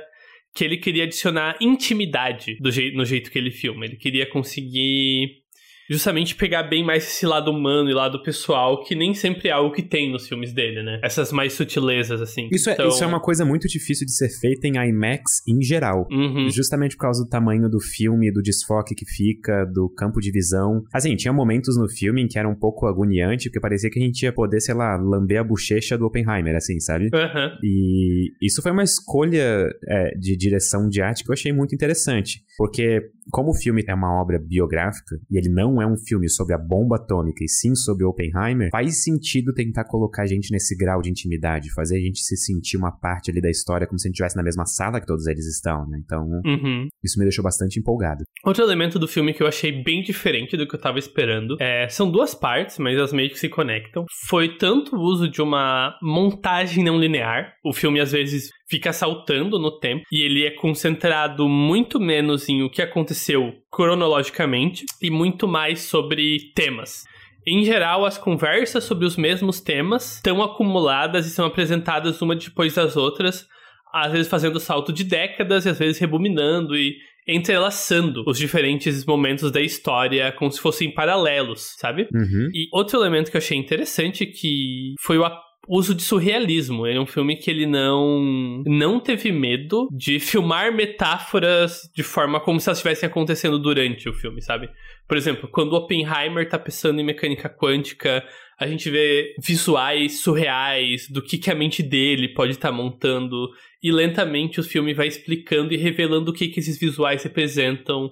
que 0.56 0.64
ele 0.64 0.78
queria 0.78 1.04
adicionar 1.04 1.58
intimidade 1.62 2.58
jei- 2.72 2.94
no 2.94 3.06
jeito 3.06 3.30
que 3.30 3.38
ele 3.38 3.52
filma. 3.52 3.86
Ele 3.86 3.98
queria 3.98 4.26
conseguir 4.26 5.44
justamente 5.90 6.36
pegar 6.36 6.64
bem 6.64 6.84
mais 6.84 7.04
esse 7.04 7.26
lado 7.26 7.52
humano 7.52 7.90
e 7.90 7.94
lado 7.94 8.22
pessoal, 8.22 8.84
que 8.84 8.96
nem 8.96 9.14
sempre 9.14 9.50
é 9.50 9.52
algo 9.52 9.74
que 9.74 9.82
tem 9.82 10.12
nos 10.12 10.28
filmes 10.28 10.54
dele, 10.54 10.84
né? 10.84 11.00
Essas 11.04 11.32
mais 11.32 11.54
sutilezas, 11.54 12.22
assim. 12.22 12.50
Isso, 12.52 12.70
então... 12.70 12.86
é, 12.86 12.90
isso 12.90 13.04
é 13.04 13.08
uma 13.08 13.22
coisa 13.22 13.46
muito 13.46 13.68
difícil 13.68 14.06
de 14.06 14.16
ser 14.16 14.30
feita 14.30 14.68
em 14.68 14.76
IMAX 14.76 15.42
em 15.48 15.62
geral. 15.62 16.08
Uhum. 16.12 16.50
Justamente 16.50 16.96
por 16.96 17.04
causa 17.04 17.24
do 17.24 17.30
tamanho 17.30 17.70
do 17.70 17.80
filme, 17.80 18.32
do 18.32 18.42
desfoque 18.42 18.96
que 18.96 19.06
fica, 19.06 19.66
do 19.66 19.90
campo 19.90 20.20
de 20.20 20.32
visão. 20.32 20.84
Assim, 20.94 21.16
tinha 21.16 21.34
momentos 21.34 21.78
no 21.78 21.90
filme 21.90 22.22
em 22.22 22.28
que 22.28 22.38
era 22.38 22.48
um 22.48 22.56
pouco 22.56 22.88
agoniante, 22.88 23.50
porque 23.50 23.60
parecia 23.60 23.90
que 23.90 24.00
a 24.00 24.04
gente 24.04 24.24
ia 24.24 24.34
poder, 24.34 24.60
sei 24.60 24.76
lá, 24.76 24.98
lamber 24.98 25.40
a 25.40 25.44
bochecha 25.44 25.98
do 25.98 26.06
Oppenheimer, 26.06 26.56
assim, 26.56 26.80
sabe? 26.80 27.06
Uhum. 27.06 27.58
E 27.64 28.32
isso 28.42 28.62
foi 28.62 28.72
uma 28.72 28.84
escolha 28.84 29.70
é, 29.88 30.12
de 30.18 30.36
direção 30.36 30.88
de 30.90 31.02
arte 31.02 31.24
que 31.24 31.30
eu 31.30 31.34
achei 31.34 31.52
muito 31.52 31.74
interessante. 31.74 32.44
Porque, 32.58 33.10
como 33.32 33.52
o 33.52 33.54
filme 33.54 33.84
é 33.88 33.94
uma 33.94 34.20
obra 34.20 34.40
biográfica, 34.40 35.20
e 35.30 35.38
ele 35.38 35.50
não 35.50 35.77
é 35.82 35.88
um 35.88 35.98
filme 35.98 36.30
sobre 36.30 36.54
a 36.54 36.58
bomba 36.58 36.96
atômica, 36.98 37.44
e 37.44 37.48
sim 37.48 37.76
sobre 37.76 38.06
Oppenheimer, 38.06 38.70
faz 38.72 39.04
sentido 39.04 39.54
tentar 39.54 39.86
colocar 39.86 40.24
a 40.24 40.28
gente 40.28 40.52
nesse 40.52 40.76
grau 40.76 41.02
de 41.02 41.10
intimidade, 41.10 41.72
fazer 41.74 41.98
a 41.98 42.02
gente 42.02 42.20
se 42.20 42.36
sentir 42.38 42.78
uma 42.78 42.92
parte 42.92 43.32
ali 43.32 43.42
da 43.42 43.50
história, 43.50 43.86
como 43.88 44.00
se 44.00 44.08
a 44.08 44.10
gente 44.10 44.16
estivesse 44.16 44.36
na 44.38 44.44
mesma 44.44 44.66
sala 44.66 45.00
que 45.00 45.06
todos 45.08 45.28
eles 45.28 45.46
estão, 45.46 45.88
né? 45.88 46.00
Então, 46.04 46.26
Uhum. 46.46 46.88
isso 47.04 47.20
me 47.20 47.26
deixou 47.26 47.44
bastante 47.44 47.80
empolgado. 47.80 48.24
Outro 48.46 48.64
elemento 48.64 49.00
do 49.00 49.08
filme 49.08 49.34
que 49.34 49.42
eu 49.44 49.48
achei 49.48 49.84
bem 49.84 50.02
diferente 50.04 50.56
do 50.58 50.68
que 50.68 50.76
eu 50.76 50.80
tava 50.80 51.00
esperando 51.00 51.58
é, 51.60 51.88
são 51.90 52.10
duas 52.10 52.34
partes, 52.34 52.78
mas 52.78 52.98
elas 52.98 53.12
meio 53.14 53.30
que 53.30 53.40
se 53.40 53.50
conectam. 53.50 54.06
Foi 54.28 54.58
tanto 54.58 54.96
o 54.96 55.00
uso 55.02 55.30
de 55.30 55.42
uma 55.42 55.98
montagem 56.02 56.84
não 56.84 57.00
linear. 57.00 57.54
O 57.64 57.74
filme 57.74 58.00
às 58.00 58.12
vezes 58.12 58.50
fica 58.70 58.92
saltando 58.92 59.58
no 59.58 59.72
tempo 59.72 60.04
e 60.12 60.22
ele 60.22 60.46
é 60.46 60.52
concentrado 60.52 61.48
muito 61.48 62.00
menos 62.00 62.48
em 62.50 62.64
o 62.64 62.70
que 62.70 62.82
aconteceu 62.82 63.54
cronologicamente 63.72 64.86
e 65.02 65.10
muito 65.10 65.48
mais 65.48 65.82
sobre 65.82 66.52
temas. 66.54 67.06
Em 67.46 67.64
geral, 67.64 68.06
as 68.06 68.18
conversas 68.18 68.84
sobre 68.84 69.06
os 69.06 69.16
mesmos 69.16 69.62
temas 69.62 70.16
estão 70.16 70.44
acumuladas 70.44 71.26
e 71.26 71.30
são 71.30 71.46
apresentadas 71.46 72.22
uma 72.22 72.36
depois 72.36 72.74
das 72.74 72.98
outras, 72.98 73.48
às 73.94 74.12
vezes 74.12 74.28
fazendo 74.28 74.60
salto 74.60 74.92
de 74.92 75.06
décadas 75.06 75.66
e 75.66 75.70
às 75.70 75.80
vezes 75.80 75.98
rebominando 75.98 76.76
e 76.76 76.98
entrelaçando 77.26 78.24
os 78.26 78.38
diferentes 78.38 79.06
momentos 79.06 79.52
da 79.52 79.62
história 79.62 80.32
como 80.32 80.52
se 80.52 80.62
fossem 80.62 80.94
paralelos, 80.94 81.76
sabe? 81.78 82.08
Uhum. 82.14 82.50
E 82.54 82.68
outro 82.72 83.00
elemento 83.00 83.30
que 83.30 83.38
eu 83.38 83.42
achei 83.42 83.58
interessante 83.58 84.26
que 84.26 84.94
foi 85.02 85.18
o 85.18 85.26
uso 85.68 85.94
de 85.94 86.02
surrealismo. 86.02 86.88
Ele 86.88 86.98
é 86.98 87.02
um 87.02 87.06
filme 87.06 87.36
que 87.36 87.52
ele 87.52 87.66
não 87.66 88.64
não 88.66 89.00
teve 89.00 89.32
medo 89.32 89.88
de 89.92 90.20
filmar 90.20 90.74
metáforas 90.74 91.90
de 91.96 92.04
forma 92.04 92.40
como 92.40 92.60
se 92.60 92.70
elas 92.70 92.78
estivessem 92.78 93.08
acontecendo 93.08 93.60
durante 93.60 94.08
o 94.08 94.14
filme, 94.14 94.42
sabe? 94.42 94.70
Por 95.08 95.18
exemplo, 95.18 95.50
quando 95.50 95.74
Oppenheimer 95.74 96.48
tá 96.48 96.58
pensando 96.58 97.00
em 97.00 97.04
mecânica 97.04 97.50
quântica, 97.50 98.24
a 98.60 98.66
gente 98.66 98.90
vê 98.90 99.36
visuais 99.40 100.22
surreais 100.22 101.08
do 101.10 101.22
que, 101.22 101.38
que 101.38 101.52
a 101.52 101.56
mente 101.56 101.84
dele 101.84 102.30
pode 102.30 102.54
estar 102.54 102.72
montando 102.72 103.50
e 103.84 103.92
lentamente 103.92 104.60
o 104.60 104.64
filme 104.64 104.94
vai 104.94 105.08
explicando 105.08 105.74
e 105.74 105.78
revelando 105.78 106.32
o 106.32 106.34
que, 106.34 106.48
que 106.48 106.60
esses 106.60 106.80
visuais 106.80 107.24
representam. 107.24 108.12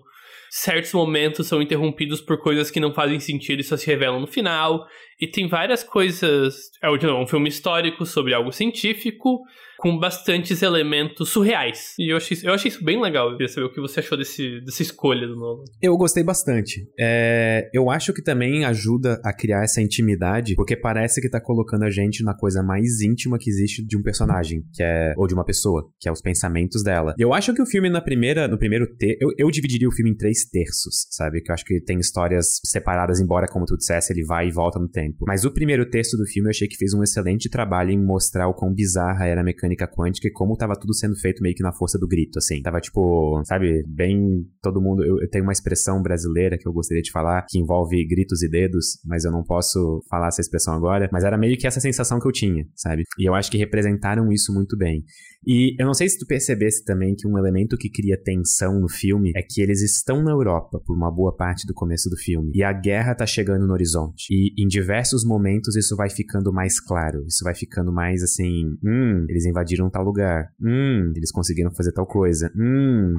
Certos 0.50 0.94
momentos 0.94 1.48
são 1.48 1.62
interrompidos 1.62 2.22
por 2.22 2.38
coisas 2.38 2.70
que 2.70 2.80
não 2.80 2.94
fazem 2.94 3.20
sentido 3.20 3.60
e 3.60 3.64
só 3.64 3.76
se 3.76 3.88
revelam 3.88 4.22
no 4.22 4.28
final. 4.28 4.88
E 5.20 5.28
tem 5.28 5.48
várias 5.48 5.84
coisas. 5.84 6.56
É 6.84 6.98
de 6.98 7.06
novo, 7.06 7.24
um 7.24 7.28
filme 7.28 7.50
histórico 7.50 8.06
sobre 8.06 8.34
algo 8.34 8.52
científico, 8.52 9.42
com 9.78 9.98
bastantes 9.98 10.62
elementos 10.62 11.30
surreais. 11.30 11.94
E 12.00 12.12
eu 12.12 12.18
achei, 12.18 12.38
eu 12.44 12.54
achei 12.54 12.70
isso 12.70 12.84
bem 12.84 13.02
legal. 13.02 13.30
Eu 13.30 13.38
queria 13.38 13.48
saber 13.48 13.68
o 13.68 13.72
que 13.72 13.82
você 13.82 14.00
achou 14.00 14.18
desse, 14.18 14.62
dessa 14.62 14.82
escolha 14.82 15.28
do 15.28 15.36
Nolan. 15.36 15.64
Eu 15.82 15.98
gostei 15.98 16.24
bastante. 16.24 16.88
É, 17.00 17.70
eu 17.74 17.90
acho 17.90 18.14
que 18.14 18.22
também 18.22 18.66
ajuda 18.66 19.20
a 19.24 19.34
criar 19.34 19.64
essa 19.64 19.82
intimidade, 19.82 20.56
porque 20.56 20.76
parece 20.76 21.22
que 21.22 21.30
tá 21.30 21.40
colocando 21.40 21.84
a 21.84 21.90
gente 21.90 22.24
na 22.24 22.36
coisa 22.36 22.64
mais 22.64 23.02
íntima 23.02 23.38
que 23.40 23.50
existe 23.50 23.86
de 23.86 23.98
um 23.98 24.02
personagem, 24.02 24.64
que 24.74 24.84
é 24.84 25.14
ou 25.18 25.28
de 25.28 25.34
uma 25.34 25.46
pessoa, 25.46 25.90
que 26.00 26.08
é 26.08 26.12
os 26.12 26.22
pensamentos 26.22 26.84
dela. 26.84 27.14
Eu 27.18 27.34
acho 27.34 27.54
que 27.54 27.62
o 27.62 27.66
filme 27.66 27.90
na 27.90 28.02
primeira, 28.02 28.48
no 28.48 28.58
primeiro 28.58 28.88
ter, 28.98 29.18
eu, 29.22 29.30
eu 29.38 29.52
dividiria 29.52 29.88
o 29.88 29.92
filme 29.92 30.12
em 30.12 30.16
três 30.16 30.46
terços, 30.50 31.08
sabe? 31.12 31.42
Que 31.42 31.52
eu 31.52 31.54
acho 31.54 31.66
que 31.66 31.82
tem 31.82 32.00
histórias 32.00 32.60
separadas, 32.66 33.20
embora 33.20 33.48
como 33.48 33.66
tu 33.66 33.78
dissesse, 33.78 34.14
ele 34.14 34.26
vai 34.26 34.48
e 34.48 34.52
volta 34.52 34.80
no 34.80 34.88
tempo. 34.88 35.05
Mas 35.28 35.46
o 35.46 35.52
primeiro 35.52 35.90
terço 35.90 36.18
do 36.18 36.26
filme 36.26 36.48
eu 36.48 36.52
achei 36.52 36.68
que 36.68 36.78
fez 36.78 36.94
um 36.94 37.04
excelente 37.04 37.50
trabalho 37.50 37.92
em 37.92 38.04
mostrar 38.04 38.48
o 38.48 38.54
quão 38.54 38.74
bizarra 38.74 39.26
era 39.26 39.42
a 39.42 39.44
mecânica 39.44 39.88
quântica 39.88 40.28
e 40.28 40.32
como 40.32 40.56
tava 40.56 40.76
tudo 40.76 40.94
sendo 40.94 41.16
feito 41.16 41.42
meio 41.42 41.56
que 41.56 41.64
na 41.64 41.74
força 41.74 41.98
do 41.98 42.08
grito, 42.08 42.38
assim. 42.38 42.62
Tava 42.62 42.80
tipo, 42.80 43.42
sabe, 43.46 43.84
bem 43.88 44.46
todo 44.62 44.82
mundo. 44.82 45.04
Eu, 45.04 45.22
eu 45.22 45.30
tenho 45.30 45.44
uma 45.44 45.54
expressão 45.54 46.02
brasileira 46.02 46.58
que 46.58 46.68
eu 46.68 46.74
gostaria 46.74 47.02
de 47.02 47.12
falar 47.12 47.46
que 47.48 47.60
envolve 47.60 48.06
gritos 48.06 48.42
e 48.44 48.50
dedos, 48.50 49.00
mas 49.06 49.26
eu 49.26 49.32
não 49.32 49.44
posso 49.44 50.04
falar 50.10 50.28
essa 50.28 50.42
expressão 50.42 50.74
agora. 50.74 51.10
Mas 51.12 51.24
era 51.24 51.38
meio 51.38 51.58
que 51.58 51.68
essa 51.68 51.80
sensação 51.80 52.20
que 52.20 52.28
eu 52.28 52.32
tinha, 52.32 52.66
sabe? 52.76 53.04
E 53.20 53.28
eu 53.28 53.34
acho 53.34 53.52
que 53.52 53.58
representaram 53.58 54.32
isso 54.32 54.54
muito 54.54 54.78
bem. 54.78 55.04
E 55.48 55.76
eu 55.80 55.86
não 55.86 55.94
sei 55.94 56.10
se 56.10 56.18
tu 56.18 56.26
percebesse 56.26 56.84
também 56.84 57.16
que 57.16 57.28
um 57.28 57.38
elemento 57.38 57.78
que 57.78 57.90
cria 57.90 58.18
tensão 58.22 58.80
no 58.80 58.90
filme 58.90 59.32
é 59.36 59.42
que 59.42 59.62
eles 59.62 59.82
estão 59.82 60.24
na 60.24 60.32
Europa 60.32 60.82
por 60.84 60.96
uma 60.96 61.12
boa 61.12 61.36
parte 61.36 61.68
do 61.68 61.74
começo 61.74 62.10
do 62.10 62.18
filme. 62.18 62.52
E 62.54 62.64
a 62.64 62.74
guerra 62.74 63.14
tá 63.14 63.26
chegando 63.26 63.68
no 63.68 63.74
horizonte. 63.74 64.26
E 64.32 64.54
em 64.58 64.68
diversos 64.68 64.95
momentos 65.24 65.76
isso 65.76 65.96
vai 65.96 66.10
ficando 66.10 66.52
mais 66.54 66.80
claro. 66.80 67.24
Isso 67.28 67.44
vai 67.44 67.56
ficando 67.56 67.92
mais 67.92 68.24
assim: 68.24 68.78
hum, 68.84 69.26
eles 69.30 69.46
invadiram 69.46 69.90
tal 69.90 70.04
lugar. 70.04 70.52
Hum, 70.62 71.12
eles 71.16 71.32
conseguiram 71.32 71.72
fazer 71.72 71.92
tal 71.92 72.06
coisa. 72.06 72.52
Hum. 72.56 73.16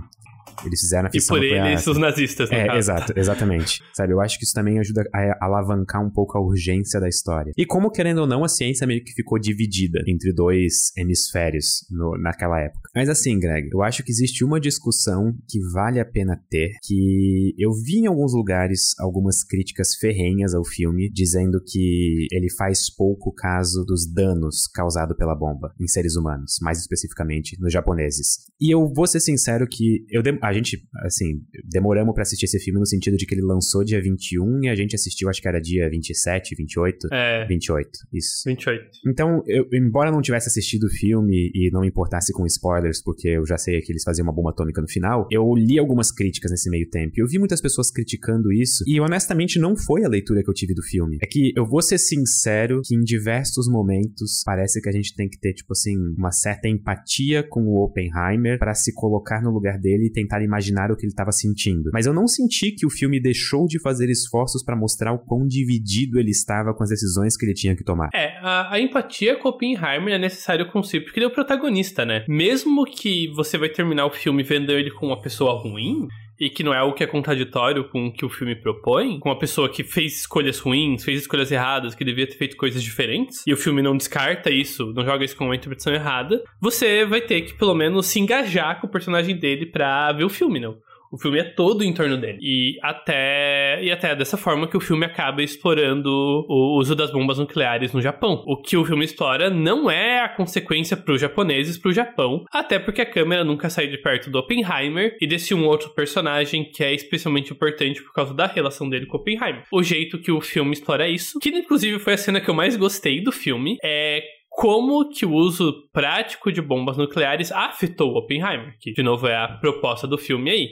Eles 0.65 0.81
fizeram 0.81 1.07
a 1.07 1.09
E 1.09 1.13
fissão 1.13 1.37
por 1.37 1.45
eles, 1.45 1.87
os 1.87 1.99
nazistas, 1.99 2.51
no 2.51 2.57
É, 2.57 2.67
caso. 2.67 2.79
exato, 2.79 3.13
exatamente. 3.17 3.83
Sabe, 3.95 4.13
eu 4.13 4.21
acho 4.21 4.39
que 4.39 4.45
isso 4.45 4.55
também 4.55 4.79
ajuda 4.79 5.05
a 5.15 5.45
alavancar 5.45 6.05
um 6.05 6.11
pouco 6.11 6.37
a 6.39 6.41
urgência 6.41 7.01
da 7.01 7.09
história. 7.09 7.53
E 7.57 7.67
como, 7.67 7.91
querendo 7.91 8.19
ou 8.19 8.27
não, 8.27 8.45
a 8.45 8.49
ciência 8.49 8.87
meio 8.87 9.03
que 9.05 9.13
ficou 9.13 9.39
dividida 9.39 10.01
entre 10.07 10.33
dois 10.33 10.93
hemisférios 10.97 11.87
no- 11.91 12.17
naquela 12.19 12.61
época. 12.61 12.91
Mas 12.95 13.09
assim, 13.09 13.39
Greg, 13.39 13.69
eu 13.73 13.83
acho 13.83 14.03
que 14.03 14.11
existe 14.11 14.45
uma 14.45 14.61
discussão 14.61 15.35
que 15.49 15.59
vale 15.73 16.01
a 16.01 16.05
pena 16.05 16.41
ter, 16.51 16.73
que 16.83 17.55
eu 17.59 17.71
vi 17.73 17.99
em 18.01 18.07
alguns 18.07 18.33
lugares 18.35 18.95
algumas 18.99 19.43
críticas 19.45 19.95
ferrenhas 19.97 20.55
ao 20.55 20.65
filme, 20.65 21.11
dizendo 21.11 21.61
que 21.65 22.27
ele 22.33 22.51
faz 22.57 22.91
pouco 22.95 23.33
caso 23.33 23.85
dos 23.85 24.07
danos 24.13 24.67
causados 24.73 25.17
pela 25.17 25.35
bomba 25.35 25.73
em 25.81 25.87
seres 25.87 26.17
humanos, 26.17 26.57
mais 26.63 26.79
especificamente 26.79 27.57
nos 27.61 27.73
japoneses. 27.73 28.47
E 28.61 28.73
eu 28.75 28.87
vou 28.95 29.07
ser 29.07 29.21
sincero 29.21 29.67
que 29.69 30.05
eu 30.11 30.23
a 30.49 30.53
gente, 30.53 30.87
assim, 31.05 31.41
demoramos 31.65 32.15
pra 32.15 32.23
assistir 32.23 32.47
esse 32.47 32.59
filme 32.59 32.79
no 32.79 32.87
sentido 32.87 33.17
de 33.17 33.27
que 33.27 33.35
ele 33.35 33.43
lançou 33.43 33.85
dia 33.85 34.01
21 34.01 34.65
e 34.65 34.69
a 34.69 34.75
gente 34.75 34.95
assistiu, 34.95 35.29
acho 35.29 35.41
que 35.41 35.49
era 35.49 35.61
dia 35.61 35.89
27, 35.91 36.55
28. 36.55 37.09
É, 37.13 37.47
28, 37.47 37.91
isso. 38.13 38.43
28. 38.47 38.85
Então, 39.07 39.43
eu, 39.47 39.67
embora 39.73 40.11
eu 40.11 40.13
não 40.13 40.23
tivesse 40.23 40.49
assistido 40.49 40.85
o 40.85 40.91
filme 40.91 41.51
e 41.55 41.71
não 41.73 41.85
importasse 41.85 42.33
com 42.33 42.47
spoilers, 42.47 43.03
porque 43.03 43.29
eu 43.29 43.47
já 43.47 43.59
sei 43.59 43.81
que 43.81 43.93
eles 43.93 44.03
faziam 44.03 44.25
uma 44.25 44.33
bomba 44.33 44.51
atômica 44.51 44.81
no 44.81 44.89
final, 44.89 45.27
eu 45.31 45.55
li 45.55 45.79
algumas 45.79 46.11
críticas 46.11 46.51
nesse 46.51 46.71
meio 46.71 46.89
tempo. 46.89 47.15
E 47.17 47.21
eu 47.23 47.27
vi 47.27 47.39
muitas 47.39 47.61
pessoas 47.61 47.91
criticando 47.91 48.53
isso, 48.53 48.85
e 48.87 49.01
honestamente 49.01 49.59
não 49.59 49.77
foi 49.77 50.05
a 50.05 50.09
leitura 50.09 50.43
que 50.43 50.51
eu 50.51 50.55
tive 50.55 50.75
do 50.75 50.83
filme. 50.83 51.19
É 51.23 51.27
que 51.27 51.53
eu 51.57 51.67
vou 51.67 51.83
ser 51.83 51.99
sincero 51.99 52.81
que 52.85 52.95
em 52.95 53.01
diversos 53.01 53.69
momentos 53.69 54.43
parece 54.45 54.81
que 54.81 54.89
a 54.89 54.93
gente 54.93 55.15
tem 55.15 55.29
que 55.29 55.39
ter, 55.39 55.53
tipo 55.53 55.73
assim, 55.73 55.97
uma 56.17 56.33
certa 56.33 56.69
empatia 56.69 57.43
com 57.43 57.63
o 57.63 57.85
Oppenheimer 57.85 58.59
para 58.59 58.75
se 58.75 58.93
colocar 58.95 59.43
no 59.43 59.51
lugar 59.51 59.79
dele 59.79 60.07
e 60.07 60.13
tentar 60.13 60.36
imaginar 60.45 60.91
o 60.91 60.97
que 60.97 61.05
ele 61.05 61.13
estava 61.13 61.33
sentindo. 61.33 61.91
Mas 61.93 62.07
eu 62.07 62.13
não 62.13 62.27
senti 62.27 62.73
que 62.73 62.87
o 62.87 62.91
filme 62.91 63.21
deixou 63.21 63.67
de 63.67 63.81
fazer 63.81 64.11
esforços 64.11 64.63
para 64.63 64.77
mostrar 64.77 65.13
o 65.13 65.19
quão 65.19 65.47
dividido 65.47 66.19
ele 66.19 66.31
estava 66.31 66.75
com 66.75 66.83
as 66.83 66.91
decisões 66.91 67.37
que 67.37 67.45
ele 67.45 67.55
tinha 67.55 67.77
que 67.77 67.85
tomar. 67.85 68.11
É, 68.15 68.39
a, 68.41 68.75
a 68.75 68.81
empatia 68.81 69.37
com 69.39 69.49
Oppenheimer 69.49 70.15
é 70.15 70.19
necessário 70.19 70.71
com 70.71 70.83
si, 70.83 71.01
porque 71.01 71.19
ele 71.19 71.27
é 71.27 71.29
o 71.29 71.33
protagonista, 71.33 72.05
né? 72.05 72.25
Mesmo 72.29 72.85
que 72.85 73.29
você 73.35 73.59
vai 73.59 73.69
terminar 73.69 74.07
o 74.07 74.11
filme 74.11 74.43
vendo 74.43 74.73
ele 74.73 74.91
com 74.91 75.07
uma 75.07 75.21
pessoa 75.21 75.61
ruim, 75.61 76.07
e 76.39 76.51
que 76.51 76.63
não 76.63 76.73
é 76.75 76.79
algo 76.79 76.95
que 76.95 77.03
é 77.03 77.07
contraditório 77.07 77.89
com 77.89 78.07
o 78.07 78.13
que 78.13 78.25
o 78.25 78.29
filme 78.29 78.55
propõe, 78.55 79.19
com 79.19 79.29
uma 79.29 79.39
pessoa 79.39 79.69
que 79.69 79.83
fez 79.83 80.21
escolhas 80.21 80.59
ruins, 80.59 81.05
fez 81.05 81.21
escolhas 81.21 81.51
erradas, 81.51 81.95
que 81.95 82.05
devia 82.05 82.27
ter 82.27 82.37
feito 82.37 82.57
coisas 82.57 82.83
diferentes, 82.83 83.43
e 83.47 83.53
o 83.53 83.57
filme 83.57 83.83
não 83.83 83.97
descarta 83.97 84.51
isso, 84.51 84.93
não 84.95 85.05
joga 85.05 85.25
isso 85.25 85.37
como 85.37 85.51
uma 85.51 85.57
interpretação 85.57 85.95
errada, 85.95 86.43
você 86.61 87.05
vai 87.05 87.21
ter 87.21 87.43
que 87.43 87.55
pelo 87.55 87.75
menos 87.75 88.07
se 88.07 88.21
engajar 88.21 88.81
com 88.81 88.87
o 88.87 88.91
personagem 88.91 89.37
dele 89.37 89.67
pra 89.67 90.13
ver 90.13 90.25
o 90.25 90.31
filme, 90.31 90.61
não? 90.61 90.77
O 91.17 91.19
filme 91.19 91.39
é 91.39 91.45
todo 91.45 91.83
em 91.83 91.95
torno 91.95 92.19
dele. 92.19 92.39
E 92.43 92.77
até, 92.83 93.83
e 93.83 93.91
até 93.91 94.15
dessa 94.15 94.37
forma 94.37 94.69
que 94.69 94.77
o 94.77 94.81
filme 94.81 95.07
acaba 95.07 95.43
explorando 95.43 96.11
o 96.47 96.79
uso 96.79 96.95
das 96.95 97.11
bombas 97.11 97.39
nucleares 97.39 97.95
no 97.95 98.03
Japão. 98.03 98.45
O 98.47 98.61
que 98.61 98.77
o 98.77 98.85
filme 98.85 99.03
explora 99.03 99.49
não 99.49 99.91
é 99.91 100.21
a 100.21 100.29
consequência 100.29 100.95
para 100.95 101.15
os 101.15 101.21
japoneses, 101.21 101.79
para 101.79 101.89
o 101.89 101.95
Japão, 101.95 102.45
até 102.53 102.79
porque 102.79 103.01
a 103.01 103.11
câmera 103.11 103.45
nunca 103.45 103.71
sai 103.71 103.87
de 103.87 103.97
perto 103.97 104.29
do 104.29 104.39
Oppenheimer 104.39 105.17
e 105.19 105.27
desse 105.27 105.55
um 105.55 105.65
outro 105.65 105.89
personagem 105.95 106.71
que 106.71 106.85
é 106.85 106.93
especialmente 106.93 107.51
importante 107.51 108.03
por 108.03 108.13
causa 108.13 108.35
da 108.35 108.47
relação 108.47 108.87
dele 108.87 109.07
com 109.07 109.17
Oppenheimer. 109.17 109.63
O 109.73 109.83
jeito 109.83 110.19
que 110.19 110.31
o 110.31 110.43
filme 110.43 110.75
explora 110.75 111.09
isso, 111.09 111.39
que 111.41 111.49
inclusive 111.49 111.99
foi 111.99 112.13
a 112.13 112.19
cena 112.19 112.43
que 112.43 112.51
eu 112.51 112.55
mais 112.55 112.77
gostei 112.77 113.23
do 113.23 113.33
filme, 113.33 113.79
é 113.83 114.23
como 114.51 115.09
que 115.09 115.25
o 115.25 115.33
uso 115.33 115.89
prático 115.93 116.53
de 116.53 116.61
bombas 116.61 116.99
nucleares 116.99 117.51
afetou 117.53 118.17
Oppenheimer, 118.17 118.77
que 118.81 118.93
de 118.93 119.03
novo 119.03 119.27
é 119.27 119.37
a 119.37 119.49
proposta 119.49 120.07
do 120.07 120.19
filme 120.19 120.51
aí. 120.51 120.69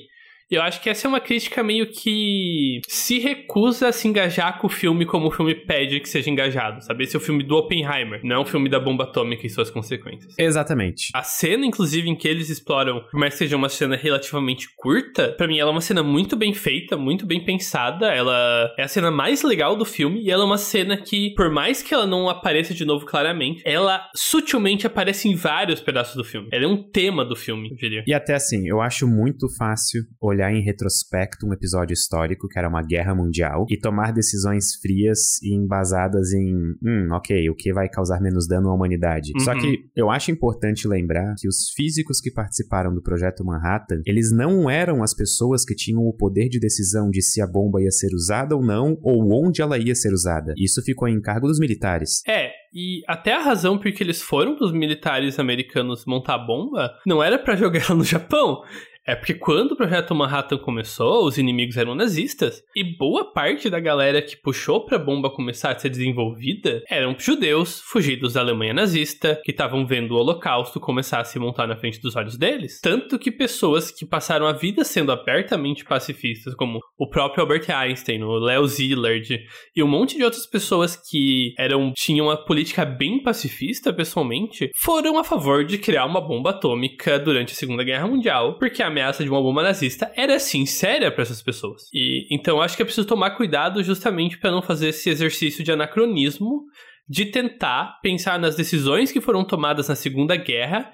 Eu 0.54 0.62
acho 0.62 0.80
que 0.80 0.88
essa 0.88 1.06
é 1.06 1.08
uma 1.08 1.20
crítica 1.20 1.64
meio 1.64 1.86
que 1.86 2.80
se 2.86 3.18
recusa 3.18 3.88
a 3.88 3.92
se 3.92 4.06
engajar 4.06 4.58
com 4.60 4.68
o 4.68 4.70
filme 4.70 5.04
como 5.04 5.26
o 5.26 5.30
filme 5.30 5.54
pede 5.54 5.98
que 5.98 6.08
seja 6.08 6.30
engajado, 6.30 6.84
sabe? 6.84 7.02
Esse 7.02 7.16
é 7.16 7.18
o 7.18 7.22
filme 7.22 7.42
do 7.42 7.56
Oppenheimer, 7.56 8.20
não 8.22 8.36
é 8.36 8.38
um 8.38 8.44
filme 8.44 8.68
da 8.68 8.78
bomba 8.78 9.02
atômica 9.02 9.44
e 9.44 9.50
suas 9.50 9.68
consequências. 9.68 10.32
Exatamente. 10.38 11.10
A 11.12 11.24
cena, 11.24 11.66
inclusive, 11.66 12.08
em 12.08 12.14
que 12.14 12.28
eles 12.28 12.50
exploram, 12.50 13.00
por 13.10 13.18
mais 13.18 13.34
que 13.34 13.38
seja 13.38 13.56
uma 13.56 13.68
cena 13.68 13.96
relativamente 13.96 14.68
curta, 14.76 15.32
para 15.32 15.48
mim 15.48 15.58
ela 15.58 15.70
é 15.70 15.72
uma 15.72 15.80
cena 15.80 16.04
muito 16.04 16.36
bem 16.36 16.54
feita, 16.54 16.96
muito 16.96 17.26
bem 17.26 17.44
pensada. 17.44 18.06
Ela 18.14 18.72
é 18.78 18.84
a 18.84 18.88
cena 18.88 19.10
mais 19.10 19.42
legal 19.42 19.76
do 19.76 19.84
filme 19.84 20.22
e 20.22 20.30
ela 20.30 20.44
é 20.44 20.46
uma 20.46 20.58
cena 20.58 20.96
que, 20.96 21.34
por 21.34 21.50
mais 21.50 21.82
que 21.82 21.92
ela 21.92 22.06
não 22.06 22.28
apareça 22.28 22.72
de 22.72 22.84
novo 22.84 23.04
claramente, 23.04 23.60
ela 23.64 24.08
sutilmente 24.14 24.86
aparece 24.86 25.28
em 25.28 25.34
vários 25.34 25.80
pedaços 25.80 26.14
do 26.14 26.22
filme. 26.22 26.48
Ela 26.52 26.64
é 26.64 26.68
um 26.68 26.80
tema 26.80 27.24
do 27.24 27.34
filme, 27.34 27.70
eu 27.70 27.76
diria. 27.76 28.04
E 28.06 28.14
até 28.14 28.34
assim, 28.34 28.68
eu 28.68 28.80
acho 28.80 29.08
muito 29.08 29.48
fácil 29.58 30.02
olhar 30.20 30.43
em 30.52 30.62
retrospecto 30.62 31.46
um 31.46 31.52
episódio 31.52 31.92
histórico, 31.94 32.48
que 32.48 32.59
era 32.59 32.68
uma 32.68 32.83
guerra 32.83 33.14
mundial, 33.14 33.66
e 33.68 33.76
tomar 33.76 34.12
decisões 34.12 34.74
frias 34.76 35.42
e 35.42 35.54
embasadas 35.54 36.33
em, 36.33 36.54
hum, 36.83 37.09
ok, 37.12 37.48
o 37.50 37.54
que 37.54 37.72
vai 37.72 37.88
causar 37.88 38.20
menos 38.20 38.47
dano 38.47 38.68
à 38.68 38.74
humanidade. 38.74 39.32
Uhum. 39.34 39.40
Só 39.40 39.55
que 39.55 39.84
eu 39.95 40.11
acho 40.11 40.30
importante 40.30 40.88
lembrar 40.88 41.34
que 41.38 41.49
os 41.49 41.70
físicos 41.74 42.20
que 42.20 42.30
participaram 42.30 42.95
do 42.95 43.03
projeto 43.03 43.45
Manhattan, 43.45 44.03
eles 44.07 44.32
não 44.32 44.68
eram 44.68 45.03
as 45.03 45.14
pessoas 45.14 45.64
que 45.64 45.74
tinham 45.74 46.03
o 46.03 46.12
poder 46.12 46.49
de 46.49 46.59
decisão 46.59 47.11
de 47.11 47.22
se 47.22 47.40
a 47.40 47.47
bomba 47.47 47.82
ia 47.82 47.90
ser 47.90 48.14
usada 48.14 48.57
ou 48.57 48.64
não, 48.64 48.99
ou 49.03 49.32
onde 49.32 49.62
ela 49.62 49.78
ia 49.78 49.95
ser 49.95 50.12
usada. 50.12 50.55
Isso 50.57 50.82
ficou 50.82 51.09
em 51.09 51.20
cargo 51.20 51.47
dos 51.47 51.59
militares. 51.59 52.22
É, 52.26 52.51
e 52.72 53.03
até 53.07 53.32
a 53.32 53.40
razão 53.40 53.78
por 53.78 53.92
que 53.92 54.03
eles 54.03 54.20
foram 54.20 54.57
os 54.61 54.72
militares 54.72 55.38
americanos 55.38 56.05
montar 56.07 56.34
a 56.34 56.38
bomba 56.38 56.92
não 57.07 57.22
era 57.22 57.38
para 57.38 57.55
jogar 57.57 57.95
no 57.95 58.03
Japão. 58.03 58.62
É 59.07 59.14
porque 59.14 59.34
quando 59.34 59.72
o 59.72 59.76
projeto 59.76 60.14
Manhattan 60.14 60.57
começou, 60.57 61.26
os 61.26 61.36
inimigos 61.36 61.76
eram 61.76 61.94
nazistas. 61.94 62.62
E 62.74 62.82
boa 62.82 63.32
parte 63.32 63.68
da 63.68 63.78
galera 63.78 64.22
que 64.22 64.34
puxou 64.34 64.86
pra 64.86 64.98
bomba 64.98 65.28
começar 65.28 65.72
a 65.72 65.78
ser 65.78 65.90
desenvolvida 65.90 66.82
eram 66.88 67.14
judeus 67.18 67.82
fugidos 67.82 68.32
da 68.32 68.40
Alemanha 68.40 68.72
nazista, 68.72 69.38
que 69.44 69.50
estavam 69.50 69.86
vendo 69.86 70.12
o 70.12 70.16
Holocausto 70.16 70.80
começar 70.80 71.20
a 71.20 71.24
se 71.24 71.38
montar 71.38 71.66
na 71.66 71.76
frente 71.76 72.00
dos 72.00 72.16
olhos 72.16 72.38
deles. 72.38 72.80
Tanto 72.80 73.18
que 73.18 73.30
pessoas 73.30 73.90
que 73.90 74.07
passaram 74.07 74.46
a 74.46 74.52
vida 74.52 74.84
sendo 74.84 75.12
abertamente 75.12 75.84
pacifistas, 75.84 76.55
como 76.55 76.80
o 76.98 77.07
próprio 77.07 77.42
Albert 77.42 77.70
Einstein, 77.70 78.22
o 78.22 78.38
Leo 78.38 78.66
Szilard 78.66 79.38
e 79.76 79.82
um 79.82 79.88
monte 79.88 80.16
de 80.16 80.24
outras 80.24 80.46
pessoas 80.46 80.96
que 80.96 81.52
eram 81.59 81.92
tinham 81.94 82.28
uma 82.28 82.42
política 82.42 82.86
bem 82.86 83.22
pacifista 83.22 83.92
pessoalmente, 83.92 84.70
foram 84.76 85.18
a 85.18 85.24
favor 85.24 85.62
de 85.62 85.76
criar 85.76 86.07
uma 86.07 86.22
bomba 86.22 86.50
atômica 86.50 87.18
durante 87.18 87.52
a 87.52 87.57
Segunda 87.57 87.84
Guerra 87.84 88.07
Mundial, 88.07 88.59
porque 88.59 88.82
a 88.82 88.93
ameaça 88.95 89.24
de 89.24 89.28
uma 89.28 89.42
bomba 89.42 89.62
nazista 89.62 90.11
era 90.16 90.38
sim 90.38 90.64
séria 90.64 91.11
para 91.11 91.22
essas 91.22 91.42
pessoas. 91.42 91.88
E 91.92 92.26
então 92.30 92.62
acho 92.62 92.76
que 92.76 92.82
é 92.82 92.84
preciso 92.84 93.07
tomar 93.07 93.32
cuidado 93.32 93.82
justamente 93.82 94.38
para 94.38 94.51
não 94.51 94.62
fazer 94.62 94.88
esse 94.88 95.11
exercício 95.11 95.64
de 95.64 95.72
anacronismo 95.72 96.62
de 97.09 97.26
tentar 97.26 98.01
pensar 98.03 98.38
nas 98.38 98.57
decisões 98.57 99.12
que 99.12 99.20
foram 99.20 99.45
tomadas 99.45 99.88
na 99.88 99.95
Segunda 99.95 100.36
Guerra 100.36 100.90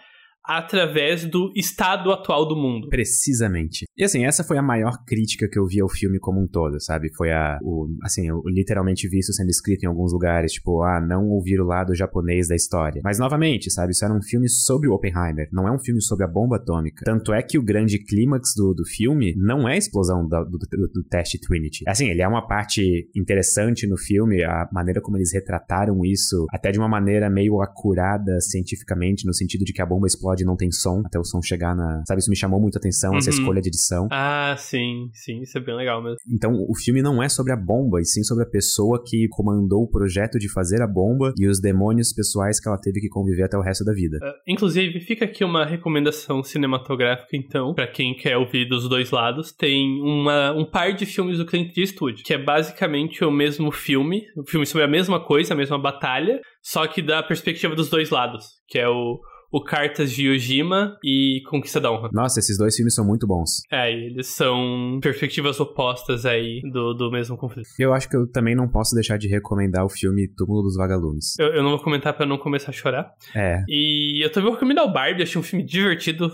através 0.51 1.25
do 1.25 1.53
estado 1.55 2.11
atual 2.11 2.47
do 2.49 2.57
mundo. 2.57 2.89
Precisamente. 2.89 3.85
E 3.97 4.03
assim, 4.03 4.25
essa 4.25 4.43
foi 4.43 4.59
a 4.59 4.63
maior 4.63 5.05
crítica 5.07 5.49
que 5.49 5.57
eu 5.57 5.65
vi 5.65 5.81
ao 5.81 5.89
filme 5.89 6.19
como 6.19 6.43
um 6.43 6.49
todo, 6.49 6.81
sabe? 6.81 7.09
Foi 7.15 7.31
a, 7.31 7.57
o, 7.63 7.87
assim, 8.03 8.27
eu 8.27 8.43
literalmente 8.47 9.09
vi 9.09 9.21
isso 9.21 9.33
sendo 9.33 9.49
escrito 9.49 9.85
em 9.85 9.87
alguns 9.87 10.13
lugares, 10.13 10.53
tipo, 10.53 10.83
ah, 10.83 11.01
não 11.01 11.29
ouvir 11.29 11.61
o 11.61 11.65
lado 11.65 11.95
japonês 11.95 12.49
da 12.49 12.57
história. 12.57 13.01
Mas 13.05 13.17
novamente, 13.21 13.71
sabe? 13.71 13.93
Isso 13.93 14.05
era 14.05 14.13
um 14.13 14.23
filme 14.23 14.49
sobre 14.49 14.89
o 14.89 14.93
Oppenheimer, 14.93 15.49
não 15.53 15.69
é 15.69 15.73
um 15.73 15.79
filme 15.79 16.03
sobre 16.03 16.25
a 16.25 16.29
bomba 16.29 16.57
atômica. 16.57 17.05
Tanto 17.05 17.33
é 17.33 17.43
que 17.43 17.57
o 17.57 17.63
grande 17.63 18.03
clímax 18.03 18.53
do, 18.57 18.75
do 18.75 18.85
filme 18.85 19.33
não 19.37 19.69
é 19.69 19.75
a 19.75 19.79
explosão 19.79 20.27
do, 20.27 20.45
do, 20.47 20.59
do, 20.93 21.05
teste 21.05 21.39
Trinity. 21.39 21.85
Assim, 21.87 22.09
ele 22.09 22.23
é 22.23 22.27
uma 22.27 22.47
parte 22.47 23.09
interessante 23.15 23.87
no 23.87 23.97
filme, 23.97 24.43
a 24.43 24.69
maneira 24.73 25.01
como 25.01 25.17
eles 25.17 25.33
retrataram 25.33 26.05
isso, 26.05 26.47
até 26.51 26.73
de 26.73 26.79
uma 26.79 26.89
maneira 26.89 27.31
meio 27.31 27.63
acurada 27.63 28.41
cientificamente, 28.41 29.25
no 29.25 29.33
sentido 29.33 29.65
de 29.65 29.73
que 29.73 29.81
a 29.81 29.87
bomba 29.87 30.09
explode 30.09 30.40
não 30.45 30.57
tem 30.57 30.71
som, 30.71 31.03
até 31.05 31.19
o 31.19 31.25
som 31.25 31.41
chegar 31.43 31.75
na. 31.75 32.03
Sabe, 32.07 32.21
isso 32.21 32.31
me 32.31 32.37
chamou 32.37 32.61
muito 32.61 32.77
a 32.77 32.79
atenção, 32.79 33.13
uhum. 33.13 33.19
essa 33.19 33.31
escolha 33.31 33.61
de 33.61 33.69
edição. 33.69 34.09
Ah, 34.11 34.55
sim, 34.59 35.11
sim, 35.13 35.41
isso 35.43 35.57
é 35.57 35.61
bem 35.61 35.77
legal 35.77 36.03
mesmo. 36.03 36.19
Então, 36.33 36.53
o 36.69 36.75
filme 36.77 37.03
não 37.03 37.23
é 37.23 37.29
sobre 37.29 37.53
a 37.53 37.57
bomba, 37.57 38.01
e 38.01 38.05
sim 38.05 38.23
sobre 38.23 38.45
a 38.45 38.49
pessoa 38.49 39.03
que 39.05 39.29
comandou 39.29 39.83
o 39.83 39.89
projeto 39.89 40.39
de 40.39 40.51
fazer 40.53 40.83
a 40.83 40.87
bomba 40.87 41.33
e 41.39 41.49
os 41.49 41.61
demônios 41.61 42.13
pessoais 42.13 42.61
que 42.61 42.69
ela 42.69 42.79
teve 42.79 43.01
que 43.01 43.09
conviver 43.09 43.45
até 43.45 43.57
o 43.57 43.63
resto 43.63 43.85
da 43.85 43.93
vida. 43.93 44.19
Uh, 44.19 44.33
inclusive, 44.47 45.01
fica 45.01 45.25
aqui 45.25 45.45
uma 45.45 45.65
recomendação 45.65 46.43
cinematográfica, 46.43 47.37
então, 47.37 47.75
para 47.75 47.87
quem 47.87 48.15
quer 48.15 48.37
ouvir 48.37 48.69
dos 48.69 48.89
dois 48.89 49.11
lados. 49.11 49.53
Tem 49.53 50.01
uma, 50.01 50.53
um 50.53 50.65
par 50.65 50.93
de 50.93 51.07
filmes 51.07 51.39
do 51.39 51.47
Clint 51.47 51.77
Eastwood, 51.77 52.23
que 52.23 52.35
é 52.35 52.39
basicamente 52.39 53.25
o 53.25 53.31
mesmo 53.31 53.71
filme, 53.71 54.23
o 54.37 54.43
um 54.43 54.47
filme 54.47 54.67
sobre 54.67 54.85
a 54.85 54.89
mesma 54.89 55.21
coisa, 55.21 55.55
a 55.55 55.57
mesma 55.57 55.79
batalha, 55.79 56.41
só 56.63 56.87
que 56.87 57.03
da 57.03 57.23
perspectiva 57.23 57.75
dos 57.75 57.89
dois 57.89 58.11
lados, 58.11 58.47
que 58.69 58.79
é 58.79 58.89
o 58.89 59.21
o 59.51 59.63
Cartas 59.63 60.13
de 60.13 60.29
Yojima 60.29 60.97
e 61.05 61.43
Conquista 61.49 61.81
da 61.81 61.91
Honra. 61.91 62.11
Nossa, 62.13 62.39
esses 62.39 62.57
dois 62.57 62.75
filmes 62.77 62.95
são 62.95 63.05
muito 63.05 63.27
bons. 63.27 63.63
É, 63.71 63.93
eles 63.93 64.29
são 64.29 64.99
perspectivas 65.03 65.59
opostas 65.59 66.25
aí 66.25 66.61
do, 66.71 66.95
do 66.95 67.11
mesmo 67.11 67.37
conflito. 67.37 67.69
Eu 67.79 67.93
acho 67.93 68.09
que 68.09 68.17
eu 68.17 68.31
também 68.31 68.55
não 68.55 68.69
posso 68.69 68.95
deixar 68.95 69.17
de 69.17 69.29
recomendar 69.29 69.85
o 69.85 69.89
filme 69.89 70.29
Túmulo 70.29 70.63
dos 70.63 70.77
Vagalumes. 70.77 71.39
Eu, 71.39 71.49
eu 71.49 71.63
não 71.63 71.71
vou 71.71 71.81
comentar 71.81 72.15
para 72.15 72.27
não 72.27 72.39
começar 72.39 72.71
a 72.71 72.75
chorar. 72.75 73.13
É. 73.35 73.63
E 73.69 74.25
eu 74.25 74.31
também 74.31 74.47
vou 74.47 74.55
recomendar 74.55 74.85
o 74.85 74.93
Barbie, 74.93 75.23
achei 75.23 75.41
um 75.41 75.45
filme 75.45 75.65
divertido 75.65 76.31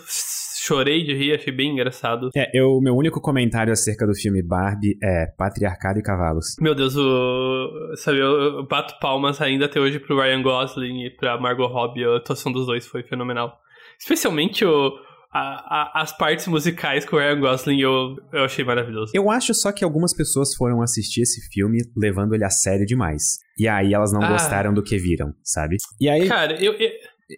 chorei 0.67 1.05
de 1.05 1.14
rir, 1.14 1.35
achei 1.35 1.53
bem 1.53 1.73
engraçado. 1.73 2.31
É, 2.35 2.51
eu, 2.53 2.81
meu 2.81 2.95
único 2.95 3.21
comentário 3.21 3.73
acerca 3.73 4.07
do 4.07 4.14
filme 4.14 4.43
Barbie 4.43 4.99
é 5.03 5.27
patriarcado 5.39 5.99
e 5.99 6.03
cavalos. 6.03 6.57
Meu 6.61 6.75
Deus, 6.75 6.97
o. 6.97 7.95
Sabe, 7.97 8.19
eu, 8.19 8.27
eu 8.27 8.67
bato 8.67 8.99
palmas 9.01 9.41
ainda 9.41 9.67
até 9.67 9.79
hoje 9.79 10.01
pro 10.01 10.21
Ryan 10.21 10.43
Gosling 10.43 11.07
e 11.07 11.11
pra 11.11 11.41
Margot 11.41 11.67
Robbie. 11.67 12.05
A 12.05 12.17
atuação 12.17 12.53
dos 12.53 12.67
dois 12.67 12.87
foi 12.87 13.03
fenomenal. 13.03 13.57
Especialmente 13.99 14.64
o. 14.64 14.93
A, 15.33 15.99
a, 15.99 16.01
as 16.01 16.17
partes 16.17 16.47
musicais 16.47 17.05
com 17.05 17.17
o 17.17 17.19
Ryan 17.19 17.39
Gosling 17.41 17.81
eu, 17.81 18.17
eu 18.33 18.45
achei 18.45 18.64
maravilhoso. 18.64 19.12
Eu 19.14 19.31
acho 19.31 19.53
só 19.53 19.71
que 19.71 19.85
algumas 19.85 20.14
pessoas 20.14 20.55
foram 20.55 20.81
assistir 20.81 21.21
esse 21.23 21.47
filme 21.53 21.79
levando 21.95 22.35
ele 22.35 22.45
a 22.45 22.49
sério 22.49 22.87
demais. 22.87 23.39
E 23.59 23.69
aí 23.69 23.93
elas 23.93 24.12
não 24.12 24.23
ah. 24.23 24.33
gostaram 24.33 24.73
do 24.73 24.83
que 24.83 24.97
viram, 24.97 25.35
sabe? 25.43 25.77
E 26.01 26.09
aí. 26.09 26.27
Cara, 26.27 26.55
eu... 26.62 26.73
eu 26.75 26.91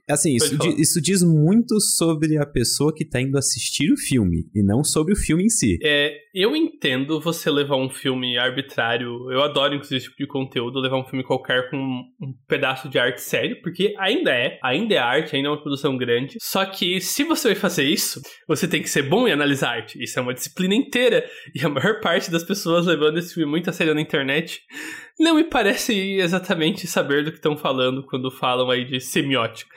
Assim, 0.09 0.35
isso, 0.35 0.55
isso, 0.79 1.01
diz 1.01 1.23
muito 1.23 1.81
sobre 1.81 2.37
a 2.37 2.45
pessoa 2.45 2.95
que 2.95 3.07
tá 3.07 3.21
indo 3.21 3.39
assistir 3.39 3.91
o 3.91 3.97
filme 3.97 4.45
e 4.55 4.63
não 4.63 4.85
sobre 4.85 5.15
o 5.15 5.17
filme 5.17 5.45
em 5.45 5.49
si. 5.49 5.79
É, 5.83 6.15
eu 6.35 6.55
entendo 6.55 7.21
você 7.21 7.51
levar 7.51 7.77
um 7.77 7.89
filme 7.89 8.37
arbitrário. 8.37 9.31
Eu 9.33 9.43
adoro, 9.43 9.75
inclusive, 9.75 9.97
esse 9.97 10.07
tipo 10.07 10.19
de 10.19 10.27
conteúdo, 10.27 10.79
levar 10.79 10.99
um 10.99 11.05
filme 11.05 11.25
qualquer 11.25 11.71
com 11.71 11.77
um 11.77 12.35
pedaço 12.47 12.89
de 12.89 12.99
arte 12.99 13.23
sério, 13.23 13.61
porque 13.63 13.95
ainda 13.99 14.31
é, 14.31 14.59
ainda 14.63 14.95
é 14.95 14.99
arte, 14.99 15.35
ainda 15.35 15.49
é 15.49 15.51
uma 15.51 15.61
produção 15.61 15.97
grande. 15.97 16.37
Só 16.41 16.67
que 16.67 17.01
se 17.01 17.25
você 17.25 17.49
vai 17.49 17.57
fazer 17.57 17.85
isso, 17.85 18.21
você 18.47 18.69
tem 18.69 18.83
que 18.83 18.91
ser 18.91 19.03
bom 19.03 19.27
em 19.27 19.33
analisar 19.33 19.71
arte. 19.71 20.03
Isso 20.03 20.19
é 20.19 20.23
uma 20.23 20.35
disciplina 20.35 20.75
inteira. 20.75 21.25
E 21.55 21.65
a 21.65 21.69
maior 21.69 22.01
parte 22.01 22.31
das 22.31 22.45
pessoas 22.45 22.87
levando 22.87 23.19
esse 23.19 23.35
filme 23.35 23.51
muito 23.51 23.69
a 23.69 23.73
sério 23.73 23.95
na 23.95 24.01
internet 24.01 24.61
não 25.19 25.35
me 25.35 25.45
parece 25.45 25.93
exatamente 26.21 26.87
saber 26.87 27.25
do 27.25 27.31
que 27.31 27.39
estão 27.39 27.57
falando 27.57 28.05
quando 28.05 28.31
falam 28.31 28.71
aí 28.71 28.85
de 28.85 29.01
semiótica. 29.01 29.75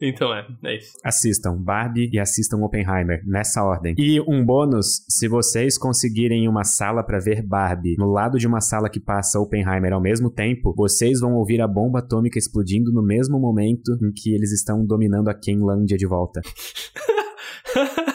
Então 0.00 0.34
é, 0.34 0.46
é 0.64 0.76
isso. 0.76 0.92
Assistam 1.04 1.56
Barbie 1.56 2.08
e 2.12 2.18
assistam 2.18 2.58
Oppenheimer, 2.58 3.22
nessa 3.26 3.62
ordem. 3.62 3.94
E 3.98 4.20
um 4.20 4.44
bônus, 4.44 5.04
se 5.08 5.28
vocês 5.28 5.76
conseguirem 5.76 6.48
uma 6.48 6.64
sala 6.64 7.02
para 7.02 7.18
ver 7.18 7.42
Barbie 7.42 7.96
no 7.98 8.10
lado 8.10 8.38
de 8.38 8.46
uma 8.46 8.60
sala 8.60 8.88
que 8.88 8.98
passa 8.98 9.38
Oppenheimer 9.38 9.92
ao 9.92 10.00
mesmo 10.00 10.30
tempo, 10.30 10.74
vocês 10.74 11.20
vão 11.20 11.34
ouvir 11.34 11.60
a 11.60 11.68
bomba 11.68 11.98
atômica 11.98 12.38
explodindo 12.38 12.92
no 12.92 13.02
mesmo 13.02 13.38
momento 13.38 13.92
em 14.02 14.10
que 14.10 14.34
eles 14.34 14.52
estão 14.52 14.84
dominando 14.86 15.28
a 15.28 15.34
Kenlândia 15.34 15.96
de 15.96 16.06
volta. 16.06 16.40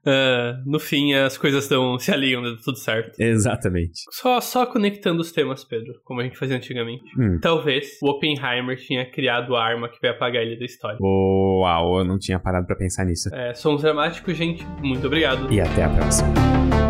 Uh, 0.00 0.62
no 0.64 0.78
fim, 0.78 1.12
as 1.12 1.36
coisas 1.36 1.64
estão 1.64 1.98
se 1.98 2.10
alinham, 2.10 2.42
deu 2.42 2.56
tudo 2.60 2.78
certo. 2.78 3.20
Exatamente. 3.20 4.02
Só, 4.10 4.40
só 4.40 4.66
conectando 4.66 5.20
os 5.20 5.32
temas, 5.32 5.64
Pedro, 5.64 5.94
como 6.04 6.20
a 6.20 6.24
gente 6.24 6.38
fazia 6.38 6.56
antigamente. 6.56 7.04
Hum. 7.18 7.38
Talvez 7.40 7.98
o 8.02 8.10
Oppenheimer 8.10 8.76
tinha 8.76 9.10
criado 9.10 9.54
a 9.56 9.64
arma 9.64 9.88
que 9.88 10.00
vai 10.00 10.10
apagar 10.10 10.42
ele 10.42 10.58
da 10.58 10.64
história. 10.64 10.98
Uau, 11.00 11.98
eu 11.98 12.04
não 12.04 12.18
tinha 12.18 12.38
parado 12.38 12.66
para 12.66 12.76
pensar 12.76 13.04
nisso. 13.04 13.34
É, 13.34 13.54
somos 13.54 13.82
dramáticos, 13.82 14.36
gente. 14.36 14.64
Muito 14.82 15.06
obrigado. 15.06 15.52
E 15.52 15.60
até 15.60 15.84
a 15.84 15.90
próxima. 15.90 16.89